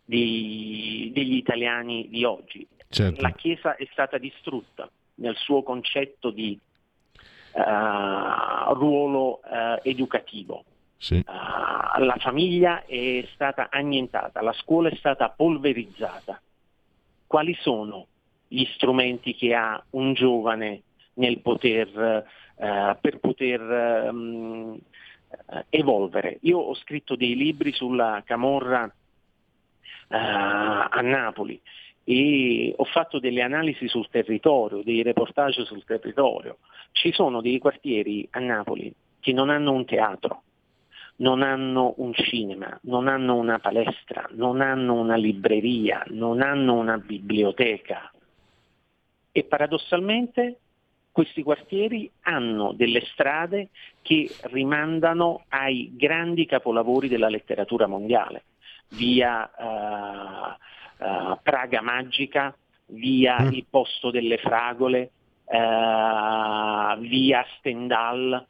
di, 0.04 1.10
degli 1.14 1.34
italiani 1.34 2.08
di 2.08 2.24
oggi. 2.24 2.66
Certo. 2.88 3.20
La 3.20 3.32
Chiesa 3.32 3.76
è 3.76 3.86
stata 3.92 4.16
distrutta 4.16 4.88
nel 5.16 5.36
suo 5.36 5.62
concetto 5.62 6.30
di 6.30 6.58
uh, 7.52 8.72
ruolo 8.72 9.40
uh, 9.44 9.80
educativo 9.82 10.64
sì. 10.96 11.24
Uh, 11.26 12.02
la 12.02 12.16
famiglia 12.18 12.84
è 12.84 13.26
stata 13.34 13.68
annientata, 13.70 14.42
la 14.42 14.52
scuola 14.52 14.88
è 14.88 14.94
stata 14.96 15.28
polverizzata. 15.30 16.40
Quali 17.26 17.56
sono 17.60 18.06
gli 18.48 18.64
strumenti 18.74 19.34
che 19.34 19.54
ha 19.54 19.82
un 19.90 20.14
giovane 20.14 20.82
poter, 21.42 22.24
uh, 22.54 22.96
per 23.00 23.18
poter 23.18 23.60
um, 24.10 24.78
evolvere? 25.68 26.38
Io 26.42 26.58
ho 26.58 26.74
scritto 26.74 27.16
dei 27.16 27.34
libri 27.36 27.72
sulla 27.72 28.22
Camorra 28.24 28.84
uh, 28.84 28.92
a 30.08 31.00
Napoli 31.02 31.60
e 32.04 32.72
ho 32.76 32.84
fatto 32.84 33.18
delle 33.18 33.42
analisi 33.42 33.88
sul 33.88 34.08
territorio, 34.08 34.82
dei 34.84 35.02
reportage 35.02 35.64
sul 35.64 35.84
territorio. 35.84 36.58
Ci 36.92 37.12
sono 37.12 37.40
dei 37.40 37.58
quartieri 37.58 38.26
a 38.30 38.38
Napoli 38.38 38.94
che 39.18 39.32
non 39.32 39.50
hanno 39.50 39.72
un 39.72 39.84
teatro, 39.84 40.42
non 41.16 41.42
hanno 41.42 41.94
un 41.98 42.12
cinema, 42.12 42.78
non 42.82 43.08
hanno 43.08 43.36
una 43.36 43.58
palestra, 43.58 44.28
non 44.32 44.60
hanno 44.60 44.94
una 44.94 45.16
libreria, 45.16 46.04
non 46.08 46.42
hanno 46.42 46.74
una 46.74 46.98
biblioteca. 46.98 48.10
E 49.32 49.44
paradossalmente 49.44 50.58
questi 51.16 51.42
quartieri 51.42 52.10
hanno 52.22 52.72
delle 52.72 53.00
strade 53.12 53.70
che 54.02 54.30
rimandano 54.50 55.44
ai 55.48 55.92
grandi 55.94 56.44
capolavori 56.44 57.08
della 57.08 57.30
letteratura 57.30 57.86
mondiale, 57.86 58.44
via 58.90 59.50
uh, 59.56 61.02
uh, 61.02 61.38
Praga 61.42 61.80
Magica, 61.80 62.54
via 62.88 63.40
mm. 63.40 63.52
Il 63.52 63.64
Posto 63.68 64.10
delle 64.10 64.36
Fragole, 64.36 65.10
uh, 65.46 66.98
via 66.98 67.46
Stendhal, 67.58 68.46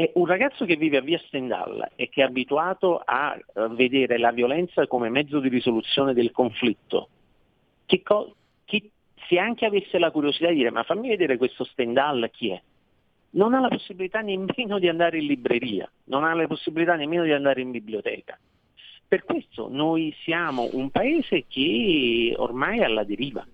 è 0.00 0.12
un 0.14 0.24
ragazzo 0.24 0.64
che 0.64 0.76
vive 0.76 0.96
a 0.96 1.02
via 1.02 1.20
Stendhal 1.26 1.90
e 1.94 2.08
che 2.08 2.22
è 2.22 2.24
abituato 2.24 3.02
a 3.04 3.38
vedere 3.72 4.16
la 4.16 4.32
violenza 4.32 4.86
come 4.86 5.10
mezzo 5.10 5.40
di 5.40 5.50
risoluzione 5.50 6.14
del 6.14 6.30
conflitto, 6.30 7.08
che, 7.84 8.02
co- 8.02 8.34
che 8.64 8.90
se 9.28 9.38
anche 9.38 9.66
avesse 9.66 9.98
la 9.98 10.10
curiosità 10.10 10.48
di 10.48 10.54
dire 10.54 10.70
ma 10.70 10.84
fammi 10.84 11.08
vedere 11.08 11.36
questo 11.36 11.64
Stendhal 11.64 12.30
chi 12.32 12.48
è, 12.48 12.62
non 13.32 13.52
ha 13.52 13.60
la 13.60 13.68
possibilità 13.68 14.20
nemmeno 14.20 14.78
di 14.78 14.88
andare 14.88 15.18
in 15.18 15.26
libreria, 15.26 15.90
non 16.04 16.24
ha 16.24 16.32
la 16.32 16.46
possibilità 16.46 16.94
nemmeno 16.94 17.24
di 17.24 17.32
andare 17.32 17.60
in 17.60 17.70
biblioteca. 17.70 18.38
Per 19.06 19.24
questo 19.24 19.68
noi 19.70 20.14
siamo 20.22 20.70
un 20.72 20.88
paese 20.90 21.44
che 21.46 22.32
ormai 22.38 22.78
è 22.78 22.84
alla 22.84 23.04
deriva. 23.04 23.46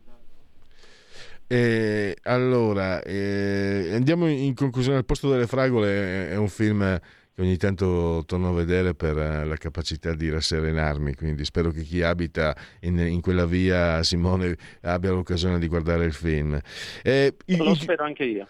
Eh, 1.49 2.16
allora, 2.24 3.01
eh, 3.03 3.90
andiamo 3.94 4.26
in 4.28 4.55
conclusione. 4.55 4.99
Al 4.99 5.05
posto 5.05 5.30
delle 5.30 5.47
fragole 5.47 6.30
è 6.30 6.36
un 6.36 6.49
film 6.49 6.99
che 7.37 7.43
ogni 7.43 7.59
tanto 7.59 8.22
torno 8.24 8.49
a 8.49 8.53
vedere 8.53 8.95
per 8.95 9.18
eh, 9.18 9.45
la 9.45 9.57
capacità 9.57 10.14
di 10.14 10.30
rasserenarmi, 10.30 11.14
quindi 11.14 11.45
spero 11.45 11.70
che 11.70 11.82
chi 11.82 12.01
abita 12.01 12.57
in, 12.80 12.99
in 12.99 13.20
quella 13.20 13.45
via, 13.45 14.03
Simone, 14.03 14.57
abbia 14.80 15.11
l'occasione 15.11 15.59
di 15.59 15.68
guardare 15.68 16.07
il 16.07 16.14
film. 16.14 16.59
Eh, 17.03 17.37
Lo 17.45 17.74
spero 17.74 18.05
anche 18.05 18.24
io. 18.24 18.47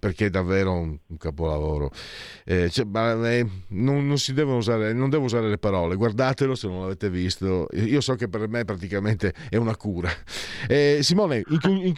Perché 0.00 0.26
è 0.26 0.30
davvero 0.30 0.72
un, 0.72 0.98
un 1.06 1.16
capolavoro. 1.16 1.92
Eh, 2.44 2.70
cioè, 2.70 2.84
ma, 2.86 3.12
eh, 3.30 3.46
non, 3.68 4.04
non, 4.04 4.18
si 4.18 4.32
devono 4.32 4.56
usare, 4.56 4.92
non 4.92 5.10
devo 5.10 5.26
usare 5.26 5.48
le 5.48 5.58
parole, 5.58 5.94
guardatelo 5.94 6.56
se 6.56 6.66
non 6.66 6.80
l'avete 6.80 7.10
visto. 7.10 7.68
Io 7.74 8.00
so 8.00 8.16
che 8.16 8.28
per 8.28 8.48
me 8.48 8.64
praticamente 8.64 9.32
è 9.48 9.54
una 9.54 9.76
cura. 9.76 10.10
Eh, 10.66 10.98
Simone, 11.02 11.44
in, 11.46 11.60
in, 11.62 11.94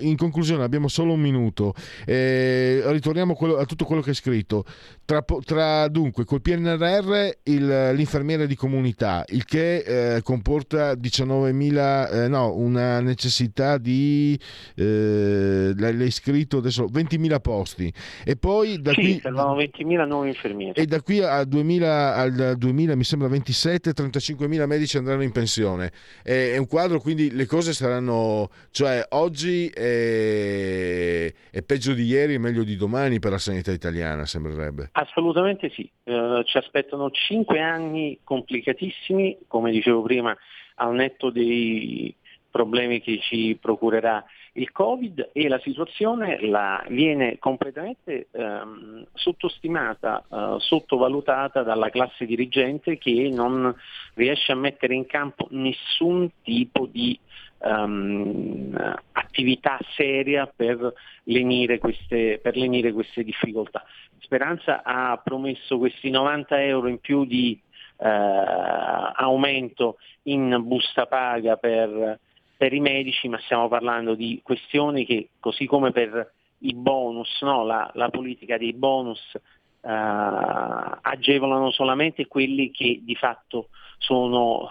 in, 0.00 0.16
conclusione 0.16 0.64
abbiamo 0.64 0.88
solo 0.88 1.12
un 1.12 1.20
minuto. 1.20 1.72
Eh, 2.04 2.82
ritorniamo 2.86 3.34
a, 3.34 3.36
quello, 3.36 3.56
a 3.58 3.64
tutto 3.64 3.84
quello 3.84 4.02
che 4.02 4.08
hai 4.10 4.16
scritto. 4.16 4.64
Tra, 5.08 5.24
tra 5.42 5.88
dunque 5.88 6.26
col 6.26 6.42
PNRR 6.42 7.30
il, 7.44 7.92
l'infermiere 7.94 8.46
di 8.46 8.54
comunità, 8.54 9.24
il 9.28 9.46
che 9.46 10.16
eh, 10.16 10.22
comporta 10.22 10.92
19.000, 10.92 12.12
eh, 12.12 12.28
no, 12.28 12.54
una 12.54 13.00
necessità 13.00 13.78
di, 13.78 14.38
eh, 14.74 15.72
l'hai 15.74 16.10
scritto 16.10 16.58
adesso, 16.58 16.84
20.000 16.84 17.40
posti. 17.40 17.90
E 18.22 18.36
poi 18.36 18.82
da 18.82 18.92
sì, 18.92 19.00
qui... 19.00 19.20
servono 19.22 19.56
20.000 19.56 20.06
nuovi 20.06 20.28
infermieri. 20.28 20.78
E 20.78 20.84
da 20.84 21.00
qui 21.00 21.20
al 21.20 21.46
2000, 21.46 22.14
al 22.14 22.54
2000 22.58 22.94
mi 22.94 23.04
sembra 23.04 23.28
27, 23.28 23.92
35.000 23.92 24.66
medici 24.66 24.98
andranno 24.98 25.22
in 25.22 25.32
pensione. 25.32 25.90
È, 26.22 26.50
è 26.52 26.58
un 26.58 26.66
quadro, 26.66 27.00
quindi 27.00 27.30
le 27.34 27.46
cose 27.46 27.72
saranno, 27.72 28.50
cioè 28.72 29.02
oggi 29.12 29.68
è, 29.68 31.32
è 31.50 31.62
peggio 31.62 31.94
di 31.94 32.04
ieri 32.04 32.34
e 32.34 32.38
meglio 32.38 32.62
di 32.62 32.76
domani 32.76 33.20
per 33.20 33.30
la 33.30 33.38
sanità 33.38 33.72
italiana, 33.72 34.26
sembrerebbe. 34.26 34.90
Assolutamente 35.00 35.70
sì, 35.70 35.88
eh, 36.02 36.42
ci 36.44 36.56
aspettano 36.56 37.12
cinque 37.12 37.60
anni 37.60 38.18
complicatissimi, 38.24 39.38
come 39.46 39.70
dicevo 39.70 40.02
prima, 40.02 40.36
al 40.74 40.92
netto 40.92 41.30
dei 41.30 42.12
problemi 42.50 43.00
che 43.00 43.20
ci 43.20 43.56
procurerà 43.60 44.24
il 44.54 44.72
Covid 44.72 45.30
e 45.32 45.46
la 45.46 45.60
situazione 45.60 46.40
la, 46.40 46.84
viene 46.88 47.38
completamente 47.38 48.26
ehm, 48.32 49.06
sottostimata, 49.14 50.24
eh, 50.28 50.56
sottovalutata 50.58 51.62
dalla 51.62 51.90
classe 51.90 52.26
dirigente 52.26 52.98
che 52.98 53.30
non 53.32 53.72
riesce 54.14 54.50
a 54.50 54.56
mettere 54.56 54.94
in 54.94 55.06
campo 55.06 55.46
nessun 55.50 56.28
tipo 56.42 56.88
di 56.90 57.16
um, 57.58 58.74
attività 59.12 59.78
seria 59.94 60.46
per 60.46 60.92
lenire, 61.24 61.78
queste, 61.78 62.38
per 62.42 62.56
lenire 62.56 62.92
queste 62.92 63.22
difficoltà. 63.22 63.84
Speranza 64.20 64.82
ha 64.82 65.20
promesso 65.22 65.78
questi 65.78 66.10
90 66.10 66.62
euro 66.64 66.88
in 66.88 66.98
più 66.98 67.24
di 67.24 67.58
eh, 68.00 68.06
aumento 68.06 69.98
in 70.24 70.56
busta 70.62 71.06
paga 71.06 71.56
per 71.56 72.18
per 72.58 72.72
i 72.72 72.80
medici, 72.80 73.28
ma 73.28 73.38
stiamo 73.38 73.68
parlando 73.68 74.16
di 74.16 74.40
questioni 74.42 75.06
che, 75.06 75.28
così 75.38 75.64
come 75.64 75.92
per 75.92 76.32
i 76.58 76.74
bonus, 76.74 77.40
no? 77.42 77.64
la, 77.64 77.88
la, 77.94 78.08
politica 78.08 78.58
dei 78.58 78.72
bonus 78.72 79.20
eh, 79.34 79.40
agevolano 79.80 81.70
solamente 81.70 82.26
quelli 82.26 82.72
che 82.72 83.00
di 83.04 83.14
fatto 83.14 83.68
sono 83.98 84.68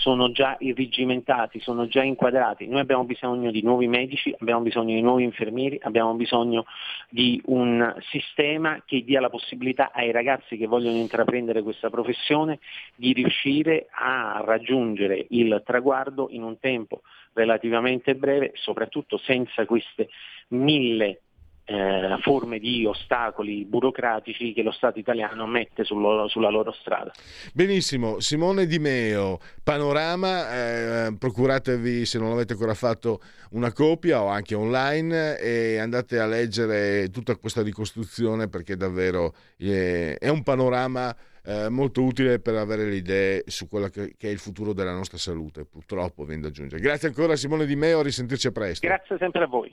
sono 0.00 0.32
già 0.32 0.56
irrigimentati, 0.60 1.60
sono 1.60 1.86
già 1.86 2.02
inquadrati. 2.02 2.66
Noi 2.66 2.80
abbiamo 2.80 3.04
bisogno 3.04 3.50
di 3.50 3.62
nuovi 3.62 3.86
medici, 3.86 4.34
abbiamo 4.38 4.62
bisogno 4.62 4.94
di 4.94 5.02
nuovi 5.02 5.24
infermieri, 5.24 5.78
abbiamo 5.82 6.14
bisogno 6.14 6.64
di 7.10 7.40
un 7.46 7.94
sistema 8.10 8.82
che 8.86 9.04
dia 9.04 9.20
la 9.20 9.28
possibilità 9.28 9.92
ai 9.92 10.10
ragazzi 10.10 10.56
che 10.56 10.66
vogliono 10.66 10.96
intraprendere 10.96 11.62
questa 11.62 11.90
professione 11.90 12.60
di 12.96 13.12
riuscire 13.12 13.88
a 13.90 14.42
raggiungere 14.42 15.26
il 15.30 15.62
traguardo 15.66 16.28
in 16.30 16.44
un 16.44 16.58
tempo 16.58 17.02
relativamente 17.34 18.14
breve, 18.14 18.52
soprattutto 18.54 19.18
senza 19.18 19.66
queste 19.66 20.08
mille 20.48 21.20
eh, 21.70 22.18
forme 22.22 22.58
di 22.58 22.84
ostacoli 22.84 23.64
burocratici 23.64 24.52
che 24.52 24.62
lo 24.62 24.72
Stato 24.72 24.98
italiano 24.98 25.46
mette 25.46 25.84
sullo, 25.84 26.26
sulla 26.26 26.50
loro 26.50 26.72
strada. 26.72 27.12
Benissimo, 27.54 28.18
Simone 28.18 28.66
Di 28.66 28.80
Meo, 28.80 29.38
Panorama, 29.62 31.06
eh, 31.06 31.16
procuratevi 31.16 32.04
se 32.04 32.18
non 32.18 32.30
l'avete 32.30 32.54
ancora 32.54 32.74
fatto 32.74 33.20
una 33.50 33.72
copia 33.72 34.20
o 34.20 34.26
anche 34.26 34.56
online 34.56 35.38
e 35.38 35.78
andate 35.78 36.18
a 36.18 36.26
leggere 36.26 37.08
tutta 37.10 37.36
questa 37.36 37.62
ricostruzione 37.62 38.48
perché 38.48 38.76
davvero 38.76 39.32
eh, 39.56 40.16
è 40.18 40.28
un 40.28 40.42
panorama 40.42 41.14
eh, 41.44 41.68
molto 41.68 42.02
utile 42.02 42.40
per 42.40 42.56
avere 42.56 42.84
le 42.84 42.96
idee 42.96 43.44
su 43.46 43.68
quello 43.68 43.88
che, 43.88 44.14
è 44.18 44.26
il 44.26 44.38
futuro 44.38 44.72
della 44.72 44.92
nostra 44.92 45.18
salute, 45.18 45.64
purtroppo 45.64 46.24
viene 46.24 46.42
da 46.42 46.48
aggiungere. 46.48 46.82
Grazie 46.82 47.08
ancora 47.08 47.36
Simone 47.36 47.64
Di 47.64 47.76
Meo, 47.76 48.00
a 48.00 48.02
risentirci 48.02 48.48
a 48.48 48.50
presto. 48.50 48.84
Grazie 48.84 49.16
sempre 49.18 49.44
a 49.44 49.46
voi. 49.46 49.72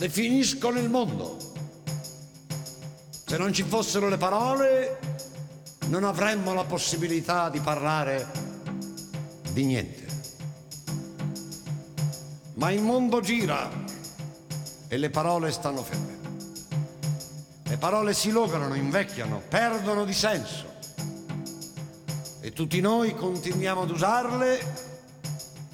Definiscono 0.00 0.78
il 0.78 0.88
mondo. 0.88 1.36
Se 3.26 3.36
non 3.36 3.52
ci 3.52 3.62
fossero 3.64 4.08
le 4.08 4.16
parole, 4.16 4.98
non 5.88 6.04
avremmo 6.04 6.54
la 6.54 6.64
possibilità 6.64 7.50
di 7.50 7.60
parlare 7.60 8.26
di 9.52 9.66
niente. 9.66 10.06
Ma 12.54 12.70
il 12.70 12.80
mondo 12.80 13.20
gira 13.20 13.68
e 14.88 14.96
le 14.96 15.10
parole 15.10 15.52
stanno 15.52 15.82
ferme. 15.82 16.18
Le 17.64 17.76
parole 17.76 18.14
si 18.14 18.30
lograno, 18.30 18.74
invecchiano, 18.74 19.42
perdono 19.50 20.06
di 20.06 20.14
senso. 20.14 20.64
E 22.40 22.54
tutti 22.54 22.80
noi 22.80 23.14
continuiamo 23.14 23.82
ad 23.82 23.90
usarle 23.90 24.88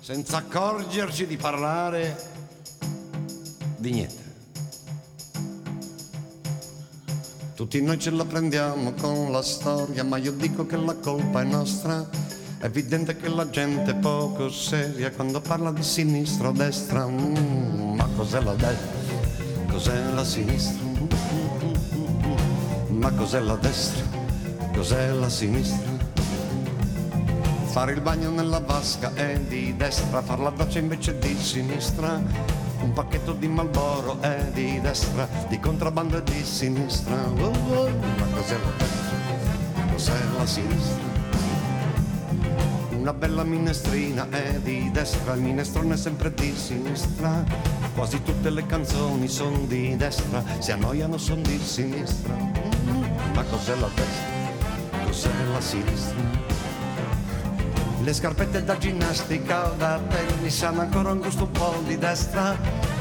senza 0.01 0.39
accorgerci 0.39 1.29
di 1.29 1.37
parlare 1.37 2.35
di 3.87 3.93
niente. 3.93 4.25
Tutti 7.55 7.81
noi 7.81 7.99
ce 7.99 8.11
la 8.11 8.25
prendiamo 8.25 8.93
con 8.93 9.31
la 9.31 9.43
storia, 9.43 10.03
ma 10.03 10.17
io 10.17 10.33
dico 10.33 10.67
che 10.67 10.77
la 10.77 10.95
colpa 10.95 11.41
è 11.41 11.45
nostra. 11.45 12.07
È 12.59 12.65
evidente 12.65 13.17
che 13.17 13.29
la 13.29 13.49
gente 13.49 13.93
è 13.93 13.95
poco 13.95 14.51
seria 14.51 15.11
quando 15.13 15.41
parla 15.41 15.71
di 15.71 15.83
sinistra 15.83 16.49
o 16.49 16.53
destra. 16.53 17.07
Mm, 17.07 17.95
ma 17.95 18.09
cos'è 18.17 18.41
la 18.41 18.55
destra? 18.55 18.95
Cos'è 19.69 20.13
la 20.13 20.25
sinistra? 20.25 20.85
ma 22.89 23.13
cos'è 23.13 23.41
la 23.41 23.57
destra? 23.57 24.03
Cos'è 24.75 25.13
la 25.13 25.29
sinistra? 25.29 25.95
Fare 27.67 27.93
il 27.93 28.01
bagno 28.01 28.31
nella 28.31 28.59
vasca 28.59 29.13
è 29.15 29.39
di 29.39 29.77
destra, 29.77 30.23
far 30.23 30.41
la 30.41 30.51
doccia 30.51 30.79
invece 30.79 31.19
di 31.19 31.37
sinistra 31.39 32.66
un 32.87 32.93
pacchetto 32.93 33.33
di 33.33 33.49
Malboro 33.49 34.21
è 34.21 34.51
di 34.53 34.81
destra, 34.81 35.29
di 35.49 35.59
contrabbando 35.59 36.19
è 36.19 36.23
di 36.23 36.45
sinistra. 36.45 37.17
Oh, 37.27 37.47
oh, 37.47 37.91
ma 37.91 38.27
cos'è 38.33 38.57
la 38.57 38.73
destra? 38.79 39.93
Cos'è 39.93 40.19
la 40.39 40.47
sinistra? 40.47 41.15
Una 42.93 43.13
bella 43.13 43.43
minestrina 43.43 44.29
è 44.31 44.61
di 44.63 44.89
destra, 44.93 45.35
il 45.35 45.43
minestrone 45.43 45.95
è 45.95 45.97
sempre 45.97 46.33
di 46.33 46.55
sinistra. 46.57 47.45
Quasi 47.95 48.23
tutte 48.23 48.51
le 48.51 48.65
canzoni 48.67 49.27
sono 49.27 49.59
di 49.67 49.97
destra, 49.97 50.43
si 50.59 50.71
annoiano 50.71 51.19
sono 51.19 51.43
di 51.43 51.59
sinistra. 51.59 52.35
Ma 53.35 53.43
cos'è 53.43 53.75
la 53.77 53.91
destra? 53.95 55.05
Cos'è 55.05 55.31
la 55.53 55.61
sinistra? 55.61 56.15
Le 58.07 58.13
scarpette 58.13 58.63
da 58.63 58.79
ginnastica 58.79 59.69
o 59.69 59.75
da 59.75 59.99
tennis 59.99 60.63
hanno 60.63 60.83
ancora 60.83 61.11
un 61.11 61.19
gusto 61.19 61.43
un 61.43 61.51
po' 61.51 61.83
di 61.85 61.99
destra, 61.99 62.57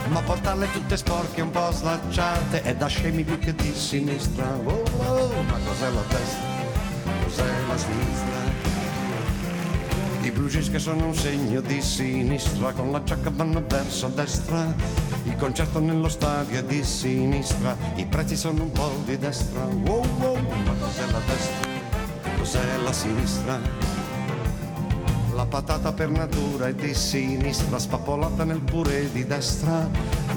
ma 0.08 0.20
portarle 0.22 0.68
tutte 0.72 0.98
sporche 0.98 1.42
un 1.42 1.52
po' 1.52 1.70
slacciate 1.72 2.64
è 2.64 2.76
da 2.76 2.88
scemi 2.88 3.24
più 3.24 3.38
che 3.38 3.54
di 3.54 3.72
sinistra. 3.72 4.52
Oh, 4.64 4.84
oh, 5.06 5.44
ma 5.44 5.60
cos'è 5.64 5.92
la 5.92 6.02
destra? 6.08 6.42
Cos'è 7.24 7.44
la 7.68 7.78
sinistra? 7.78 8.34
I 10.22 10.32
blue 10.32 10.50
jeans 10.50 10.72
che 10.72 10.80
sono 10.80 11.06
un 11.06 11.14
segno 11.14 11.62
di 11.62 11.84
sinistra, 11.84 12.72
con 12.72 12.92
la 12.92 13.04
giacca 13.04 13.30
vanno 13.32 13.64
verso 13.68 14.08
destra. 14.08 14.74
Il 15.26 15.36
concerto 15.36 15.78
nello 15.78 16.10
stadio 16.10 16.58
è 16.58 16.64
di 16.64 16.84
sinistra, 16.84 17.78
i 17.94 18.08
prezzi 18.08 18.36
sono 18.36 18.64
un 18.64 18.72
po' 18.72 19.04
di 19.06 19.20
destra. 19.20 19.66
Oh, 19.66 20.02
oh, 20.02 20.34
ma 20.40 20.74
cos'è 20.80 21.06
la 21.12 21.20
destra? 21.28 21.70
Cos'è 22.38 22.78
la 22.84 22.92
sinistra? 22.92 23.95
Patata 25.56 25.94
per 25.94 26.10
natura 26.10 26.68
è 26.68 26.74
di 26.74 26.94
sinistra, 26.94 27.80
spappolata 27.80 28.44
nel 28.44 28.60
purè 28.60 29.06
di 29.06 29.26
destra. 29.26 29.90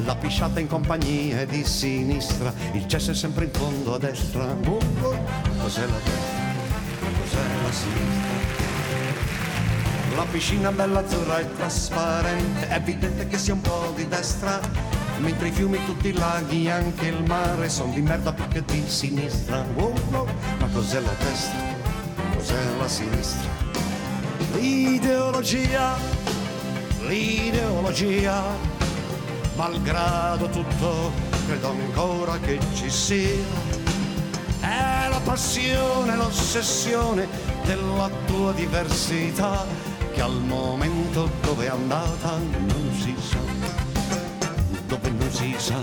La 0.05 0.15
pisciata 0.15 0.61
in 0.61 0.69
compagnia 0.69 1.41
è 1.41 1.47
di 1.47 1.65
sinistra, 1.65 2.55
il 2.71 2.87
cesso 2.87 3.11
è 3.11 3.15
sempre 3.15 3.47
in 3.47 3.51
fondo 3.51 3.95
a 3.95 3.99
destra. 3.99 4.45
Uh, 4.45 4.69
uh. 4.69 5.17
Cos'è 5.61 5.87
la 5.87 5.99
destra? 6.05 7.09
Cos'è 7.19 7.41
la 7.65 7.73
sinistra? 7.73 8.31
La 10.15 10.25
piscina 10.31 10.71
bella 10.71 11.01
azzurra 11.01 11.41
e 11.41 11.53
trasparente, 11.57 12.69
è 12.69 12.77
evidente 12.77 13.27
che 13.27 13.39
sia 13.39 13.55
un 13.55 13.61
po' 13.61 13.93
di 13.97 14.07
destra. 14.07 14.61
Mentre 15.19 15.49
i 15.49 15.51
fiumi, 15.51 15.85
tutti 15.85 16.11
i 16.11 16.13
laghi, 16.13 16.71
anche 16.71 17.09
il 17.09 17.25
mare, 17.27 17.69
sono 17.69 17.93
di 17.93 18.03
merda 18.03 18.33
più 18.33 18.47
che 18.47 18.63
di 18.65 18.85
sinistra. 18.87 19.67
Uh, 19.75 19.93
Ma 20.61 20.67
cos'è 20.73 21.01
la 21.01 21.15
destra? 21.19 21.59
Cos'è 22.37 22.77
la 22.79 22.87
sinistra? 22.87 23.68
L'ideologia, 24.61 25.95
l'ideologia, 27.07 28.43
malgrado 29.55 30.49
tutto, 30.49 31.13
credo 31.47 31.69
ancora 31.69 32.37
che 32.41 32.59
ci 32.75 32.91
sia. 32.91 33.45
È 34.59 35.09
la 35.09 35.21
passione, 35.23 36.17
l'ossessione 36.17 37.29
della 37.63 38.11
tua 38.27 38.53
diversità, 38.53 39.65
che 40.13 40.21
al 40.21 40.41
momento 40.43 41.31
dove 41.43 41.67
è 41.67 41.69
andata 41.69 42.37
non 42.39 42.91
si 42.99 43.15
sa. 43.17 43.39
dove 44.89 45.11
non 45.11 45.31
si 45.31 45.55
sa, 45.57 45.81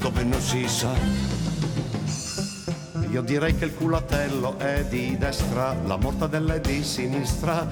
dove 0.00 0.22
non 0.22 0.40
si 0.40 0.68
sa. 0.68 1.25
Io 3.10 3.22
direi 3.22 3.56
che 3.56 3.66
il 3.66 3.74
culatello 3.74 4.58
è 4.58 4.84
di 4.84 5.16
destra, 5.16 5.74
la 5.84 5.96
mortadella 5.96 6.54
è 6.54 6.60
di 6.60 6.82
sinistra, 6.82 7.66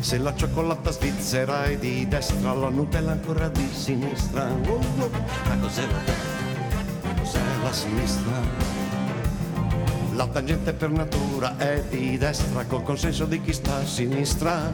se 0.00 0.18
la 0.18 0.34
cioccolata 0.34 0.90
svizzera 0.90 1.64
è 1.64 1.76
di 1.78 2.06
destra, 2.08 2.52
la 2.52 2.68
Nutella 2.68 3.12
ancora 3.12 3.48
di 3.48 3.68
sinistra. 3.72 4.46
Uh, 4.46 4.68
uh. 4.68 5.10
Ma 5.46 5.56
cos'è 5.58 5.86
la 5.86 5.98
destra? 6.04 7.14
Cos'è 7.18 7.40
la 7.62 7.72
sinistra? 7.72 8.32
La 10.14 10.26
tangente 10.26 10.72
per 10.74 10.90
natura 10.90 11.56
è 11.56 11.82
di 11.88 12.18
destra, 12.18 12.64
col 12.64 12.82
consenso 12.82 13.24
di 13.24 13.40
chi 13.40 13.52
sta 13.52 13.76
a 13.76 13.86
sinistra. 13.86 14.70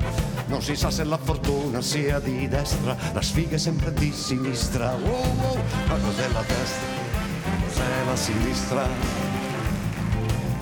Non 0.47 0.63
si 0.63 0.75
sa 0.75 0.91
se 0.91 1.05
la 1.05 1.19
fortuna 1.19 1.81
sia 1.83 2.19
di 2.21 2.49
destra, 2.49 2.97
la 3.13 3.23
sfiga 3.23 3.57
è 3.57 3.59
sempre 3.59 3.93
di 3.93 4.11
sinistra. 4.13 4.93
Wow, 4.93 5.37
wow. 5.37 5.57
Ma 5.87 5.95
cos'è 5.95 6.29
la 6.33 6.43
destra? 6.43 7.05
Cos'è 7.67 8.05
la 8.07 8.17
sinistra? 8.17 9.36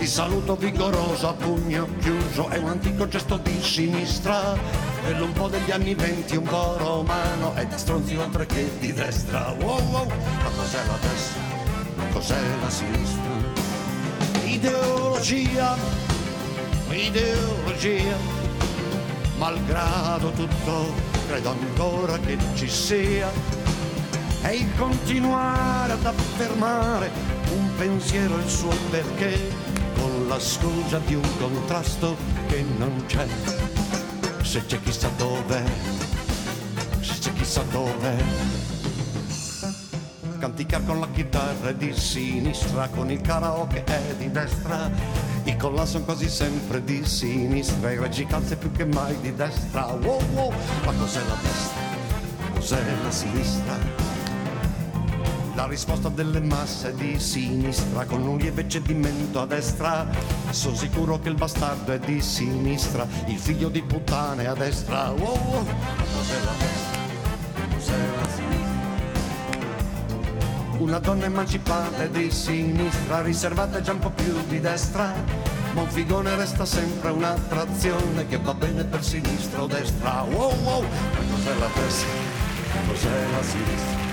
Ti 0.04 0.10
saluto 0.10 0.54
vigoroso 0.54 1.30
a 1.30 1.32
pugno 1.32 1.88
chiuso, 1.98 2.50
è 2.50 2.58
un 2.58 2.68
antico 2.68 3.08
gesto 3.08 3.38
di 3.38 3.58
sinistra. 3.62 4.54
Quello 5.02 5.24
un 5.24 5.32
po' 5.32 5.48
degli 5.48 5.70
anni 5.70 5.94
venti, 5.94 6.36
un 6.36 6.44
po' 6.44 6.76
romano, 6.76 7.54
è 7.54 7.64
di 7.64 7.78
stronzi 7.78 8.14
oltre 8.14 8.44
che 8.44 8.70
di 8.80 8.92
destra. 8.92 9.56
Wow, 9.58 9.80
wow. 9.80 10.06
Ma 10.06 10.50
cos'è 10.56 10.84
la 10.86 10.98
destra? 11.00 11.40
Cos'è 12.12 12.38
la 12.60 12.68
sinistra? 12.68 13.32
ideologia, 14.44 15.74
ideologia, 16.90 18.16
malgrado 19.38 20.32
tutto 20.32 20.92
credo 21.28 21.48
ancora 21.48 22.18
che 22.18 22.36
ci 22.56 22.68
sia, 22.68 23.32
è 24.42 24.50
il 24.50 24.68
continuare 24.76 25.92
ad 25.92 26.04
affermare 26.04 27.10
un 27.56 27.74
pensiero 27.78 28.36
il 28.36 28.48
suo 28.50 28.74
perché, 28.90 29.63
la 30.26 30.38
scusa 30.38 30.98
di 30.98 31.14
un 31.14 31.28
contrasto 31.38 32.16
che 32.46 32.64
non 32.78 33.04
c'è, 33.06 33.26
se 34.42 34.64
c'è 34.64 34.80
chissà 34.80 35.08
dov'è, 35.16 35.64
se 37.00 37.18
c'è 37.18 37.32
chissà 37.32 37.62
dov'è 37.70 38.16
canticar 40.44 40.84
con 40.84 41.00
la 41.00 41.08
chitarra 41.10 41.70
è 41.70 41.74
di 41.74 41.94
sinistra, 41.96 42.88
con 42.88 43.10
il 43.10 43.22
karaoke 43.22 43.82
è 43.84 44.14
di 44.18 44.30
destra, 44.30 44.90
i 45.44 45.56
collan 45.56 45.86
sono 45.86 46.04
quasi 46.04 46.28
sempre 46.28 46.84
di 46.84 47.02
sinistra, 47.06 47.90
i 47.92 47.98
reggi 47.98 48.26
calze 48.26 48.56
più 48.56 48.70
che 48.70 48.84
mai 48.84 49.18
di 49.22 49.34
destra. 49.34 49.86
Wow, 49.86 50.20
wow, 50.34 50.52
ma 50.84 50.92
cos'è 50.92 51.20
la 51.20 51.36
destra? 51.40 51.80
Cos'è 52.52 52.82
la 53.02 53.10
sinistra? 53.10 54.13
La 55.54 55.66
risposta 55.66 56.08
delle 56.08 56.40
masse 56.40 56.90
è 56.90 56.92
di 56.94 57.20
sinistra, 57.20 58.04
con 58.06 58.26
un 58.26 58.38
lieve 58.38 58.68
cedimento 58.68 59.40
a 59.40 59.46
destra. 59.46 60.04
Sono 60.50 60.74
sicuro 60.74 61.20
che 61.20 61.28
il 61.28 61.36
bastardo 61.36 61.92
è 61.92 62.00
di 62.00 62.20
sinistra, 62.20 63.06
il 63.26 63.38
figlio 63.38 63.68
di 63.68 63.80
puttana 63.80 64.42
è 64.42 64.46
a 64.46 64.54
destra. 64.54 65.10
Wow, 65.10 65.38
wow, 65.46 65.64
cos'è 65.64 66.40
la 66.44 66.52
destra? 66.58 66.98
Cos'è 67.72 67.96
la 68.16 68.28
sinistra? 68.34 68.72
Una 70.78 70.98
donna 70.98 71.26
emancipata 71.26 72.02
e 72.02 72.10
di 72.10 72.32
sinistra, 72.32 73.22
riservata 73.22 73.80
già 73.80 73.92
un 73.92 74.00
po' 74.00 74.10
più 74.10 74.34
di 74.48 74.58
destra. 74.58 75.14
Ma 75.72 75.82
un 75.82 75.88
figone 75.88 76.34
resta 76.34 76.64
sempre 76.64 77.10
un'attrazione 77.10 78.26
che 78.26 78.38
va 78.38 78.54
bene 78.54 78.82
per 78.82 79.04
sinistra 79.04 79.62
o 79.62 79.66
destra. 79.68 80.22
Wow 80.22 80.52
wow, 80.62 80.82
ma 80.82 80.88
cos'è 81.30 81.54
la 81.58 81.68
destra? 81.74 82.08
Cos'è 82.88 83.30
la 83.30 83.42
sinistra? 83.42 84.03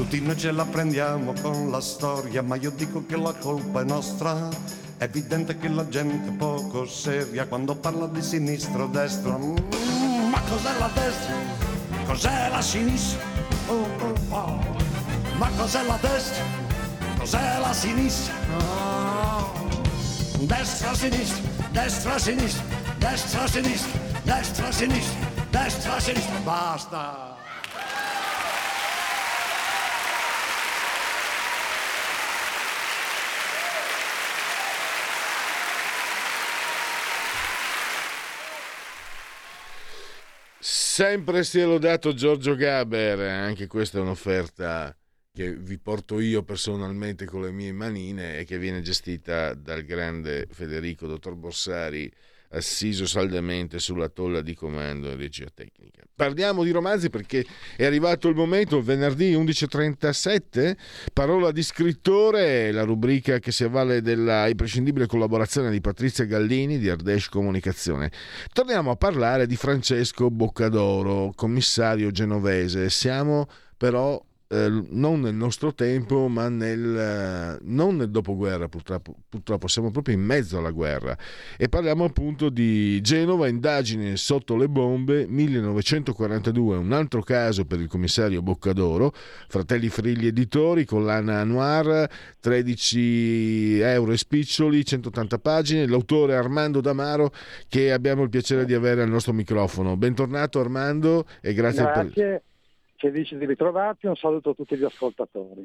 Tutti 0.00 0.18
noi 0.22 0.34
ce 0.38 0.50
la 0.50 0.64
prendiamo 0.64 1.34
con 1.42 1.70
la 1.70 1.82
storia, 1.82 2.40
ma 2.40 2.56
io 2.56 2.70
dico 2.70 3.04
che 3.04 3.18
la 3.18 3.34
colpa 3.34 3.82
è 3.82 3.84
nostra. 3.84 4.48
È 4.96 5.04
evidente 5.04 5.58
che 5.58 5.68
la 5.68 5.86
gente 5.88 6.30
è 6.30 6.32
poco 6.32 6.86
seria 6.86 7.46
quando 7.46 7.74
parla 7.74 8.06
di 8.06 8.22
sinistra 8.22 8.84
o 8.84 8.86
destra. 8.86 9.36
Mm, 9.36 10.30
ma 10.30 10.40
cos'è 10.48 10.78
la 10.78 10.90
destra? 10.94 11.34
Cos'è 12.06 12.48
la 12.48 12.62
sinistra? 12.62 13.22
Oh, 13.66 13.86
oh, 14.00 14.14
oh. 14.30 14.76
Ma 15.36 15.50
cos'è 15.58 15.82
la 15.84 15.98
destra? 16.00 16.44
Cos'è 17.18 17.58
la 17.60 17.72
sinistra? 17.74 18.34
Destra, 20.38 20.94
sinistra, 20.94 21.48
destra, 21.72 22.18
sinistra, 22.18 22.64
destra, 22.96 23.46
sinistra, 23.46 24.00
destra, 24.22 24.72
sinistra, 24.72 25.26
destra, 25.50 26.00
sinistra. 26.00 26.38
Basta! 26.42 27.39
Sempre 41.00 41.44
sia 41.44 41.64
lodato 41.64 42.12
Giorgio 42.12 42.54
Gaber, 42.54 43.20
anche 43.20 43.66
questa 43.66 43.96
è 43.96 44.02
un'offerta 44.02 44.94
che 45.32 45.56
vi 45.56 45.78
porto 45.78 46.20
io 46.20 46.42
personalmente 46.42 47.24
con 47.24 47.40
le 47.40 47.50
mie 47.50 47.72
manine 47.72 48.36
e 48.36 48.44
che 48.44 48.58
viene 48.58 48.82
gestita 48.82 49.54
dal 49.54 49.84
grande 49.84 50.46
Federico 50.50 51.06
Dottor 51.06 51.36
Borsari 51.36 52.12
assiso 52.52 53.06
saldamente 53.06 53.78
sulla 53.78 54.08
tolla 54.08 54.40
di 54.40 54.54
comando 54.54 55.08
in 55.08 55.16
regia 55.16 55.46
tecnica. 55.52 56.02
Parliamo 56.14 56.64
di 56.64 56.70
romanzi 56.70 57.08
perché 57.08 57.44
è 57.76 57.84
arrivato 57.84 58.28
il 58.28 58.34
momento, 58.34 58.82
venerdì 58.82 59.32
11.37, 59.32 60.76
parola 61.12 61.52
di 61.52 61.62
scrittore, 61.62 62.72
la 62.72 62.82
rubrica 62.82 63.38
che 63.38 63.52
si 63.52 63.64
avvale 63.64 64.02
della 64.02 64.48
imprescindibile 64.48 65.06
collaborazione 65.06 65.70
di 65.70 65.80
Patrizia 65.80 66.24
Gallini 66.24 66.78
di 66.78 66.90
Ardesh 66.90 67.28
Comunicazione. 67.28 68.10
Torniamo 68.52 68.90
a 68.90 68.96
parlare 68.96 69.46
di 69.46 69.56
Francesco 69.56 70.30
Boccadoro, 70.30 71.32
commissario 71.34 72.10
genovese. 72.10 72.90
Siamo 72.90 73.46
però 73.76 74.22
non 74.52 75.20
nel 75.20 75.34
nostro 75.34 75.72
tempo, 75.74 76.26
ma 76.26 76.48
nel, 76.48 77.58
non 77.62 77.96
nel 77.96 78.10
dopoguerra, 78.10 78.68
purtroppo, 78.68 79.14
purtroppo, 79.28 79.68
siamo 79.68 79.92
proprio 79.92 80.16
in 80.16 80.22
mezzo 80.22 80.58
alla 80.58 80.72
guerra. 80.72 81.16
E 81.56 81.68
parliamo 81.68 82.04
appunto 82.04 82.48
di 82.48 83.00
Genova, 83.00 83.46
indagine 83.46 84.16
sotto 84.16 84.56
le 84.56 84.68
bombe, 84.68 85.26
1942, 85.28 86.76
un 86.78 86.92
altro 86.92 87.22
caso 87.22 87.64
per 87.64 87.80
il 87.80 87.86
commissario 87.86 88.42
Boccadoro, 88.42 89.12
Fratelli 89.48 89.88
Frilli 89.88 90.26
Editori, 90.26 90.84
collana 90.84 91.44
Noir, 91.44 92.10
13 92.40 93.78
euro 93.80 94.12
e 94.12 94.16
spiccioli, 94.16 94.84
180 94.84 95.38
pagine, 95.38 95.86
l'autore 95.86 96.34
Armando 96.34 96.80
Damaro 96.80 97.32
che 97.68 97.92
abbiamo 97.92 98.24
il 98.24 98.30
piacere 98.30 98.64
di 98.64 98.74
avere 98.74 99.02
al 99.02 99.08
nostro 99.08 99.32
microfono. 99.32 99.96
Bentornato 99.96 100.58
Armando 100.58 101.24
e 101.40 101.54
grazie, 101.54 101.82
grazie. 101.84 102.12
per 102.24 102.42
felice 103.00 103.38
di 103.38 103.46
ritrovarti, 103.46 104.06
un 104.06 104.14
saluto 104.14 104.50
a 104.50 104.54
tutti 104.54 104.76
gli 104.76 104.84
ascoltatori. 104.84 105.64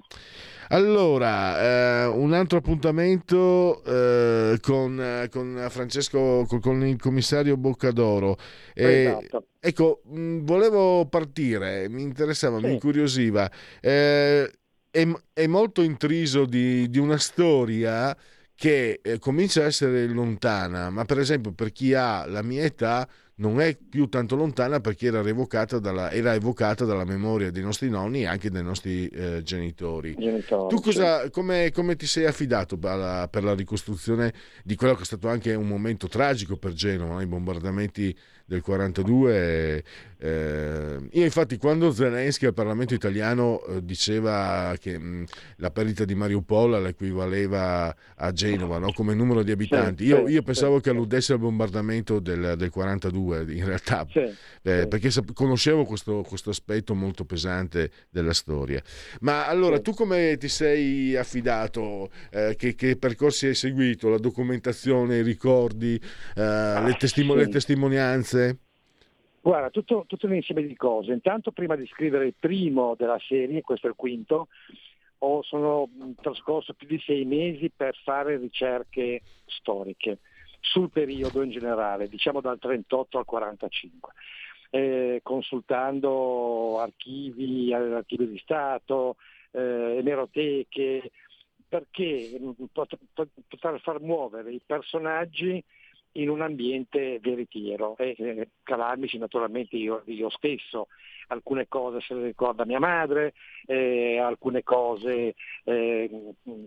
Allora, 0.69 1.61
eh, 1.61 2.05
un 2.05 2.33
altro 2.33 2.59
appuntamento 2.59 3.83
eh, 3.83 4.57
con, 4.61 5.27
con, 5.29 5.67
Francesco, 5.69 6.45
con, 6.47 6.59
con, 6.61 6.85
il 6.85 6.99
commissario 6.99 7.57
Boccadoro. 7.57 8.37
Eh, 8.73 9.05
esatto. 9.05 9.47
Ecco, 9.59 10.01
mh, 10.05 10.39
volevo 10.43 11.05
partire, 11.07 11.89
mi 11.89 12.01
interessava, 12.01 12.59
sì. 12.59 12.65
mi 12.65 12.73
incuriosiva. 12.73 13.51
Eh, 13.81 14.49
è, 14.89 15.07
è, 15.33 15.47
molto 15.47 15.81
intriso 15.81 16.45
di, 16.45 16.89
di 16.89 16.99
una 16.99 17.17
storia 17.17 18.15
che 18.55 19.01
eh, 19.03 19.19
comincia 19.19 19.63
a 19.63 19.65
essere 19.65 20.07
lontana, 20.07 20.89
ma 20.89 21.03
per 21.03 21.19
esempio 21.19 21.51
per 21.51 21.73
chi 21.73 21.93
ha 21.93 22.25
la 22.25 22.41
mia 22.41 22.63
età 22.63 23.05
non 23.37 23.59
è 23.59 23.75
più 23.75 24.07
tanto 24.07 24.35
lontana 24.35 24.79
perché 24.79 25.07
era, 25.07 25.21
dalla, 25.79 26.11
era 26.11 26.33
evocata 26.33 26.85
dalla 26.85 27.03
memoria 27.03 27.51
dei 27.51 27.63
nostri 27.63 27.89
nonni 27.89 28.21
e 28.21 28.27
anche 28.27 28.49
dei 28.49 28.63
nostri 28.63 29.07
eh, 29.07 29.41
genitori. 29.43 30.15
genitori. 30.17 30.73
Tu 30.73 30.81
cosa, 30.81 31.29
come, 31.29 31.71
come, 31.73 31.95
ti 31.95 32.05
sei 32.05 32.25
affidato 32.25 32.77
per 32.77 32.95
la, 32.95 33.27
per 33.29 33.43
la, 33.43 33.53
ricostruzione 33.53 34.33
di 34.63 34.75
quello 34.75 34.95
che 34.95 35.01
è 35.01 35.05
stato 35.05 35.27
anche 35.27 35.53
un 35.53 35.67
momento 35.67 36.07
tragico 36.07 36.55
per 36.55 36.73
Genova, 36.73 37.21
i 37.21 37.25
bombardamenti 37.25 38.15
del 38.45 38.61
42. 38.61 39.83
Eh, 40.25 40.97
io 41.11 41.23
infatti 41.23 41.57
quando 41.57 41.91
Zelensky 41.91 42.47
al 42.47 42.55
Parlamento 42.55 42.95
italiano 42.95 43.63
eh, 43.65 43.85
diceva 43.85 44.73
che 44.79 44.97
mh, 44.97 45.25
la 45.57 45.69
perdita 45.69 46.03
di 46.03 46.15
Mariupol 46.15 46.81
l'equivaleva 46.81 47.95
a 48.15 48.31
Genova 48.31 48.79
no? 48.79 48.91
come 48.91 49.13
numero 49.13 49.43
di 49.43 49.51
abitanti, 49.51 50.03
sì, 50.03 50.09
io, 50.09 50.25
sì, 50.25 50.33
io, 50.33 50.41
pensavo 50.41 50.77
sì, 50.77 50.81
che 50.81 50.89
alludesse 50.89 51.33
al 51.33 51.39
bombardamento 51.39 52.19
del, 52.19 52.55
del 52.57 52.71
42 52.71 53.45
in 53.49 53.65
realtà, 53.65 54.07
sì, 54.09 54.21
eh, 54.63 54.87
perché 54.87 55.11
conoscevo 55.31 55.85
questo, 55.85 56.23
questo, 56.27 56.49
aspetto 56.49 56.95
molto 56.95 57.23
pesante 57.25 57.91
della 58.09 58.33
storia. 58.33 58.81
Ma 59.19 59.45
allora 59.45 59.79
tu 59.79 59.93
come 59.93 60.37
ti 60.37 60.47
sei 60.47 61.15
affidato? 61.15 62.09
Eh, 62.31 62.55
che, 62.57 62.73
che, 62.73 62.97
percorsi 62.97 63.45
hai 63.45 63.55
seguito? 63.55 64.09
La 64.09 64.17
documentazione, 64.17 65.17
i 65.17 65.23
ricordi, 65.23 66.01
eh, 66.35 66.81
le, 66.81 66.95
testimo- 66.97 67.35
le 67.35 67.47
testimonianze? 67.47 68.57
Guarda, 69.45 69.69
tutto, 69.69 70.05
tutto 70.07 70.25
un 70.25 70.33
insieme 70.33 70.65
di 70.65 70.75
cose. 70.75 71.11
Intanto 71.13 71.51
prima 71.51 71.75
di 71.75 71.85
scrivere 71.85 72.25
il 72.25 72.33
primo 72.33 72.95
della 72.97 73.19
serie, 73.27 73.61
questo 73.61 73.85
è 73.85 73.91
il 73.91 73.95
quinto, 73.95 74.47
ho, 75.19 75.43
sono 75.43 75.87
trascorso 76.19 76.73
più 76.73 76.87
di 76.87 76.99
sei 77.05 77.25
mesi 77.25 77.69
per 77.69 77.95
fare 78.03 78.37
ricerche 78.37 79.21
storiche 79.45 80.17
sul 80.61 80.89
periodo 80.89 81.43
in 81.43 81.51
generale, 81.51 82.09
diciamo 82.09 82.41
dal 82.41 82.57
38 82.57 83.19
al 83.19 83.25
45. 83.25 84.13
Eh, 84.71 85.19
consultando 85.21 86.79
archivi, 86.79 87.71
archivi 87.71 88.27
di 88.27 88.39
Stato, 88.39 89.17
eh, 89.51 89.97
emeroteche, 89.99 91.11
perché 91.69 92.31
poter 92.71 93.79
far 93.79 94.01
muovere 94.01 94.53
i 94.53 94.61
personaggi 94.65 95.63
in 96.17 96.29
un 96.29 96.41
ambiente 96.41 97.19
veritiero 97.21 97.95
e 97.97 98.15
eh, 98.17 98.49
calarmici 98.63 99.17
naturalmente 99.17 99.75
io, 99.75 100.03
io, 100.05 100.29
stesso. 100.29 100.87
Alcune 101.27 101.67
cose 101.67 102.01
se 102.01 102.13
le 102.13 102.25
ricorda 102.25 102.65
mia 102.65 102.79
madre, 102.79 103.33
eh, 103.65 104.19
alcune 104.19 104.61
cose, 104.61 105.33
eh, 105.63 106.09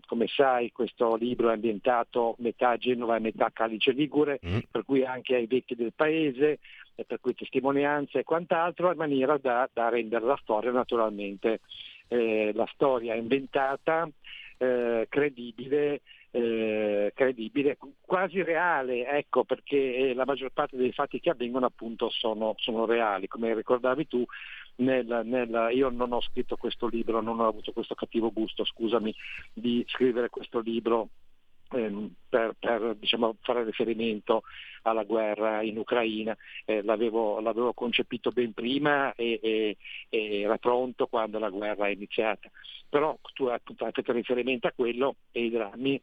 come 0.05 0.27
sai, 0.27 0.73
questo 0.73 1.15
libro 1.15 1.51
è 1.51 1.53
ambientato 1.53 2.35
metà 2.39 2.77
Genova 2.77 3.17
e 3.17 3.21
metà 3.21 3.51
Calice 3.53 3.93
Ligure, 3.93 4.41
mm. 4.45 4.59
per 4.71 4.85
cui 4.85 5.05
anche 5.05 5.37
ai 5.37 5.47
vecchi 5.47 5.77
del 5.77 5.93
paese, 5.95 6.59
e 6.97 7.05
per 7.05 7.21
cui 7.21 7.35
testimonianze 7.35 8.19
e 8.19 8.25
quant'altro, 8.25 8.91
in 8.91 8.97
maniera 8.97 9.39
da, 9.39 9.69
da 9.73 9.89
rendere 9.89 10.25
la 10.25 10.39
storia 10.43 10.73
naturalmente 10.73 11.61
eh, 12.09 12.51
la 12.55 12.69
storia 12.73 13.15
inventata, 13.15 14.09
eh, 14.59 15.07
credibile 15.09 16.01
eh, 16.31 17.13
credibile, 17.15 17.79
quasi 18.01 18.43
reale, 18.43 19.07
ecco 19.07 19.45
perché 19.45 19.97
eh, 19.97 20.15
la 20.15 20.25
maggior 20.25 20.51
parte 20.51 20.77
dei 20.77 20.93
fatti 20.93 21.21
che 21.21 21.31
avvengono 21.31 21.67
appunto 21.67 22.11
sono, 22.11 22.55
sono 22.59 22.85
reali, 22.85 23.29
come 23.29 23.55
ricordavi 23.55 24.07
tu. 24.07 24.25
Nel, 24.77 25.23
nel, 25.25 25.71
io 25.73 25.89
non 25.89 26.13
ho 26.13 26.21
scritto 26.21 26.57
questo 26.57 26.87
libro, 26.87 27.21
non 27.21 27.41
ho 27.41 27.49
avuto 27.49 27.73
questo 27.73 27.95
cattivo 27.95 28.31
gusto, 28.31 28.65
scusami, 28.65 29.13
di 29.53 29.85
scrivere 29.89 30.29
questo 30.29 30.61
libro 30.61 31.09
ehm, 31.71 32.15
per, 32.29 32.55
per 32.59 32.95
diciamo, 32.95 33.37
fare 33.41 33.65
riferimento 33.65 34.43
alla 34.83 35.03
guerra 35.05 35.63
in 35.63 35.79
Ucraina. 35.79 36.37
Eh, 36.65 36.83
l'avevo, 36.83 37.41
l'avevo, 37.41 37.73
concepito 37.73 38.31
ben 38.31 38.53
prima 38.53 39.13
e, 39.15 39.41
e, 39.43 39.77
e, 40.09 40.41
era 40.43 40.59
pronto 40.59 41.07
quando 41.07 41.39
la 41.39 41.51
guerra 41.51 41.87
è 41.87 41.91
iniziata. 41.91 42.49
Però 42.89 43.19
tu 43.35 43.47
hai 43.47 43.59
fatto 43.65 44.13
riferimento 44.13 44.67
a 44.67 44.73
quello 44.75 45.17
e 45.33 45.45
i 45.45 45.51
drammi 45.51 46.01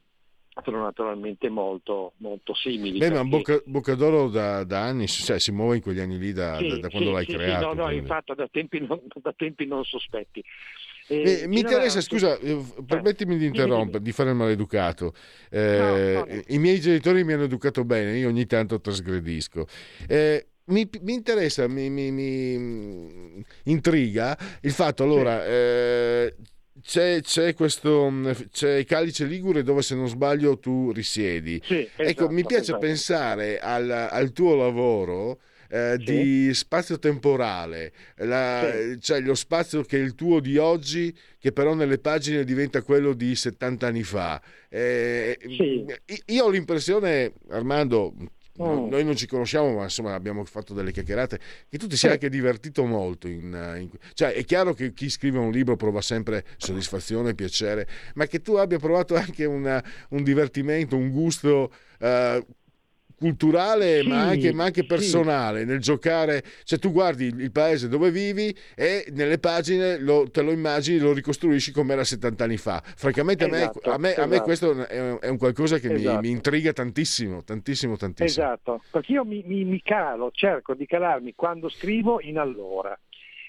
sono 0.62 0.82
naturalmente 0.82 1.48
molto, 1.48 2.12
molto 2.18 2.54
simili. 2.54 2.98
Beh, 2.98 3.10
perché... 3.10 3.22
ma 3.22 3.28
Bocca, 3.28 3.60
Boccadoro 3.64 4.28
da, 4.28 4.64
da, 4.64 4.82
anni, 4.82 5.06
cioè, 5.06 5.38
si 5.38 5.52
muove 5.52 5.76
in 5.76 5.82
quegli 5.82 6.00
anni 6.00 6.18
lì 6.18 6.32
da, 6.32 6.56
sì, 6.58 6.68
da, 6.68 6.78
da 6.78 6.88
quando 6.88 7.08
sì, 7.08 7.14
l'hai 7.14 7.24
sì, 7.26 7.32
creato. 7.32 7.74
no, 7.74 7.84
no, 7.84 7.90
infatti 7.90 8.34
da 8.34 8.48
tempi 8.50 8.80
non, 8.80 9.00
da 9.14 9.32
tempi 9.36 9.66
non 9.66 9.84
sospetti. 9.84 10.42
Eh, 11.08 11.44
mi 11.46 11.60
interessa, 11.60 12.00
scusa, 12.00 12.36
eh, 12.38 12.60
permettimi 12.84 13.36
di 13.36 13.46
interrompere, 13.46 14.02
di 14.02 14.12
fare 14.12 14.30
il 14.30 14.36
maleducato. 14.36 15.14
Eh, 15.50 16.24
no, 16.26 16.42
I 16.48 16.58
miei 16.58 16.80
genitori 16.80 17.22
mi 17.22 17.32
hanno 17.32 17.44
educato 17.44 17.84
bene, 17.84 18.16
io 18.16 18.28
ogni 18.28 18.46
tanto 18.46 18.80
trasgredisco. 18.80 19.66
Eh, 20.08 20.46
mi, 20.64 20.88
mi, 21.02 21.12
interessa, 21.12 21.68
mi, 21.68 21.90
mi, 21.90 22.10
mi, 22.10 23.44
intriga 23.64 24.36
il 24.62 24.72
fatto 24.72 25.04
allora. 25.04 25.44
C'è, 26.82 27.20
c'è, 27.22 27.54
questo 27.54 28.12
c'è 28.52 28.84
Calice 28.84 29.24
Ligure 29.24 29.62
dove 29.62 29.82
se 29.82 29.94
non 29.94 30.08
sbaglio 30.08 30.58
tu 30.58 30.92
risiedi. 30.92 31.60
Sì, 31.64 31.74
ecco, 31.74 32.02
esatto, 32.02 32.24
ecco, 32.24 32.28
mi 32.32 32.44
piace 32.44 32.62
esatto. 32.62 32.78
pensare 32.78 33.58
al, 33.58 33.90
al, 33.90 34.32
tuo 34.32 34.54
lavoro. 34.54 35.40
Eh, 35.68 35.96
sì. 35.98 36.04
di 36.04 36.54
spazio 36.54 36.96
temporale, 37.00 37.92
la, 38.18 38.70
sì. 38.72 39.00
cioè 39.00 39.18
lo 39.18 39.34
spazio 39.34 39.82
che 39.82 39.98
è 39.98 40.00
il 40.00 40.14
tuo 40.14 40.38
di 40.38 40.58
oggi, 40.58 41.12
che 41.40 41.50
però 41.50 41.74
nelle 41.74 41.98
pagine 41.98 42.44
diventa 42.44 42.82
quello 42.82 43.14
di 43.14 43.34
70 43.34 43.84
anni 43.84 44.04
fa. 44.04 44.40
Eh, 44.68 45.36
io 46.26 46.44
ho 46.44 46.50
l'impressione, 46.50 47.32
Armando, 47.48 48.14
Mm. 48.62 48.88
Noi 48.88 49.04
non 49.04 49.16
ci 49.16 49.26
conosciamo, 49.26 49.74
ma 49.74 49.84
insomma 49.84 50.14
abbiamo 50.14 50.44
fatto 50.44 50.74
delle 50.74 50.92
chiacchierate. 50.92 51.38
Che 51.68 51.78
tu 51.78 51.86
ti 51.86 51.96
sei 51.96 52.12
anche 52.12 52.28
divertito 52.28 52.84
molto. 52.84 53.28
In, 53.28 53.76
in... 53.78 53.90
Cioè, 54.14 54.32
è 54.32 54.44
chiaro 54.44 54.74
che 54.74 54.92
chi 54.92 55.08
scrive 55.10 55.38
un 55.38 55.50
libro 55.50 55.76
prova 55.76 56.00
sempre 56.00 56.44
soddisfazione, 56.56 57.34
piacere, 57.34 57.86
ma 58.14 58.26
che 58.26 58.40
tu 58.40 58.54
abbia 58.54 58.78
provato 58.78 59.14
anche 59.14 59.44
una, 59.44 59.82
un 60.10 60.22
divertimento, 60.22 60.96
un 60.96 61.10
gusto. 61.10 61.72
Uh, 61.98 62.44
culturale 63.18 64.02
sì, 64.02 64.08
ma, 64.08 64.22
anche, 64.22 64.52
ma, 64.52 64.64
anche, 64.64 64.84
personale 64.84 65.60
sì. 65.60 65.66
nel 65.66 65.80
giocare 65.80 66.42
cioè 66.64 66.78
tu 66.78 66.92
guardi 66.92 67.24
il 67.26 67.50
paese 67.50 67.88
dove 67.88 68.10
vivi 68.10 68.54
e 68.74 69.06
nelle 69.12 69.38
pagine 69.38 69.98
lo, 69.98 70.28
te 70.30 70.42
lo 70.42 70.52
immagini 70.52 70.98
lo 70.98 71.12
ricostruisci 71.12 71.72
come 71.72 71.94
era 71.94 72.04
70 72.04 72.44
anni 72.44 72.58
fa 72.58 72.82
francamente 72.84 73.46
esatto, 73.46 73.90
a, 73.90 73.90
me, 73.90 73.94
a, 73.94 73.98
me, 73.98 74.08
esatto. 74.10 74.22
a, 74.22 74.26
me, 74.26 74.40
questo 74.42 74.86
è, 74.86 75.18
è, 75.18 75.28
un 75.28 75.38
qualcosa 75.38 75.78
che 75.78 75.92
esatto. 75.92 76.20
mi, 76.20 76.28
mi, 76.28 76.34
intriga 76.34 76.72
tantissimo 76.72 77.42
tantissimo 77.42 77.96
tantissimo 77.96 78.44
esatto 78.46 78.82
perché 78.90 79.12
io 79.12 79.24
mi, 79.24 79.42
mi, 79.46 79.64
mi 79.64 79.80
calo 79.82 80.30
cerco 80.32 80.74
di 80.74 80.84
calarmi 80.84 81.34
quando 81.34 81.70
scrivo 81.70 82.20
in 82.20 82.38
allora 82.38 82.98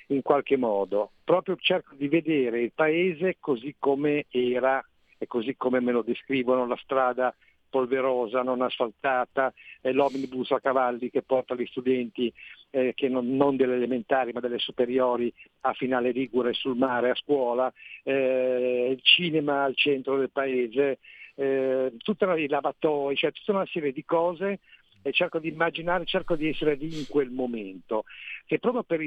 in 0.08 0.22
qualche 0.22 0.56
modo 0.56 1.12
proprio 1.26 1.58
cerco 1.60 1.94
di 1.96 2.08
vedere 2.08 2.62
il 2.62 2.72
paese 2.74 3.36
così 3.42 3.76
come 3.78 4.26
era 4.30 4.82
e 5.18 5.28
così 5.28 5.56
come 5.58 5.82
me 5.82 5.92
lo 5.92 6.04
descrivono 6.04 6.66
la 6.66 6.78
strada 6.82 7.36
polverosa, 7.70 8.42
non 8.42 8.62
asfaltata, 8.62 9.54
eh, 9.82 9.92
l'omnibus 9.92 10.52
a 10.52 10.60
cavalli 10.60 11.10
che 11.10 11.22
porta 11.22 11.56
gli 11.56 11.66
studenti 11.66 12.32
eh, 12.70 12.94
che 12.94 13.08
non, 13.10 13.36
non, 13.36 13.56
delle 13.56 13.76
elementari 13.76 14.34
ma 14.34 14.40
delle 14.40 14.60
superiori 14.60 15.32
a 15.62 15.74
Finale 15.74 16.12
Ligure 16.12 16.54
sul 16.54 16.78
mare 16.78 17.10
a 17.12 17.16
scuola, 17.16 17.72
eh, 18.04 18.90
il 18.92 19.00
cinema 19.02 19.64
al 19.64 19.76
centro 19.76 20.18
del 20.18 20.30
paese, 20.30 21.00
eh, 21.36 21.94
tutta 21.98 22.26
una, 22.26 22.38
i 22.38 22.48
lavatoi, 22.48 23.16
cioè 23.16 23.32
tutta 23.32 23.52
una 23.52 23.66
serie 23.68 23.92
di 23.92 24.04
cose 24.04 24.60
e 25.02 25.12
cerco 25.12 25.40
di 25.40 25.48
immaginare, 25.48 26.06
cerco 26.06 26.36
di 26.36 26.50
essere 26.50 26.76
lì 26.76 26.98
in 26.98 27.08
quel 27.08 27.30
momento. 27.30 28.04
E 28.46 28.60
proprio 28.60 28.84
per 28.84 29.00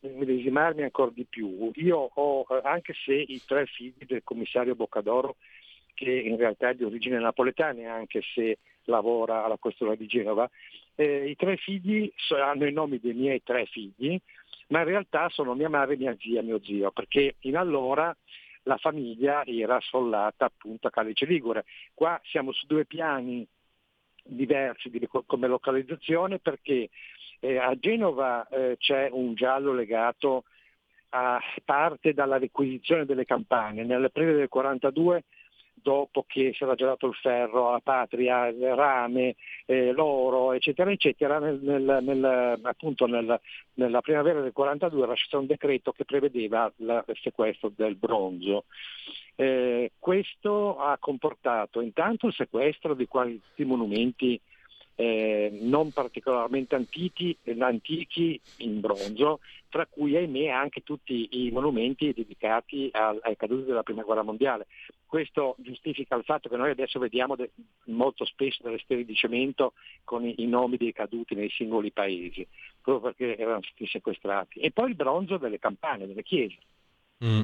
medesimarmi 0.00 0.82
ancora 0.82 1.10
di 1.14 1.26
più, 1.28 1.70
io 1.74 2.10
ho, 2.12 2.46
eh, 2.48 2.60
anche 2.64 2.94
se 3.04 3.14
i 3.14 3.40
tre 3.46 3.66
figli 3.66 4.04
del 4.06 4.22
commissario 4.24 4.74
Boccadoro 4.74 5.36
che 6.02 6.10
in 6.10 6.36
realtà 6.36 6.70
è 6.70 6.74
di 6.74 6.82
origine 6.82 7.20
napoletana 7.20 7.92
anche 7.92 8.22
se 8.34 8.58
lavora 8.86 9.44
alla 9.44 9.56
questura 9.56 9.94
di 9.94 10.06
Genova. 10.06 10.50
Eh, 10.96 11.28
I 11.30 11.36
tre 11.36 11.56
figli 11.56 12.12
hanno 12.30 12.66
i 12.66 12.72
nomi 12.72 12.98
dei 12.98 13.14
miei 13.14 13.40
tre 13.44 13.66
figli, 13.66 14.20
ma 14.68 14.80
in 14.80 14.86
realtà 14.86 15.28
sono 15.28 15.54
mia 15.54 15.68
madre, 15.68 15.96
mia 15.96 16.16
zia 16.18 16.40
e 16.40 16.42
mio 16.42 16.60
zio, 16.64 16.90
perché 16.90 17.36
in 17.40 17.56
allora 17.56 18.14
la 18.64 18.76
famiglia 18.78 19.44
era 19.44 19.80
sfollata 19.80 20.46
appunto 20.46 20.88
a 20.88 20.90
Calice 20.90 21.24
Ligure. 21.24 21.64
Qua 21.94 22.20
siamo 22.24 22.50
su 22.50 22.66
due 22.66 22.84
piani 22.84 23.46
diversi 24.24 24.90
di, 24.90 25.08
come 25.08 25.46
localizzazione 25.46 26.40
perché 26.40 26.90
eh, 27.38 27.58
a 27.58 27.76
Genova 27.76 28.46
eh, 28.48 28.76
c'è 28.78 29.08
un 29.12 29.34
giallo 29.34 29.72
legato 29.72 30.44
a 31.10 31.40
parte 31.64 32.12
dalla 32.12 32.38
requisizione 32.38 33.04
delle 33.04 33.24
campagne. 33.24 33.84
Nell'aprile 33.84 34.32
del 34.32 34.48
42 34.48 35.24
dopo 35.82 36.24
che 36.26 36.52
si 36.54 36.62
era 36.62 36.74
già 36.74 36.86
dato 36.86 37.08
il 37.08 37.14
ferro 37.14 37.68
alla 37.68 37.80
patria, 37.80 38.46
il 38.46 38.74
rame, 38.74 39.36
eh, 39.66 39.92
l'oro, 39.92 40.52
eccetera, 40.52 40.90
eccetera, 40.90 41.38
nel, 41.38 41.58
nel, 41.60 41.98
nel, 42.02 42.58
appunto 42.62 43.06
nella 43.06 44.00
primavera 44.00 44.40
del 44.40 44.52
42 44.52 45.02
era 45.02 45.16
stato 45.16 45.40
un 45.40 45.46
decreto 45.46 45.92
che 45.92 46.04
prevedeva 46.04 46.72
la, 46.76 47.04
il 47.06 47.18
sequestro 47.20 47.72
del 47.74 47.96
bronzo. 47.96 48.64
Eh, 49.34 49.92
questo 49.98 50.78
ha 50.78 50.96
comportato 50.98 51.80
intanto 51.80 52.26
il 52.26 52.34
sequestro 52.34 52.94
di 52.94 53.06
questi 53.06 53.64
monumenti 53.64 54.40
eh, 55.02 55.50
non 55.62 55.90
particolarmente 55.90 56.76
antichi, 56.76 57.36
antichi, 57.58 58.40
in 58.58 58.78
bronzo, 58.78 59.40
tra 59.68 59.84
cui 59.86 60.16
ahimè 60.16 60.46
anche 60.46 60.84
tutti 60.84 61.28
i 61.44 61.50
monumenti 61.50 62.12
dedicati 62.12 62.88
al, 62.92 63.18
ai 63.22 63.36
caduti 63.36 63.64
della 63.64 63.82
prima 63.82 64.02
guerra 64.02 64.22
mondiale. 64.22 64.68
Questo 65.04 65.56
giustifica 65.58 66.14
il 66.14 66.22
fatto 66.22 66.48
che 66.48 66.56
noi 66.56 66.70
adesso 66.70 67.00
vediamo 67.00 67.34
de- 67.34 67.50
molto 67.86 68.24
spesso 68.24 68.62
delle 68.62 68.78
stelle 68.78 69.04
di 69.04 69.14
cemento 69.14 69.72
con 70.04 70.24
i-, 70.24 70.34
i 70.38 70.46
nomi 70.46 70.76
dei 70.76 70.92
caduti 70.92 71.34
nei 71.34 71.50
singoli 71.50 71.90
paesi, 71.90 72.46
proprio 72.80 73.12
perché 73.12 73.36
erano 73.36 73.62
stati 73.62 73.88
sequestrati. 73.88 74.60
E 74.60 74.70
poi 74.70 74.90
il 74.90 74.94
bronzo 74.94 75.36
delle 75.36 75.58
campane, 75.58 76.06
delle 76.06 76.22
chiese. 76.22 76.58
Mm. 77.24 77.42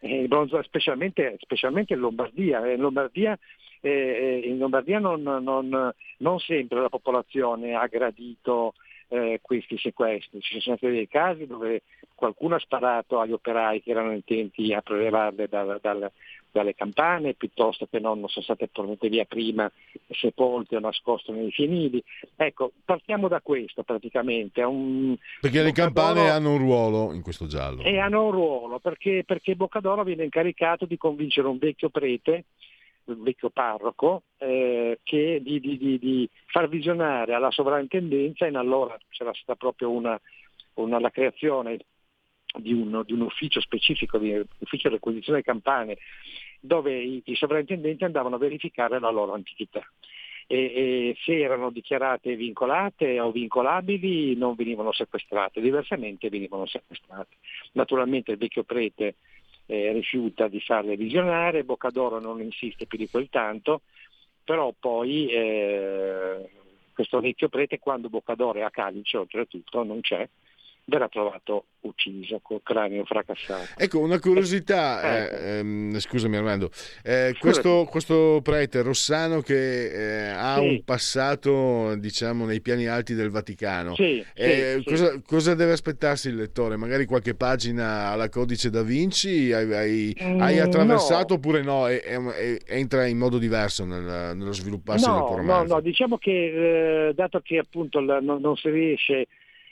Eh, 0.00 0.26
bronzo 0.28 0.62
specialmente, 0.62 1.36
specialmente 1.40 1.94
in 1.94 2.00
Lombardia. 2.00 2.66
In 2.70 2.80
Lombardia 2.80 3.38
eh, 3.80 4.40
in 4.44 4.58
Lombardia 4.58 4.98
non, 4.98 5.22
non, 5.22 5.92
non, 6.18 6.38
sempre 6.40 6.80
la 6.80 6.88
popolazione 6.88 7.74
ha 7.74 7.86
gradito 7.86 8.74
eh, 9.08 9.38
questi 9.42 9.78
sequestri. 9.78 10.40
Ci 10.40 10.60
sono 10.60 10.76
stati 10.76 10.92
dei 10.92 11.08
casi 11.08 11.46
dove 11.46 11.82
qualcuno 12.14 12.56
ha 12.56 12.60
sparato 12.60 13.20
agli 13.20 13.32
operai 13.32 13.82
che 13.82 13.90
erano 13.90 14.12
intenti 14.12 14.72
a 14.72 14.82
prelevarle 14.82 15.48
dal, 15.48 15.78
dal, 15.80 16.10
dalle 16.50 16.74
campane 16.74 17.34
piuttosto 17.34 17.86
che 17.86 17.98
non, 17.98 18.20
non 18.20 18.28
sono 18.28 18.44
state 18.44 18.68
portate 18.68 19.08
via 19.08 19.24
prima, 19.24 19.70
sepolte 20.10 20.76
o 20.76 20.80
nascoste 20.80 21.32
nei 21.32 21.50
fienili. 21.50 22.02
Ecco, 22.36 22.72
partiamo 22.84 23.28
da 23.28 23.40
questo 23.40 23.82
praticamente. 23.82 24.62
Un, 24.62 25.16
perché 25.40 25.62
le 25.62 25.72
campane 25.72 26.28
hanno 26.28 26.52
un 26.52 26.58
ruolo 26.58 27.12
in 27.12 27.22
questo 27.22 27.46
giallo. 27.46 27.82
E 27.82 27.98
hanno 27.98 28.24
un 28.24 28.30
ruolo, 28.30 28.78
perché, 28.78 29.24
perché 29.24 29.56
Boccadoro 29.56 30.04
viene 30.04 30.24
incaricato 30.24 30.86
di 30.86 30.96
convincere 30.96 31.48
un 31.48 31.58
vecchio 31.58 31.88
prete 31.88 32.44
un 33.08 33.22
vecchio 33.22 33.48
parroco, 33.50 34.24
eh, 34.36 34.98
che 35.02 35.40
di, 35.42 35.60
di, 35.60 35.78
di, 35.78 35.98
di, 35.98 36.28
far 36.46 36.68
visionare 36.68 37.32
alla 37.32 37.50
sovrintendenza, 37.50 38.46
in 38.46 38.56
allora 38.56 38.98
c'era 39.08 39.32
stata 39.34 39.56
proprio 39.56 39.90
una, 39.90 40.20
una, 40.74 41.00
la 41.00 41.10
creazione 41.10 41.78
di 42.56 42.72
un, 42.72 43.02
di 43.04 43.12
un, 43.12 43.20
ufficio 43.20 43.60
specifico, 43.60 44.18
di 44.18 44.32
ufficio 44.58 44.88
di 44.88 44.96
acquisizione 44.96 45.42
campane, 45.42 45.98
dove 46.60 46.98
i, 46.98 47.22
i 47.24 47.36
sovrintendenti 47.36 48.04
andavano 48.04 48.36
a 48.36 48.38
verificare 48.38 48.98
la 48.98 49.10
loro 49.10 49.34
antichità. 49.34 49.82
E, 50.50 50.56
e, 50.56 51.16
se 51.24 51.38
erano 51.38 51.70
dichiarate 51.70 52.34
vincolate 52.34 53.20
o 53.20 53.30
vincolabili 53.30 54.34
non 54.34 54.54
venivano 54.54 54.92
sequestrate, 54.92 55.60
diversamente 55.60 56.30
venivano 56.30 56.64
sequestrate. 56.66 57.36
Naturalmente 57.72 58.32
il 58.32 58.38
vecchio 58.38 58.62
prete 58.62 59.16
eh, 59.66 59.92
rifiuta 59.92 60.48
di 60.48 60.60
farle 60.60 60.96
visionare, 60.96 61.64
Boccadoro 61.64 62.18
non 62.18 62.40
insiste 62.40 62.86
più 62.86 62.96
di 62.96 63.08
quel 63.08 63.28
tanto, 63.28 63.82
però 64.42 64.72
poi 64.78 65.28
eh, 65.28 66.48
questo 66.94 67.20
vecchio 67.20 67.50
prete 67.50 67.78
quando 67.78 68.08
Boccadoro 68.08 68.58
è 68.58 68.62
a 68.62 68.70
Calice 68.70 69.18
oltretutto 69.18 69.84
non 69.84 70.00
c'è, 70.00 70.26
verrà 70.88 71.08
trovato 71.08 71.66
ucciso 71.80 72.40
col 72.42 72.60
cranio 72.62 73.04
fracassato. 73.04 73.74
Ecco, 73.76 74.00
una 74.00 74.18
curiosità, 74.18 75.02
eh, 75.02 75.56
eh, 75.56 75.58
ehm, 75.58 75.98
scusami 75.98 76.36
Armando, 76.36 76.70
eh, 77.04 77.34
questo, 77.38 77.86
questo, 77.90 78.40
prete 78.42 78.80
Rossano 78.82 79.40
che 79.40 80.28
eh, 80.28 80.28
ha 80.30 80.56
sì. 80.56 80.66
un 80.66 80.84
passato 80.84 81.94
diciamo 81.96 82.46
nei 82.46 82.60
piani 82.60 82.86
alti 82.86 83.14
del 83.14 83.30
Vaticano, 83.30 83.94
sì, 83.94 84.24
eh, 84.34 84.76
sì, 84.78 84.84
cosa, 84.84 85.20
cosa, 85.24 85.54
deve 85.54 85.72
aspettarsi 85.72 86.28
il 86.28 86.36
lettore? 86.36 86.76
Magari 86.76 87.04
qualche 87.04 87.34
pagina 87.34 88.08
alla 88.08 88.30
codice 88.30 88.70
da 88.70 88.82
Vinci 88.82 89.52
hai, 89.52 89.72
hai, 89.72 90.16
mm, 90.22 90.40
hai 90.40 90.58
attraversato 90.58 91.34
no. 91.34 91.34
oppure 91.34 91.62
no? 91.62 91.86
E, 91.86 92.02
e, 92.02 92.60
entra 92.66 93.06
in 93.06 93.18
modo 93.18 93.36
diverso 93.36 93.84
nel, 93.84 94.34
nello 94.36 94.52
svilupparsi 94.52 95.06
no, 95.06 95.26
del 95.28 95.36
romanzo? 95.36 95.68
No, 95.68 95.74
no, 95.74 95.80
diciamo 95.82 96.16
che 96.16 97.08
eh, 97.08 97.14
dato 97.14 97.40
che 97.40 97.58
appunto 97.58 98.00
la, 98.00 98.20
non, 98.20 98.40
non 98.40 98.56
si 98.56 98.70
riesce 98.70 99.26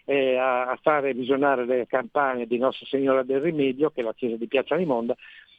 eh, 0.06 0.36
a, 0.36 0.78
fare 0.80 1.12
visionare 1.12 1.66
le 1.66 1.86
campagne 1.86 2.46
di 2.46 2.58
Nostra 2.58 2.86
Signora 2.86 3.22
del 3.22 3.40
Rimedio, 3.40 3.90
che 3.90 4.00
è 4.00 4.04
la 4.04 4.14
chiesa 4.14 4.36
di 4.36 4.46
Piazza 4.46 4.76
Limonda, 4.76 5.14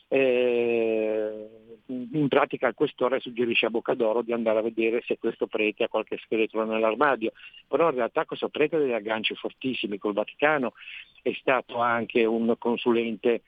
eh, 0.07 1.47
in 1.89 2.27
pratica 2.29 2.67
il 2.67 2.73
questore 2.73 3.19
suggerisce 3.19 3.65
a 3.65 3.69
Boccadoro 3.69 4.21
di 4.21 4.31
andare 4.31 4.59
a 4.59 4.61
vedere 4.61 5.03
se 5.05 5.17
questo 5.17 5.47
prete 5.47 5.83
ha 5.83 5.89
qualche 5.89 6.17
scheletro 6.17 6.65
nell'armadio, 6.65 7.31
però 7.67 7.89
in 7.89 7.95
realtà 7.95 8.25
questo 8.25 8.49
prete 8.49 8.77
ha 8.77 8.79
degli 8.79 8.93
agganci 8.93 9.35
fortissimi. 9.35 9.97
Col 9.97 10.13
Vaticano, 10.13 10.73
è 11.21 11.31
stato 11.33 11.79
anche 11.79 12.25
un 12.25 12.55
consulente 12.57 13.41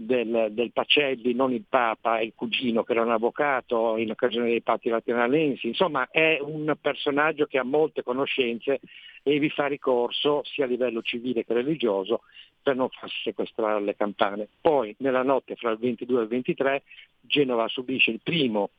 del, 0.00 0.48
del, 0.52 0.70
Pacelli, 0.70 1.34
non 1.34 1.52
il 1.52 1.64
Papa, 1.68 2.20
il 2.20 2.32
cugino 2.36 2.84
che 2.84 2.92
era 2.92 3.02
un 3.02 3.10
avvocato 3.10 3.96
in 3.96 4.12
occasione 4.12 4.46
dei 4.46 4.62
patti 4.62 4.88
lateranensi, 4.88 5.66
insomma 5.66 6.08
è 6.10 6.38
un 6.40 6.72
personaggio 6.80 7.46
che 7.46 7.58
ha 7.58 7.64
molte 7.64 8.04
conoscenze 8.04 8.78
e 9.28 9.38
vi 9.38 9.50
fa 9.50 9.66
ricorso 9.66 10.42
sia 10.44 10.64
a 10.64 10.68
livello 10.68 11.02
civile 11.02 11.44
che 11.44 11.52
religioso 11.52 12.22
per 12.62 12.74
non 12.74 12.88
farsi 12.88 13.16
sequestrare 13.22 13.80
le 13.82 13.94
campane. 13.94 14.48
Poi 14.58 14.94
nella 14.98 15.22
notte 15.22 15.54
fra 15.54 15.70
il 15.70 15.78
22 15.78 16.18
e 16.18 16.22
il 16.22 16.28
23 16.28 16.82
Genova 17.20 17.68
subisce 17.68 18.10
il 18.10 18.20
primo 18.22 18.70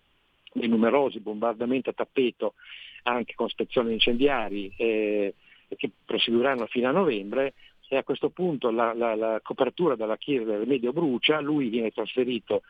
dei 0.51 0.67
numerosi 0.67 1.19
bombardamenti 1.19 1.89
a 1.89 1.93
tappeto 1.93 2.55
anche 3.03 3.35
con 3.35 3.47
spezioni 3.47 3.93
incendiari 3.93 4.73
eh, 4.75 5.35
che 5.77 5.91
proseguiranno 6.03 6.65
fino 6.65 6.89
a 6.89 6.93
novembre 6.93 7.53
e 7.87 7.97
a 7.97 8.03
questo 8.03 8.29
punto 8.29 8.71
la, 8.71 8.93
la, 8.93 9.15
la 9.15 9.39
copertura 9.43 9.95
della 9.95 10.17
chiesa 10.17 10.57
del 10.57 10.67
Medio 10.67 10.93
brucia, 10.93 11.39
lui 11.39 11.69
viene 11.69 11.91
trasferito 11.91 12.63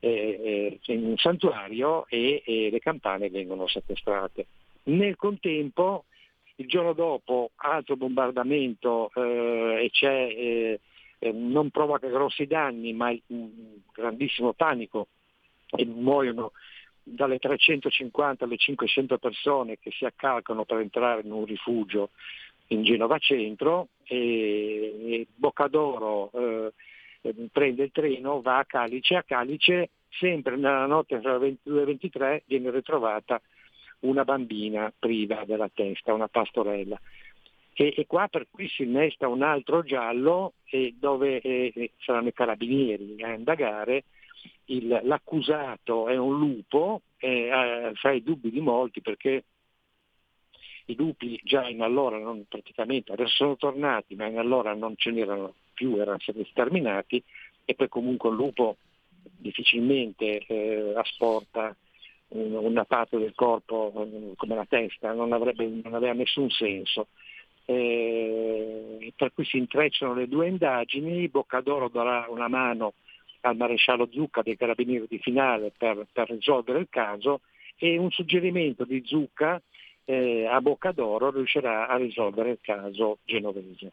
eh, 0.00 0.78
eh, 0.84 0.92
in 0.92 1.04
un 1.04 1.16
santuario 1.16 2.06
e, 2.08 2.42
e, 2.44 2.68
le 2.70 2.78
campane 2.80 3.30
vengono 3.30 3.68
sequestrate. 3.68 4.46
Nel 4.84 5.16
contempo, 5.16 6.04
il 6.56 6.66
giorno 6.66 6.92
dopo, 6.92 7.50
altro 7.56 7.96
bombardamento 7.96 9.10
eh, 9.14 9.84
e 9.84 9.90
c'è, 9.90 10.08
eh, 10.08 10.80
eh, 11.18 11.32
non 11.32 11.70
provoca 11.70 12.08
grossi 12.08 12.46
danni, 12.46 12.92
ma 12.92 13.14
un 13.28 13.50
grandissimo 13.92 14.52
panico 14.52 15.08
e 15.70 15.84
muoiono 15.86 16.52
dalle 17.02 17.38
350 17.38 18.44
alle 18.44 18.56
500 18.56 19.18
persone 19.18 19.78
che 19.78 19.90
si 19.90 20.04
accalcano 20.04 20.64
per 20.64 20.78
entrare 20.78 21.22
in 21.24 21.32
un 21.32 21.44
rifugio 21.44 22.10
in 22.68 22.84
Genova 22.84 23.18
Centro 23.18 23.88
e, 24.04 24.94
e 25.06 25.26
Boccadoro 25.34 26.30
eh, 26.32 26.72
prende 27.50 27.84
il 27.84 27.90
treno, 27.92 28.40
va 28.40 28.58
a 28.58 28.64
Calice, 28.64 29.16
a 29.16 29.22
Calice 29.22 29.90
sempre 30.08 30.56
nella 30.56 30.86
notte 30.86 31.20
tra 31.20 31.34
il 31.34 31.40
22 31.40 31.76
e 31.76 31.80
il 31.80 31.86
23 31.86 32.42
viene 32.46 32.70
ritrovata 32.70 33.40
una 34.02 34.24
bambina 34.24 34.92
priva 34.96 35.44
della 35.44 35.70
testa, 35.72 36.14
una 36.14 36.28
pastorella. 36.28 37.00
E, 37.74 37.94
e 37.96 38.06
qua 38.06 38.28
per 38.28 38.46
cui 38.50 38.68
si 38.68 38.82
innesta 38.82 39.28
un 39.28 39.42
altro 39.42 39.82
giallo 39.82 40.54
eh, 40.66 40.94
dove 40.98 41.40
eh, 41.40 41.92
saranno 41.98 42.28
i 42.28 42.32
carabinieri 42.32 43.22
a 43.22 43.32
indagare, 43.32 44.04
il, 44.66 45.00
l'accusato 45.04 46.08
è 46.08 46.16
un 46.16 46.38
lupo, 46.38 47.02
eh, 47.18 47.92
fa 47.94 48.10
i 48.10 48.22
dubbi 48.22 48.50
di 48.50 48.60
molti 48.60 49.00
perché 49.00 49.44
i 50.86 50.96
lupi 50.96 51.40
già 51.44 51.68
in 51.68 51.80
allora 51.80 52.18
non 52.18 52.44
praticamente, 52.48 53.12
adesso 53.12 53.34
sono 53.34 53.56
tornati, 53.56 54.14
ma 54.14 54.26
in 54.26 54.38
allora 54.38 54.74
non 54.74 54.94
ce 54.96 55.10
n'erano 55.10 55.54
più, 55.72 55.96
erano 55.96 56.18
stati 56.20 56.44
sterminati 56.50 57.22
e 57.64 57.74
poi 57.74 57.88
comunque 57.88 58.28
un 58.30 58.36
lupo 58.36 58.76
difficilmente 59.22 60.38
eh, 60.46 60.92
asporta 60.96 61.74
una 62.32 62.84
parte 62.84 63.18
del 63.18 63.34
corpo 63.34 63.92
eh, 63.96 64.32
come 64.36 64.54
la 64.54 64.66
testa, 64.66 65.12
non, 65.12 65.32
avrebbe, 65.32 65.66
non 65.66 65.94
aveva 65.94 66.12
nessun 66.14 66.50
senso. 66.50 67.08
Eh, 67.64 69.12
per 69.16 69.32
cui 69.32 69.44
si 69.44 69.58
intrecciano 69.58 70.14
le 70.14 70.28
due 70.28 70.48
indagini, 70.48 71.28
Boccadoro 71.28 71.88
darà 71.88 72.26
una 72.28 72.48
mano 72.48 72.94
al 73.42 73.56
maresciallo 73.56 74.08
Zucca 74.10 74.42
dei 74.42 74.56
carabinieri 74.56 75.06
di 75.08 75.18
finale 75.18 75.72
per, 75.76 76.06
per 76.12 76.30
risolvere 76.30 76.80
il 76.80 76.88
caso 76.88 77.40
e 77.76 77.98
un 77.98 78.10
suggerimento 78.10 78.84
di 78.84 79.02
Zucca 79.04 79.60
eh, 80.04 80.46
a 80.46 80.60
Boccadoro 80.60 81.30
riuscirà 81.30 81.88
a 81.88 81.96
risolvere 81.96 82.50
il 82.50 82.58
caso 82.60 83.18
genovese. 83.24 83.92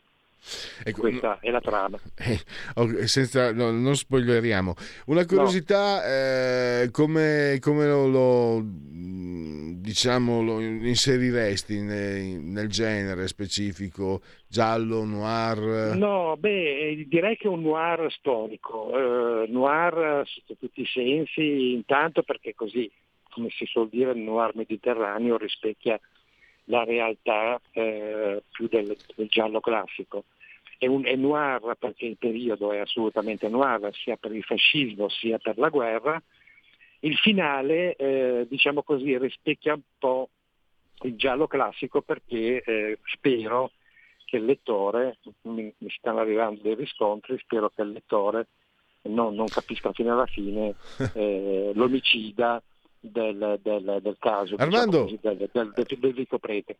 Ecco, 0.84 1.02
Questa 1.02 1.28
no, 1.28 1.38
è 1.41 1.52
la 1.52 1.61
trama. 1.61 1.99
Eh, 2.16 3.07
senza, 3.07 3.52
no, 3.52 3.72
non 3.72 3.95
spoileriamo. 3.95 4.74
Una 5.07 5.26
curiosità, 5.26 5.98
no. 5.98 6.03
eh, 6.03 6.90
come, 6.91 7.57
come 7.60 7.86
lo, 7.86 8.07
lo, 8.07 8.61
diciamo, 8.64 10.41
lo 10.41 10.60
inseriresti 10.61 11.82
nel, 11.82 12.40
nel, 12.40 12.68
genere 12.68 13.28
specifico? 13.28 14.22
Giallo, 14.48 15.03
noir? 15.03 15.95
No, 15.95 16.36
beh, 16.38 17.06
direi 17.07 17.38
che 17.38 17.48
è 17.48 17.52
un 17.52 17.61
noir 17.61 18.11
storico. 18.11 19.44
Eh, 19.44 19.48
noir 19.49 20.24
sotto 20.26 20.56
tutti 20.57 20.82
i 20.82 20.88
sensi, 20.88 21.74
intanto 21.74 22.24
perché 22.24 22.56
così 22.56 22.90
come 23.32 23.49
si 23.52 23.66
suol 23.66 23.90
dire, 23.90 24.11
il 24.11 24.18
noir 24.18 24.56
mediterraneo 24.56 25.38
rispecchia 25.38 25.99
la 26.70 26.84
realtà 26.84 27.60
eh, 27.72 28.44
più 28.52 28.68
del, 28.68 28.96
del, 29.16 29.28
giallo 29.28 29.60
classico. 29.60 30.26
È, 30.78 30.88
un, 30.88 31.06
è 31.06 31.16
noir 31.16 31.76
perché 31.78 32.06
il 32.06 32.18
periodo 32.18 32.72
è 32.72 32.78
assolutamente 32.78 33.50
noir, 33.50 33.94
sia 33.94 34.16
per 34.16 34.34
il 34.34 34.44
fascismo 34.44 35.10
sia 35.10 35.38
per 35.38 35.58
la 35.58 35.70
guerra. 35.70 36.22
Il 37.02 37.18
finale, 37.18 37.96
eh, 37.96 38.46
diciamo 38.48 38.84
così, 38.84 39.18
rispecchia 39.18 39.74
un 39.74 39.82
po' 39.98 40.30
il 41.04 41.16
giallo 41.16 41.48
classico 41.48 42.02
perché 42.02 42.62
eh, 42.62 43.00
spero 43.04 43.72
che 44.26 44.38
il 44.38 44.46
lettore, 44.46 45.18
mi, 45.44 45.74
mi, 45.76 45.90
stanno 45.90 46.20
arrivando 46.20 46.62
dei 46.62 46.76
riscontri, 46.76 47.38
spero 47.40 47.70
che 47.70 47.82
il 47.82 47.91
lettore 47.91 48.48
non, 49.04 49.34
non 49.34 49.48
capisca 49.48 49.91
fino 49.91 50.14
alla 50.14 50.28
fine 50.28 50.76
eh, 51.16 51.72
l'omicida 51.74 52.62
del, 52.99 53.59
del, 53.63 53.99
del 54.01 54.17
caso 54.19 54.55
diciamo 54.55 54.63
Armando, 54.63 55.03
diciamo 55.05 55.35
così, 55.35 55.49
del, 55.51 55.71
del, 55.73 55.97
del 55.99 56.13
Vito 56.13 56.39
Prete. 56.39 56.77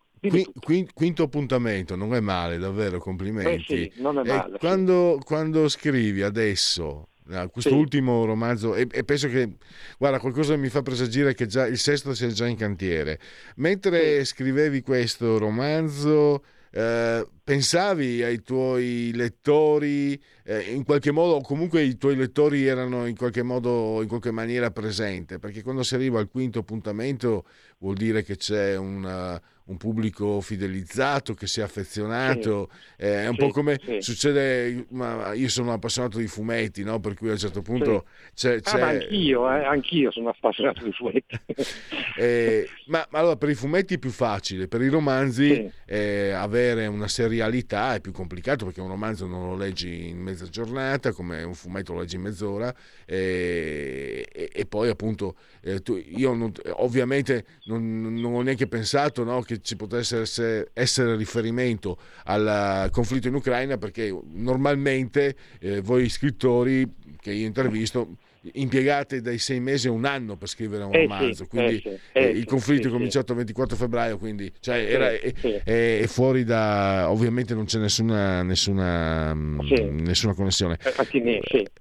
Qui, 0.62 0.88
quinto 0.94 1.24
appuntamento, 1.24 1.96
non 1.96 2.14
è 2.14 2.20
male, 2.20 2.58
davvero, 2.58 3.00
complimenti. 3.00 3.74
Eh 3.74 3.92
sì, 3.92 4.02
non 4.02 4.20
è 4.20 4.24
male, 4.24 4.58
quando, 4.58 5.18
sì. 5.20 5.26
quando, 5.26 5.70
scrivi 5.70 6.22
adesso 6.22 7.08
questo 7.52 7.70
sì. 7.70 7.76
ultimo 7.76 8.26
romanzo 8.26 8.74
e, 8.74 8.88
e, 8.90 9.04
penso 9.04 9.28
che 9.28 9.58
guarda 10.00 10.20
qualcosa 10.20 10.56
mi 10.56 10.70
fa 10.70 10.82
presagire 10.82 11.36
che 11.36 11.46
già 11.46 11.68
il 11.68 11.78
sesto 11.78 12.16
sia 12.16 12.30
già 12.30 12.48
in 12.48 12.58
cantiere 12.58 13.20
mentre 13.58 14.26
scrivevi 14.26 14.82
questo 14.82 15.38
romanzo 15.38 16.42
eh, 16.72 17.28
pensavi 17.44 18.24
ai 18.24 18.42
tuoi 18.42 19.12
lettori 19.14 20.22
eh, 20.44 20.72
in 20.74 20.84
qualche 20.84 21.12
modo, 21.12 21.36
o 21.36 21.42
comunque 21.42 21.82
i 21.82 21.98
tuoi 21.98 22.16
lettori 22.16 22.66
erano 22.66 23.06
in 23.06 23.16
qualche 23.16 23.44
modo, 23.44 24.02
in 24.02 24.08
qualche 24.08 24.32
maniera 24.32 24.72
presente? 24.72 25.40
Perché 25.40 25.64
quando 25.64 25.84
si 25.84 25.96
arriva 25.96 26.20
al 26.20 26.30
quinto 26.30 26.60
appuntamento 26.60 27.46
vuol 27.80 27.96
dire 27.96 28.24
che 28.24 28.36
c'è 28.36 28.76
una, 28.76 29.42
un 29.70 29.78
pubblico 29.78 30.42
fidelizzato, 30.42 31.34
che 31.34 31.48
si 31.48 31.60
è 31.60 31.64
affezionato, 31.64 32.70
sì. 32.98 33.04
eh, 33.04 33.24
è 33.24 33.28
un 33.28 33.36
sì, 33.36 33.40
po' 33.40 33.50
come 33.50 33.80
sì. 33.84 34.02
succede, 34.02 34.86
ma 34.90 35.34
io 35.34 35.48
sono 35.48 35.72
appassionato 35.74 36.18
di 36.18 36.28
fumetti, 36.28 36.84
no? 36.84 37.00
per 37.00 37.14
cui 37.14 37.30
a 37.30 37.34
un 37.34 37.38
certo 37.38 37.62
punto 37.62 38.06
c'è... 38.34 38.60
c'è... 38.62 38.82
Ah, 38.82 38.88
anch'io, 38.88 39.52
eh, 39.52 39.64
anch'io 39.64 40.12
sono 40.12 40.30
appassionato 40.30 40.84
di 40.84 40.92
fumetti. 40.92 41.40
eh, 42.18 42.68
ma, 42.88 43.06
ma, 43.12 43.20
allora 43.20 43.36
per 43.36 43.50
i 43.50 43.56
fumetti 43.56 43.96
è 43.96 43.98
più 44.00 44.10
facile, 44.10 44.68
per 44.68 44.82
i 44.82 44.90
romanzi 44.90 45.72
eh, 45.86 46.32
avere 46.32 46.88
una 46.88 47.08
serialità 47.08 47.94
è 47.94 48.02
più 48.02 48.12
complicato 48.12 48.66
perché 48.66 48.82
un 48.82 48.88
romanzo 48.88 49.28
non 49.28 49.50
lo 49.50 49.56
leggi 49.56 50.10
in 50.10 50.18
mezza 50.18 50.46
giornata, 50.50 51.12
come 51.12 51.44
un 51.44 51.54
fumetto 51.54 51.94
lo 51.94 52.00
leggi 52.00 52.16
in 52.16 52.24
mezz'ora 52.24 52.74
e, 53.06 54.28
e, 54.32 54.50
e 54.52 54.66
poi 54.66 54.90
appunto 54.90 55.36
eh, 55.62 55.82
tu, 55.82 55.96
io 55.96 56.34
non, 56.34 56.52
ovviamente 56.78 57.46
non, 57.66 58.14
non, 58.20 58.34
ho 58.34 58.42
neanche 58.42 58.68
pensato 58.68 59.24
no, 59.24 59.42
che 59.42 59.59
ci 59.62 59.76
potesse 59.76 60.22
essere, 60.22 60.70
essere, 60.74 61.16
riferimento 61.16 61.98
al 62.26 62.90
conflitto 62.92 63.28
in 63.28 63.36
Ucraina 63.36 63.78
perché 63.78 64.18
normalmente 64.34 65.36
eh, 65.60 65.82
voi 65.82 66.10
scrittori 66.10 66.88
che 67.20 67.32
io 67.32 67.46
intervisto 67.46 68.18
impiegate 68.54 69.22
dai 69.22 69.38
sei 69.38 69.60
mesi 69.60 69.88
a 69.88 69.92
un 69.92 70.06
anno 70.06 70.38
per 70.38 70.48
scrivere 70.48 70.84
un 70.84 70.94
eh 70.94 71.02
romanzo, 71.02 71.44
sì, 71.44 71.50
quindi 71.50 71.76
eh 71.76 71.82
sì, 71.82 72.00
eh 72.14 72.30
il 72.30 72.46
conflitto 72.46 72.88
è 72.88 72.92
cominciato 72.92 73.34
il 73.34 73.40
24 73.40 73.76
febbraio, 73.76 74.18
quindi 74.18 74.52
cioè, 74.60 74.78
era, 74.78 75.12
è, 75.12 75.34
è, 75.64 76.06
fuori 76.08 76.44
da... 76.44 77.12
ovviamente 77.12 77.54
non 77.54 77.66
c'è 77.66 77.80
nessuna, 77.80 78.42
nessuna, 78.44 79.34
nessuna 79.34 80.34
connessione. 80.34 80.78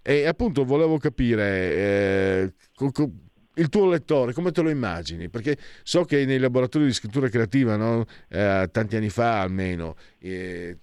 Eh, 0.03 0.21
e 0.21 0.27
appunto 0.27 0.65
volevo 0.65 0.99
capire... 0.99 1.75
Eh, 1.75 2.53
il 3.59 3.69
tuo 3.69 3.89
lettore, 3.89 4.33
come 4.33 4.51
te 4.51 4.63
lo 4.63 4.71
immagini? 4.71 5.29
Perché 5.29 5.57
so 5.83 6.05
che 6.05 6.25
nei 6.25 6.39
laboratori 6.39 6.87
di 6.87 6.93
scrittura 6.93 7.29
creativa, 7.29 7.77
no? 7.77 8.05
eh, 8.29 8.69
tanti 8.73 8.97
anni 8.97 9.11
fa 9.11 9.41
almeno, 9.41 9.97
eh, 10.21 10.79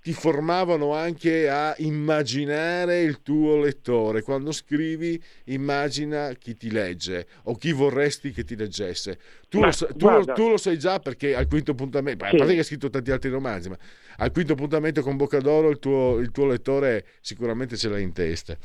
ti 0.00 0.12
formavano 0.12 0.94
anche 0.94 1.48
a 1.48 1.74
immaginare 1.78 3.02
il 3.02 3.22
tuo 3.22 3.60
lettore. 3.60 4.22
Quando 4.22 4.52
scrivi, 4.52 5.22
immagina 5.44 6.32
chi 6.34 6.56
ti 6.56 6.70
legge 6.70 7.26
o 7.44 7.56
chi 7.56 7.72
vorresti 7.72 8.32
che 8.32 8.44
ti 8.44 8.56
leggesse. 8.56 9.18
Tu, 9.48 9.60
lo, 9.60 9.70
tu, 9.70 10.08
lo, 10.08 10.24
tu 10.24 10.48
lo, 10.48 10.56
sai 10.56 10.78
già 10.78 10.98
perché 10.98 11.34
al 11.34 11.46
quinto 11.46 11.72
appuntamento, 11.72 12.24
sì. 12.24 12.34
a 12.34 12.36
parte 12.36 12.52
che 12.52 12.58
hai 12.58 12.64
scritto 12.64 12.90
tanti 12.90 13.10
altri 13.10 13.30
romanzi, 13.30 13.68
ma 13.68 13.78
al 14.16 14.32
quinto 14.32 14.54
appuntamento 14.54 15.02
con 15.02 15.16
Boccadoro 15.16 15.70
il 15.70 15.78
tuo, 15.78 16.18
il 16.18 16.30
tuo 16.30 16.46
lettore 16.46 17.06
sicuramente 17.20 17.76
ce 17.76 17.88
l'hai 17.88 18.02
in 18.02 18.12
testa. 18.12 18.56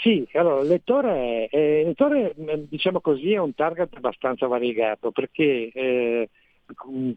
Sì, 0.00 0.26
allora 0.32 0.62
il 0.62 0.68
lettore, 0.68 1.48
eh, 1.48 1.82
lettore, 1.84 2.34
diciamo 2.68 3.00
così, 3.00 3.34
è 3.34 3.38
un 3.38 3.54
target 3.54 3.94
abbastanza 3.96 4.46
variegato 4.46 5.10
perché 5.10 5.70
eh, 5.74 6.28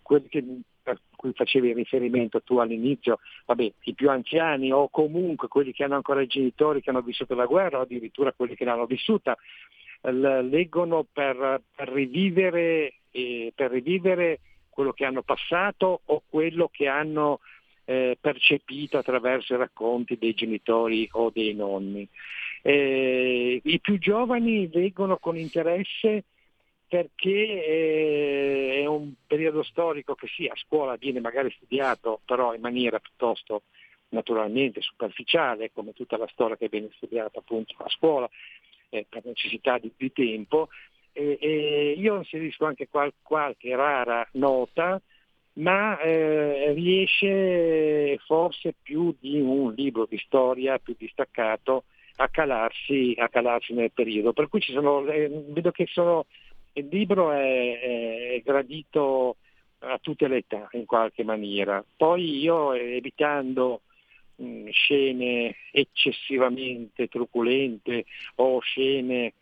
quelli 0.01 0.27
che, 0.27 0.43
a 0.83 0.97
cui 1.15 1.31
facevi 1.33 1.73
riferimento 1.73 2.41
tu 2.41 2.57
all'inizio, 2.57 3.19
vabbè, 3.45 3.71
i 3.83 3.93
più 3.93 4.09
anziani 4.09 4.73
o 4.73 4.89
comunque 4.89 5.47
quelli 5.47 5.71
che 5.71 5.85
hanno 5.85 5.95
ancora 5.95 6.21
i 6.21 6.27
genitori 6.27 6.81
che 6.81 6.89
hanno 6.89 7.01
vissuto 7.01 7.35
la 7.35 7.45
guerra 7.45 7.79
o 7.79 7.81
addirittura 7.83 8.33
quelli 8.33 8.55
che 8.55 8.65
l'hanno 8.65 8.85
vissuta, 8.85 9.37
leggono 10.01 11.05
per, 11.09 11.61
per, 11.73 11.87
rivivere, 11.87 12.95
eh, 13.11 13.53
per 13.55 13.71
rivivere 13.71 14.39
quello 14.69 14.91
che 14.91 15.05
hanno 15.05 15.21
passato 15.21 16.01
o 16.03 16.21
quello 16.27 16.69
che 16.69 16.87
hanno 16.87 17.39
eh, 17.85 18.17
percepito 18.19 18.97
attraverso 18.97 19.53
i 19.53 19.57
racconti 19.57 20.17
dei 20.17 20.33
genitori 20.33 21.07
o 21.13 21.29
dei 21.29 21.53
nonni. 21.53 22.07
Eh, 22.65 23.59
I 23.61 23.79
più 23.81 23.99
giovani 23.99 24.69
leggono 24.71 25.17
con 25.17 25.37
interesse 25.37 26.23
perché 26.87 27.65
eh, 27.65 28.79
è 28.83 28.85
un 28.85 29.13
periodo 29.27 29.63
storico 29.63 30.15
che 30.15 30.27
sì, 30.27 30.45
a 30.45 30.55
scuola 30.55 30.95
viene 30.95 31.19
magari 31.19 31.51
studiato, 31.51 32.21
però 32.23 32.53
in 32.53 32.61
maniera 32.61 32.99
piuttosto 32.99 33.63
naturalmente 34.09 34.79
superficiale, 34.81 35.71
come 35.73 35.91
tutta 35.91 36.17
la 36.17 36.27
storia 36.31 36.55
che 36.55 36.69
viene 36.69 36.89
studiata 36.95 37.39
appunto 37.39 37.73
a 37.79 37.89
scuola, 37.89 38.29
eh, 38.89 39.05
per 39.09 39.25
necessità 39.25 39.77
di, 39.77 39.91
di 39.97 40.13
tempo. 40.13 40.69
E, 41.11 41.37
e 41.41 41.95
io 41.97 42.15
inserisco 42.17 42.65
anche 42.65 42.87
qual, 42.87 43.11
qualche 43.21 43.75
rara 43.75 44.25
nota, 44.33 45.01
ma 45.53 45.99
eh, 45.99 46.71
riesce 46.73 48.19
forse 48.19 48.73
più 48.81 49.13
di 49.19 49.41
un 49.41 49.73
libro 49.73 50.05
di 50.05 50.17
storia 50.19 50.79
più 50.79 50.95
distaccato 50.97 51.83
a 52.17 52.27
calarsi, 52.29 53.13
a 53.17 53.29
calarsi 53.29 53.73
nel 53.73 53.91
periodo. 53.91 54.33
Per 54.33 54.47
cui 54.47 54.61
ci 54.61 54.71
sono, 54.71 55.05
eh, 55.07 55.29
vedo 55.47 55.71
che 55.71 55.85
sono, 55.87 56.25
il 56.73 56.87
libro 56.91 57.31
è, 57.31 58.35
è, 58.35 58.41
gradito 58.43 59.37
a 59.79 59.97
tutte 59.99 60.27
le 60.27 60.37
età 60.37 60.67
in 60.73 60.85
qualche 60.85 61.23
maniera. 61.23 61.83
Poi 61.95 62.39
io 62.39 62.73
evitando 62.73 63.81
mh, 64.35 64.69
scene 64.69 65.55
eccessivamente 65.71 67.07
truculente 67.07 68.05
o 68.35 68.59
scene 68.59 69.33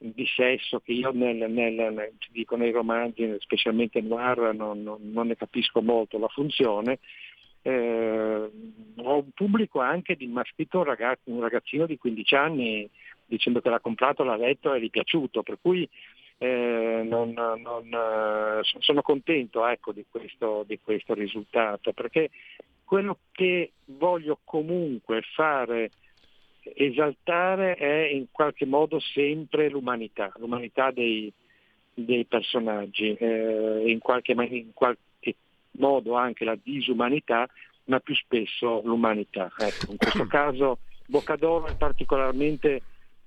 di 0.00 0.26
sesso 0.26 0.78
che 0.78 0.92
io 0.92 1.10
nel, 1.10 1.50
nel, 1.50 1.74
nel, 1.74 2.12
dico 2.30 2.56
nei 2.56 2.70
romanzi, 2.70 3.34
specialmente 3.40 4.00
noir, 4.00 4.54
non, 4.54 4.82
non, 4.82 5.00
non 5.10 5.26
ne 5.26 5.36
capisco 5.36 5.82
molto 5.82 6.18
la 6.18 6.28
funzione, 6.28 7.00
eh, 7.62 8.50
ho 8.96 9.16
un 9.16 9.30
pubblico 9.34 9.80
anche 9.80 10.16
di 10.16 10.32
scritto 10.52 10.78
un, 10.78 10.84
ragazzo, 10.84 11.22
un 11.24 11.40
ragazzino 11.40 11.86
di 11.86 11.98
15 11.98 12.34
anni 12.34 12.90
dicendo 13.26 13.60
che 13.60 13.68
l'ha 13.68 13.80
comprato, 13.80 14.24
l'ha 14.24 14.36
letto 14.36 14.72
e 14.72 14.80
gli 14.80 14.86
è 14.86 14.90
piaciuto, 14.90 15.42
per 15.42 15.58
cui 15.60 15.88
eh, 16.38 17.02
non, 17.04 17.32
non, 17.32 17.84
eh, 17.92 18.60
sono 18.78 19.02
contento 19.02 19.66
ecco, 19.66 19.92
di, 19.92 20.04
questo, 20.08 20.64
di 20.66 20.78
questo 20.82 21.14
risultato, 21.14 21.92
perché 21.92 22.30
quello 22.84 23.18
che 23.32 23.72
voglio 23.84 24.38
comunque 24.44 25.20
fare 25.34 25.90
esaltare 26.74 27.74
è 27.74 28.08
in 28.12 28.26
qualche 28.30 28.66
modo 28.66 28.98
sempre 29.00 29.68
l'umanità, 29.68 30.32
l'umanità 30.36 30.90
dei, 30.90 31.30
dei 31.92 32.24
personaggi, 32.24 33.14
eh, 33.14 33.82
in, 33.86 33.98
qualche, 33.98 34.32
in, 34.32 34.72
qualche, 34.72 35.00
modo 35.78 36.14
anche 36.14 36.44
la 36.44 36.56
disumanità, 36.60 37.48
ma 37.84 38.00
più 38.00 38.14
spesso 38.14 38.82
l'umanità. 38.84 39.50
Ecco, 39.56 39.92
in 39.92 39.96
questo 39.96 40.26
caso 40.28 40.78
Boccadoro 41.06 41.66
è 41.66 41.74
particolarmente 41.76 42.82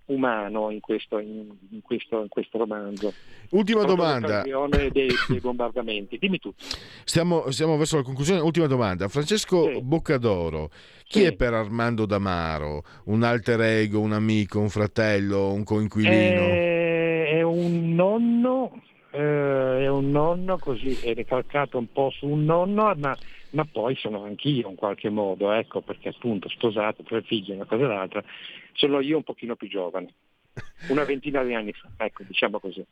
umano 0.05 0.69
in 0.69 0.79
questo, 0.79 1.19
in, 1.19 1.49
in 1.69 1.81
questo, 1.81 2.21
in 2.21 2.27
questo 2.27 2.57
romanzo. 2.57 3.13
Ultima 3.51 3.83
domanda. 3.83 4.43
Dei, 4.43 4.91
dei, 4.91 5.39
bombardamenti. 5.39 6.17
Dimmi 6.17 6.37
tutto. 6.39 6.63
Stiamo, 7.03 7.49
stiamo, 7.51 7.77
verso 7.77 7.97
la 7.97 8.03
conclusione. 8.03 8.39
Ultima 8.41 8.67
domanda. 8.67 9.07
Francesco 9.07 9.71
sì. 9.71 9.81
Boccadoro, 9.81 10.69
chi 11.05 11.19
sì. 11.19 11.23
è 11.23 11.35
per 11.35 11.53
Armando 11.53 12.05
Damaro? 12.05 12.83
Un 13.05 13.23
alter 13.23 13.61
ego, 13.61 13.99
un 13.99 14.13
amico, 14.13 14.59
un 14.59 14.69
fratello, 14.69 15.51
un 15.51 15.63
coinquilino? 15.63 16.41
È, 16.41 17.37
è 17.37 17.41
un 17.41 17.93
nonno 17.95 18.81
eh, 19.11 19.83
è 19.83 19.87
un 19.87 20.11
nonno, 20.11 20.57
così 20.57 20.99
è 21.01 21.13
ricalcato 21.13 21.77
un 21.77 21.91
po' 21.91 22.09
su 22.11 22.27
un 22.27 22.43
nonno, 22.43 22.93
ma, 22.97 23.15
ma, 23.51 23.65
poi 23.65 23.95
sono 23.95 24.23
anch'io 24.23 24.69
in 24.69 24.75
qualche 24.75 25.09
modo, 25.09 25.51
ecco, 25.51 25.81
perché 25.81 26.09
appunto 26.09 26.49
sposato, 26.49 27.03
tre 27.03 27.21
figli, 27.21 27.51
una 27.51 27.65
cosa 27.65 27.83
e 27.83 27.87
l'altra, 27.87 28.23
sono 28.73 28.99
io 28.99 29.17
un 29.17 29.23
pochino 29.23 29.55
più 29.55 29.67
giovane 29.67 30.13
una 30.87 31.03
ventina 31.03 31.43
di 31.43 31.53
anni 31.53 31.73
fa, 31.73 31.89
ecco, 32.03 32.23
diciamo 32.27 32.59
così. 32.59 32.83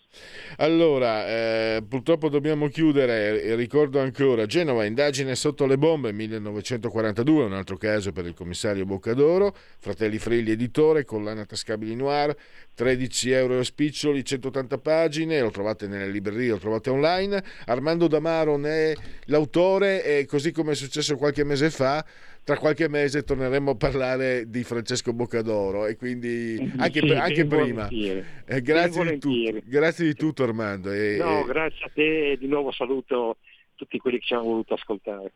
Allora, 0.57 1.27
eh, 1.27 1.83
purtroppo 1.87 2.29
dobbiamo 2.29 2.67
chiudere, 2.67 3.55
ricordo 3.55 3.99
ancora, 3.99 4.45
Genova, 4.45 4.85
indagine 4.85 5.35
sotto 5.35 5.65
le 5.65 5.77
bombe, 5.77 6.11
1942, 6.11 7.45
un 7.45 7.53
altro 7.53 7.77
caso 7.77 8.11
per 8.11 8.25
il 8.25 8.33
commissario 8.33 8.85
Boccadoro, 8.85 9.55
Fratelli 9.79 10.17
Frilli 10.17 10.51
editore, 10.51 11.03
collana 11.03 11.45
tascabili 11.45 11.95
noir, 11.95 12.35
13 12.75 13.31
euro 13.31 13.59
e 13.59 13.63
spiccioli, 13.63 14.23
180 14.23 14.77
pagine, 14.77 15.41
lo 15.41 15.51
trovate 15.51 15.87
nelle 15.87 16.09
librerie, 16.09 16.51
lo 16.51 16.59
trovate 16.59 16.89
online, 16.89 17.43
Armando 17.65 18.07
Damaro 18.07 18.57
ne 18.57 18.91
è 18.91 18.95
l'autore 19.25 20.03
e 20.03 20.25
così 20.25 20.51
come 20.51 20.71
è 20.71 20.75
successo 20.75 21.17
qualche 21.17 21.43
mese 21.43 21.69
fa, 21.69 22.05
tra 22.43 22.57
qualche 22.57 22.89
mese 22.89 23.23
torneremo 23.23 23.71
a 23.71 23.75
parlare 23.75 24.49
di 24.49 24.63
Francesco 24.63 25.13
Boccadoro 25.13 25.85
e 25.85 25.95
quindi 25.95 26.71
anche, 26.77 26.99
sì, 27.01 27.11
anche 27.11 27.45
prima. 27.45 27.87
Eh, 27.87 28.61
grazie, 28.61 29.03
di 29.03 29.19
tutto, 29.19 29.59
grazie 29.65 30.05
di 30.05 30.13
tutto 30.15 30.43
Armando. 30.43 30.91
E, 30.91 31.17
no, 31.17 31.43
grazie 31.45 31.85
a 31.85 31.91
te 31.93 32.31
e 32.31 32.37
di 32.37 32.47
nuovo 32.47 32.71
saluto 32.71 33.37
tutti 33.75 33.97
quelli 33.97 34.19
che 34.19 34.25
ci 34.25 34.33
hanno 34.33 34.43
voluto 34.43 34.73
ascoltare. 34.73 35.31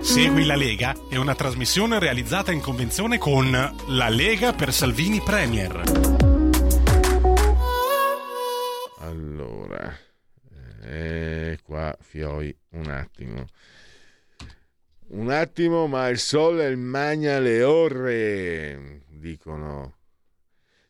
Segui 0.00 0.44
la 0.44 0.56
Lega 0.56 0.94
è 1.10 1.16
una 1.16 1.34
trasmissione 1.34 1.98
realizzata 1.98 2.52
in 2.52 2.60
convenzione 2.60 3.18
con 3.18 3.50
La 3.50 4.08
Lega 4.08 4.52
per 4.52 4.72
Salvini 4.72 5.20
Premier. 5.20 6.15
E 10.88 11.58
qua 11.64 11.96
fioi 12.00 12.56
un 12.70 12.88
attimo. 12.88 13.44
Un 15.08 15.30
attimo, 15.30 15.88
ma 15.88 16.08
il 16.08 16.18
sole 16.18 16.68
il 16.68 16.76
magna 16.76 17.40
le 17.40 17.62
ore, 17.64 19.02
dicono. 19.08 19.94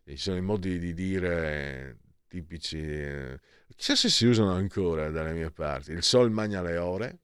Ci 0.05 0.17
sono 0.19 0.37
i 0.37 0.43
modi 0.43 0.79
di 0.79 0.93
dire 0.93 1.97
tipici. 2.29 2.79
Eh, 2.79 3.41
chissà 3.75 3.97
se 3.97 4.11
si 4.11 4.27
usano 4.27 4.53
ancora 4.53 5.11
dalle 5.11 5.33
mie 5.33 5.51
parti. 5.51 5.93
Il 5.93 6.03
sol 6.03 6.31
magna 6.31 6.61
le 6.63 6.77
ore, 6.77 7.19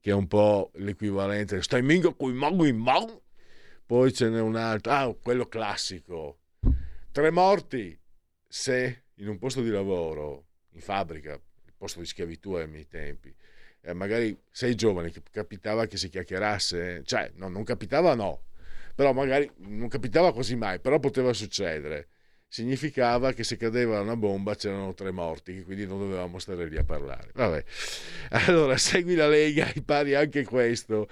che 0.00 0.10
è 0.10 0.14
un 0.14 0.26
po' 0.26 0.70
l'equivalente. 0.76 1.62
Stai 1.62 1.82
mingo 1.82 2.16
mago 2.18 2.64
in 2.64 2.78
mago. 2.78 3.24
Poi 3.84 4.12
ce 4.12 4.28
n'è 4.30 4.40
un 4.40 4.56
altro. 4.56 4.92
Ah, 4.92 5.14
quello 5.14 5.46
classico. 5.46 6.40
Tre 7.12 7.30
morti 7.30 7.98
se 8.46 9.04
in 9.16 9.28
un 9.28 9.38
posto 9.38 9.60
di 9.60 9.70
lavoro, 9.70 10.46
in 10.70 10.80
fabbrica, 10.80 11.40
posto 11.78 12.00
di 12.00 12.06
schiavitù 12.06 12.52
ai 12.52 12.68
miei 12.68 12.86
tempi, 12.86 13.34
eh, 13.80 13.94
magari 13.94 14.36
sei 14.50 14.74
giovane, 14.74 15.12
capitava 15.30 15.86
che 15.86 15.96
si 15.96 16.10
chiacchierasse, 16.10 17.02
cioè 17.04 17.30
no, 17.36 17.48
non 17.48 17.64
capitava 17.64 18.14
no, 18.14 18.42
però 18.94 19.12
magari 19.12 19.50
non 19.58 19.88
capitava 19.88 20.32
quasi 20.32 20.56
mai, 20.56 20.80
però 20.80 20.98
poteva 20.98 21.32
succedere 21.32 22.08
significava 22.50 23.32
che 23.32 23.44
se 23.44 23.58
cadeva 23.58 24.00
una 24.00 24.16
bomba 24.16 24.54
c'erano 24.54 24.94
tre 24.94 25.10
morti, 25.10 25.62
quindi 25.62 25.86
non 25.86 25.98
dovevamo 25.98 26.38
stare 26.38 26.66
lì 26.66 26.78
a 26.78 26.84
parlare. 26.84 27.30
Vabbè. 27.34 27.64
Allora, 28.48 28.76
segui 28.76 29.14
la 29.14 29.28
Lega, 29.28 29.70
impari 29.74 30.14
anche 30.14 30.44
questo. 30.44 31.08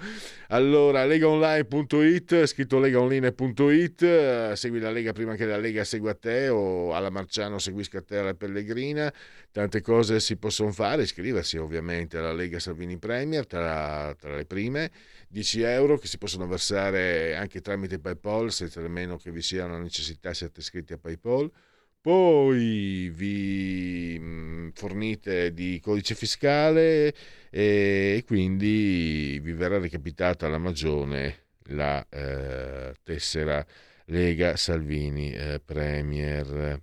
Allora, 0.49 1.05
legaonline.it, 1.05 2.45
scritto 2.45 2.79
legaonline.it, 2.79 4.53
segui 4.53 4.79
la 4.79 4.91
Lega 4.91 5.13
prima 5.13 5.35
che 5.35 5.45
la 5.45 5.57
Lega 5.57 5.83
segua 5.83 6.13
te 6.13 6.49
o 6.49 6.93
alla 6.93 7.09
Marciano 7.09 7.59
seguisca 7.59 8.01
te 8.01 8.17
alla 8.17 8.33
Pellegrina. 8.33 9.11
Tante 9.57 9.81
cose 9.81 10.19
si 10.19 10.37
possono 10.37 10.71
fare, 10.71 11.01
iscriversi 11.01 11.57
ovviamente 11.57 12.19
alla 12.19 12.31
Lega 12.31 12.59
Salvini 12.59 12.99
Premier 12.99 13.47
tra, 13.47 14.13
tra 14.13 14.35
le 14.35 14.45
prime 14.45 14.91
10 15.29 15.61
euro 15.61 15.97
che 15.97 16.05
si 16.05 16.19
possono 16.19 16.45
versare 16.45 17.35
anche 17.35 17.61
tramite 17.61 17.97
PayPal 17.97 18.51
senza 18.51 18.81
nemmeno 18.81 19.17
che 19.17 19.31
vi 19.31 19.41
sia 19.41 19.65
una 19.65 19.79
necessità 19.79 20.31
siate 20.31 20.59
iscritti 20.59 20.93
a 20.93 20.99
PayPal. 20.99 21.51
Poi 21.99 23.09
vi 23.09 24.15
mm, 24.19 24.69
fornite 24.75 25.51
di 25.51 25.79
codice 25.81 26.13
fiscale 26.13 27.11
e 27.49 28.23
quindi 28.27 29.39
vi 29.41 29.53
verrà 29.53 29.79
recapitata 29.79 30.47
la 30.47 30.59
magione 30.59 31.45
la 31.69 32.05
eh, 32.09 32.93
tessera 33.01 33.65
Lega 34.05 34.55
Salvini 34.55 35.33
eh, 35.33 35.59
Premier. 35.65 36.79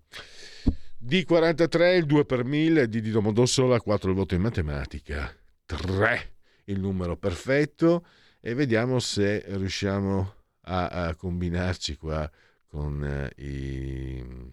D43 1.07 1.97
il 1.97 2.07
2 2.07 2.25
per 2.25 2.45
1000, 2.45 2.89
di 2.89 3.11
Domodossola 3.11 3.79
4 3.79 4.09
il 4.09 4.17
voto 4.17 4.35
in 4.35 4.41
matematica, 4.41 5.37
3 5.67 6.33
il 6.65 6.81
numero 6.81 7.19
perfetto 7.19 8.07
e 8.41 8.55
vediamo 8.55 8.99
se 9.01 9.45
riusciamo 9.47 10.35
a, 10.63 10.87
a 10.87 11.15
combinarci 11.15 11.97
qua 11.97 12.31
con 12.67 13.05
eh, 13.05 13.43
i, 13.43 14.53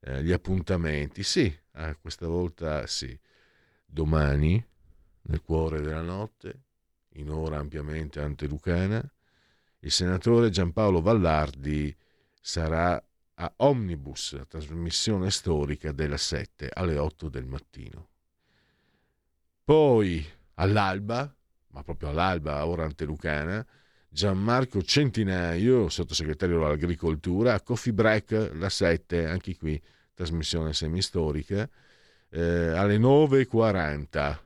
eh, 0.00 0.22
gli 0.22 0.32
appuntamenti. 0.32 1.22
Sì, 1.22 1.50
ah, 1.72 1.96
questa 1.96 2.26
volta 2.26 2.86
sì. 2.86 3.18
Domani, 3.86 4.62
nel 5.22 5.40
cuore 5.40 5.80
della 5.80 6.02
notte, 6.02 6.60
in 7.14 7.30
ora 7.30 7.56
ampiamente 7.56 8.20
antelucana, 8.20 9.02
il 9.78 9.90
senatore 9.90 10.50
Giampaolo 10.50 11.00
Vallardi 11.00 11.96
sarà 12.38 13.02
a 13.34 13.52
Omnibus, 13.56 14.40
trasmissione 14.48 15.30
storica 15.30 15.92
della 15.92 16.16
7 16.16 16.70
alle 16.72 16.98
8 16.98 17.28
del 17.28 17.46
mattino. 17.46 18.08
Poi 19.64 20.24
all'alba 20.54 21.34
ma 21.74 21.82
proprio 21.82 22.08
all'alba, 22.08 22.64
ora 22.66 22.84
antelucana, 22.84 23.66
Gianmarco 24.08 24.80
Centinaio, 24.82 25.88
sottosegretario 25.88 26.64
all'agricoltura, 26.64 27.52
a 27.52 27.60
Coffee 27.60 27.92
Break, 27.92 28.52
la 28.54 28.68
7, 28.68 29.26
anche 29.26 29.56
qui 29.56 29.80
trasmissione 30.14 30.72
semistorica, 30.72 31.68
eh, 32.30 32.40
alle 32.40 32.96
9.40. 32.96 34.38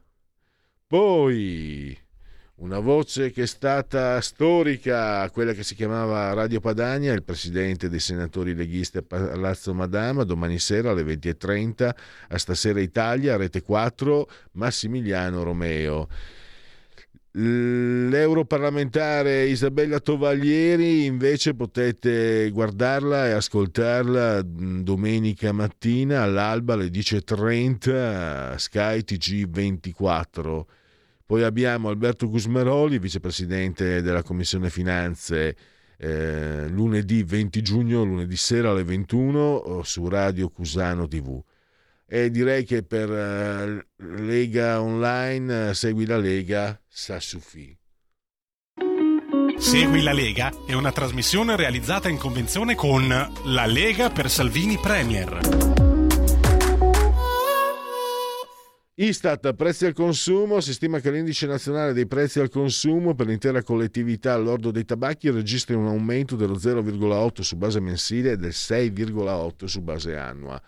Poi 0.87 1.97
una 2.59 2.79
voce 2.79 3.31
che 3.31 3.43
è 3.43 3.47
stata 3.47 4.21
storica, 4.21 5.29
quella 5.31 5.53
che 5.53 5.63
si 5.63 5.75
chiamava 5.75 6.33
Radio 6.33 6.61
Padania, 6.61 7.13
il 7.13 7.23
presidente 7.23 7.89
dei 7.89 8.01
senatori 8.01 8.55
leghisti 8.55 8.99
a 8.99 9.03
Palazzo 9.03 9.75
Madama, 9.75 10.25
domani 10.25 10.59
sera 10.59 10.91
alle 10.91 11.03
20.30, 11.03 11.95
a 12.29 12.39
Stasera 12.39 12.81
Italia, 12.81 13.37
Rete 13.37 13.63
4, 13.63 14.29
Massimiliano 14.53 15.43
Romeo 15.43 16.09
L'europarlamentare 17.41 19.45
Isabella 19.45 20.01
Tovaglieri 20.01 21.05
invece 21.05 21.55
potete 21.55 22.51
guardarla 22.51 23.29
e 23.29 23.33
ascoltarla 23.33 24.43
mm, 24.43 24.81
domenica 24.81 25.53
mattina 25.53 26.23
all'alba 26.23 26.73
alle 26.73 26.89
10.30 26.89 28.57
Sky 28.57 29.05
TG24. 29.07 30.65
Poi 31.29 31.43
abbiamo 31.43 31.91
Alberto 31.91 32.27
Gusmeroli, 32.27 32.99
vicepresidente 32.99 34.01
della 34.01 34.23
Commissione 34.23 34.71
Finanze, 34.71 35.55
eh, 35.99 36.67
lunedì 36.69 37.23
20 37.23 37.61
giugno, 37.61 38.03
lunedì 38.03 38.35
sera 38.35 38.71
alle 38.71 38.83
21 38.83 39.83
su 39.85 40.09
Radio 40.09 40.49
Cusano 40.49 41.07
TV 41.07 41.39
e 42.07 42.31
direi 42.31 42.65
che 42.65 42.83
per 42.83 43.11
uh, 43.11 44.05
Lega 44.23 44.81
Online 44.81 45.69
uh, 45.69 45.73
segui 45.75 46.07
la 46.07 46.17
Lega 46.17 46.81
sa 46.89 47.21
suffi. 47.21 47.77
Segui 49.59 50.01
la 50.01 50.15
Lega 50.15 50.51
è 50.67 50.73
una 50.73 50.93
trasmissione 50.93 51.57
realizzata 51.57 52.09
in 52.09 52.17
convenzione 52.17 52.75
con 52.75 53.07
La 53.09 53.67
Lega 53.67 54.09
per 54.09 54.31
Salvini 54.31 54.79
Premier. 54.79 55.88
Istat, 59.01 59.55
prezzi 59.55 59.87
al 59.87 59.93
consumo, 59.93 60.61
si 60.61 60.73
stima 60.73 60.99
che 60.99 61.13
l'indice 61.13 61.47
nazionale 61.47 61.93
dei 61.93 62.09
prezzi 62.09 62.41
al 62.41 62.49
consumo 62.49 63.15
per 63.15 63.29
l'intera 63.29 63.63
collettività 63.63 64.33
all'ordo 64.33 64.73
dei 64.73 64.85
tabacchi 64.85 65.31
registri 65.31 65.77
un 65.77 65.87
aumento 65.87 66.35
dello 66.35 66.57
0,8 66.57 67.43
su 67.43 67.57
base 67.57 67.79
mensile 67.79 68.33
e 68.33 68.37
del 68.37 68.51
6,8 68.51 69.67
su 69.67 69.83
base 69.83 70.17
annua 70.17 70.61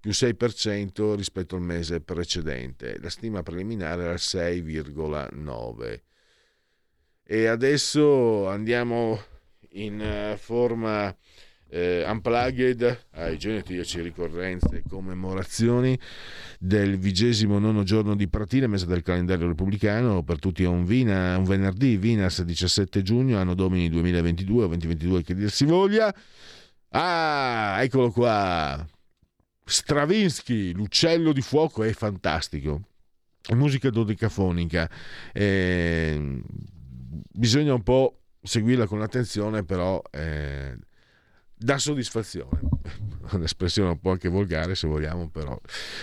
più 0.00 0.10
6% 0.10 1.14
rispetto 1.14 1.54
al 1.54 1.62
mese 1.62 2.00
precedente. 2.00 2.98
La 3.00 3.08
stima 3.08 3.44
preliminare 3.44 4.02
era 4.02 4.14
6,9%. 4.14 6.00
E 7.22 7.46
adesso 7.46 8.48
andiamo 8.48 9.20
in 9.70 10.00
eh, 10.00 10.36
forma 10.36 11.16
eh, 11.68 12.04
unplugged 12.06 13.06
ai 13.12 13.38
genetriaci 13.38 14.00
ricorrenze 14.00 14.76
e 14.76 14.82
commemorazioni 14.88 15.98
del 16.58 16.98
vigesimo 16.98 17.58
nono 17.58 17.82
giorno 17.82 18.14
di 18.14 18.28
Pratina, 18.28 18.66
mese 18.66 18.86
del 18.86 19.02
calendario 19.02 19.48
repubblicano, 19.48 20.22
per 20.22 20.38
tutti 20.38 20.62
è 20.62 20.66
un, 20.66 20.84
vina, 20.84 21.36
un 21.36 21.44
venerdì, 21.44 21.96
Vinas 21.96 22.42
17 22.42 23.02
giugno, 23.02 23.38
anno 23.38 23.54
domini 23.54 23.88
2022 23.88 24.64
o 24.64 24.66
2022 24.68 25.22
che 25.22 25.34
dir 25.34 25.50
si 25.50 25.64
voglia. 25.64 26.14
Ah, 26.90 27.78
eccolo 27.80 28.10
qua, 28.10 28.86
Stravinsky, 29.64 30.72
l'uccello 30.72 31.32
di 31.32 31.42
fuoco 31.42 31.82
è 31.82 31.92
fantastico. 31.92 32.82
Musica 33.54 33.90
dodicafonica. 33.90 34.88
Eh, 35.32 36.40
bisogna 37.32 37.74
un 37.74 37.82
po' 37.82 38.20
seguirla 38.42 38.86
con 38.86 39.02
attenzione, 39.02 39.64
però 39.64 40.00
eh, 40.10 40.76
dà 41.56 41.78
soddisfazione. 41.78 42.60
Un'espressione 43.32 43.90
un 43.90 44.00
po' 44.00 44.10
anche 44.10 44.28
volgare, 44.28 44.74
se 44.74 44.86
vogliamo, 44.86 45.28
però 45.28 45.58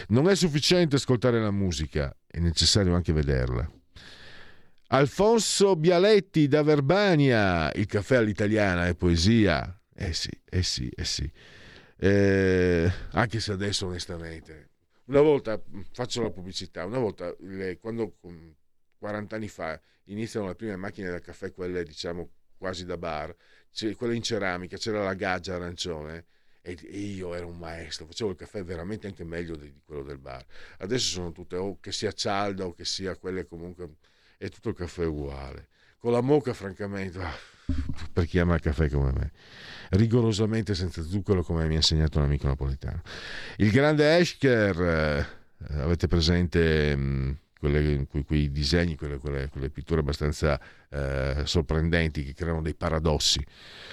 non 0.09 0.27
è 0.29 0.35
sufficiente 0.35 0.97
ascoltare 0.97 1.39
la 1.39 1.51
musica, 1.51 2.15
è 2.27 2.39
necessario 2.39 2.95
anche 2.95 3.13
vederla. 3.13 3.69
Alfonso 4.87 5.75
Bialetti 5.75 6.47
da 6.47 6.61
Verbania, 6.61 7.71
il 7.73 7.85
caffè 7.85 8.17
all'italiana 8.17 8.87
è 8.87 8.95
poesia. 8.95 9.79
Eh 9.95 10.13
sì, 10.13 10.31
eh 10.49 10.63
sì, 10.63 10.89
eh 10.89 11.05
sì 11.05 11.31
eh, 12.03 12.91
anche 13.11 13.39
se 13.39 13.53
adesso 13.53 13.85
onestamente, 13.85 14.71
una 15.05 15.21
volta 15.21 15.61
faccio 15.93 16.21
la 16.21 16.31
pubblicità, 16.31 16.83
una 16.83 16.97
volta 16.97 17.33
le, 17.39 17.79
quando 17.79 18.17
40 18.97 19.35
anni 19.37 19.47
fa 19.47 19.79
iniziano 20.05 20.47
le 20.47 20.55
prime 20.55 20.75
macchine 20.75 21.09
da 21.09 21.19
caffè, 21.19 21.53
quelle 21.53 21.83
diciamo 21.85 22.29
quasi 22.57 22.83
da 22.85 22.97
bar, 22.97 23.33
quelle 23.95 24.15
in 24.15 24.21
ceramica, 24.21 24.77
c'era 24.77 25.03
la 25.03 25.13
gaggia 25.13 25.55
arancione 25.55 26.25
e 26.61 26.77
io 26.91 27.33
ero 27.33 27.47
un 27.47 27.57
maestro, 27.57 28.05
facevo 28.05 28.31
il 28.31 28.35
caffè 28.37 28.63
veramente 28.63 29.07
anche 29.07 29.23
meglio 29.25 29.55
di 29.55 29.73
quello 29.83 30.03
del 30.03 30.17
bar. 30.17 30.45
Adesso 30.77 31.05
sono 31.13 31.31
tutte, 31.31 31.57
o 31.57 31.79
che 31.79 31.91
sia 31.91 32.11
cialda 32.11 32.65
o 32.65 32.73
che 32.73 32.85
sia 32.85 33.17
quelle 33.17 33.45
comunque, 33.45 33.95
è 34.37 34.47
tutto 34.49 34.69
il 34.69 34.75
caffè 34.75 35.05
uguale. 35.05 35.67
Con 35.97 36.11
la 36.11 36.21
moca 36.21 36.53
francamente... 36.53 37.19
Ah, 37.19 37.35
per 38.11 38.25
chi 38.25 38.39
ama 38.39 38.55
il 38.55 38.61
caffè 38.61 38.89
come 38.89 39.11
me, 39.13 39.31
rigorosamente 39.91 40.75
senza 40.75 41.01
zucchero 41.01 41.43
come 41.43 41.65
mi 41.65 41.73
ha 41.73 41.77
insegnato 41.77 42.17
un 42.19 42.25
amico 42.25 42.47
napoletano. 42.47 43.01
Il 43.57 43.71
grande 43.71 44.17
Eschker, 44.17 45.27
avete 45.69 46.07
presente 46.07 46.95
mh, 46.95 47.37
quelle, 47.63 48.05
quei, 48.09 48.25
quei, 48.25 48.51
disegni, 48.51 48.97
quelle, 48.97 49.17
quelle, 49.19 49.47
quelle 49.47 49.69
pitture 49.69 50.01
abbastanza 50.01 50.59
eh, 50.89 51.43
sorprendenti 51.45 52.25
che 52.25 52.33
creano 52.33 52.61
dei 52.61 52.75
paradossi. 52.75 53.41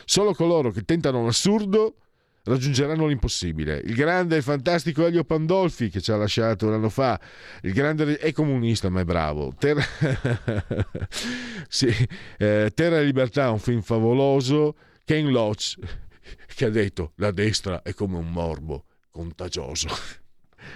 Solo 0.05 0.35
coloro 0.35 0.73
che 0.73 0.83
tentano 0.83 1.25
l'assurdo 1.25 1.95
raggiungeranno 2.43 3.07
l'impossibile. 3.07 3.81
Il 3.85 3.95
grande 3.95 4.39
e 4.39 4.43
fantastico 4.43 5.07
Elio 5.07 5.23
Pandolfi 5.23 5.89
che 5.89 6.01
ci 6.01 6.11
ha 6.11 6.17
lasciato 6.17 6.67
un 6.67 6.73
anno 6.73 6.89
fa, 6.89 7.21
il 7.63 7.73
grande 7.73 8.17
è 8.17 8.33
comunista 8.33 8.89
ma 8.89 9.03
è 9.03 9.05
bravo. 9.05 9.55
Terra, 9.57 9.85
sì, 11.69 11.87
eh, 12.39 12.73
Terra 12.75 12.99
e 12.99 13.05
Libertà, 13.05 13.53
un 13.53 13.61
film 13.61 13.83
favoloso. 13.83 14.75
Ken 15.05 15.31
Loach 15.31 15.77
che 16.55 16.65
ha 16.65 16.71
detto 16.71 17.13
la 17.17 17.31
destra 17.31 17.83
è 17.83 17.95
come 17.95 18.17
un 18.17 18.31
morbo 18.31 18.85
contagioso 19.11 19.89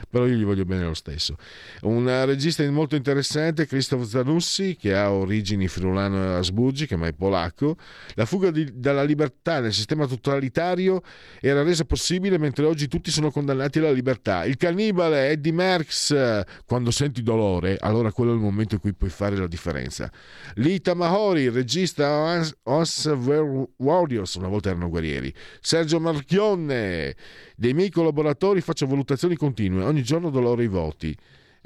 però 0.09 0.27
io 0.27 0.35
gli 0.35 0.45
voglio 0.45 0.65
bene 0.65 0.85
lo 0.85 0.95
stesso. 0.95 1.37
Un 1.83 2.07
regista 2.27 2.69
molto 2.71 2.97
interessante, 2.97 3.67
Krzysztof 3.67 4.07
Zanussi, 4.07 4.77
che 4.77 4.95
ha 4.95 5.13
origini 5.13 5.69
friulano 5.69 6.23
e 6.23 6.35
asburgi, 6.37 6.87
che 6.87 6.97
ma 6.97 7.07
è 7.07 7.13
polacco. 7.13 7.77
La 8.15 8.27
fuga 8.27 8.51
di, 8.51 8.69
dalla 8.75 9.03
libertà 9.03 9.61
nel 9.61 9.73
sistema 9.73 10.07
totalitario 10.07 11.03
era 11.41 11.63
resa 11.63 11.85
possibile 11.85 12.39
mentre 12.39 12.65
oggi 12.65 12.89
tutti 12.89 13.11
sono 13.11 13.31
condannati 13.31 13.79
alla 13.79 13.93
libertà. 13.93 14.45
Il 14.45 14.57
cannibale 14.57 15.31
Eddie 15.31 15.53
Merckx, 15.53 16.43
quando 16.65 16.91
senti 16.91 17.23
dolore, 17.23 17.77
allora 17.79 18.13
quello 18.13 18.33
è 18.33 18.35
il 18.35 18.41
momento 18.41 18.75
in 18.75 18.81
cui 18.81 18.95
puoi 18.95 19.11
fare 19.11 19.37
la 19.37 19.47
differenza. 19.47 20.11
Lita 20.55 20.95
Mahori, 20.95 21.49
regista 21.49 22.41
Os 22.63 23.05
Warriors, 23.77 24.35
una 24.35 24.49
volta 24.49 24.71
erano 24.71 24.89
guerrieri. 24.89 25.33
Sergio 25.61 26.01
Marchionne, 26.01 27.15
dei 27.55 27.73
miei 27.73 27.91
collaboratori 27.91 28.61
faccio 28.61 28.87
valutazioni 28.87 29.37
continue, 29.37 29.85
ogni 29.85 30.03
giorno 30.03 30.31
do 30.31 30.41
loro 30.41 30.63
i 30.63 30.69
voti. 30.69 31.17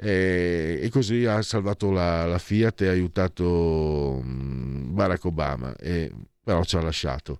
E, 0.01 0.79
e 0.81 0.89
così 0.89 1.25
ha 1.25 1.41
salvato 1.41 1.91
la, 1.91 2.25
la, 2.25 2.37
Fiat 2.37 2.81
e 2.81 2.87
ha 2.87 2.91
aiutato 2.91 4.21
mm, 4.23 4.93
Barack 4.93 5.25
Obama, 5.25 5.75
e, 5.75 6.09
però 6.41 6.63
ci 6.63 6.77
ha 6.77 6.81
lasciato. 6.81 7.39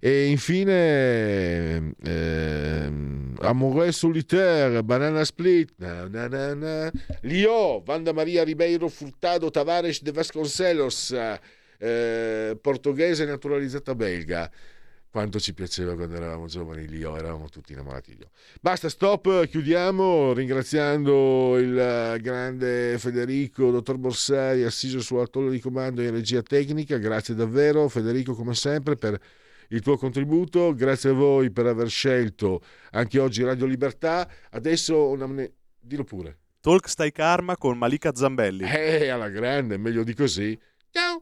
E 0.00 0.26
infine 0.26 1.94
eh, 2.02 2.90
Amore 3.40 3.92
Solitaire, 3.92 4.82
Banana 4.82 5.22
Split, 5.22 5.74
na, 5.76 6.08
na, 6.08 6.28
na, 6.28 6.54
na. 6.54 6.90
Lio, 7.20 7.82
Vanda 7.84 8.12
Maria 8.14 8.42
Ribeiro 8.42 8.88
Furtado 8.88 9.50
Tavares 9.50 10.02
de 10.02 10.12
Vasconcelos, 10.12 11.14
eh, 11.78 12.56
portoghese 12.60 13.26
naturalizzata 13.26 13.94
belga 13.94 14.50
quanto 15.12 15.38
ci 15.38 15.52
piaceva 15.52 15.94
quando 15.94 16.16
eravamo 16.16 16.46
giovani 16.46 16.88
lì, 16.88 17.02
eravamo 17.02 17.50
tutti 17.50 17.72
innamorati 17.72 18.16
di. 18.16 18.30
Basta, 18.62 18.88
stop, 18.88 19.46
chiudiamo 19.46 20.32
ringraziando 20.32 21.58
il 21.58 22.16
grande 22.18 22.96
Federico, 22.98 23.70
dottor 23.70 23.98
Borsari, 23.98 24.62
assiso 24.62 25.02
sulla 25.02 25.26
tolla 25.26 25.50
di 25.50 25.60
comando 25.60 26.00
in 26.00 26.10
regia 26.12 26.40
tecnica. 26.40 26.96
Grazie 26.96 27.34
davvero 27.34 27.88
Federico 27.88 28.34
come 28.34 28.54
sempre 28.54 28.96
per 28.96 29.20
il 29.68 29.82
tuo 29.82 29.98
contributo, 29.98 30.74
grazie 30.74 31.10
a 31.10 31.12
voi 31.14 31.50
per 31.50 31.66
aver 31.66 31.90
scelto 31.90 32.62
anche 32.92 33.18
oggi 33.18 33.44
Radio 33.44 33.66
Libertà. 33.66 34.26
Adesso 34.50 35.08
una... 35.08 35.28
dillo 35.78 36.04
pure. 36.04 36.38
Talk 36.60 36.88
Stai 36.88 37.12
Karma 37.12 37.58
con 37.58 37.76
Malika 37.76 38.14
Zambelli. 38.14 38.64
Eh, 38.64 39.08
alla 39.08 39.28
grande, 39.28 39.76
meglio 39.76 40.04
di 40.04 40.14
così. 40.14 40.58
Ciao! 40.90 41.21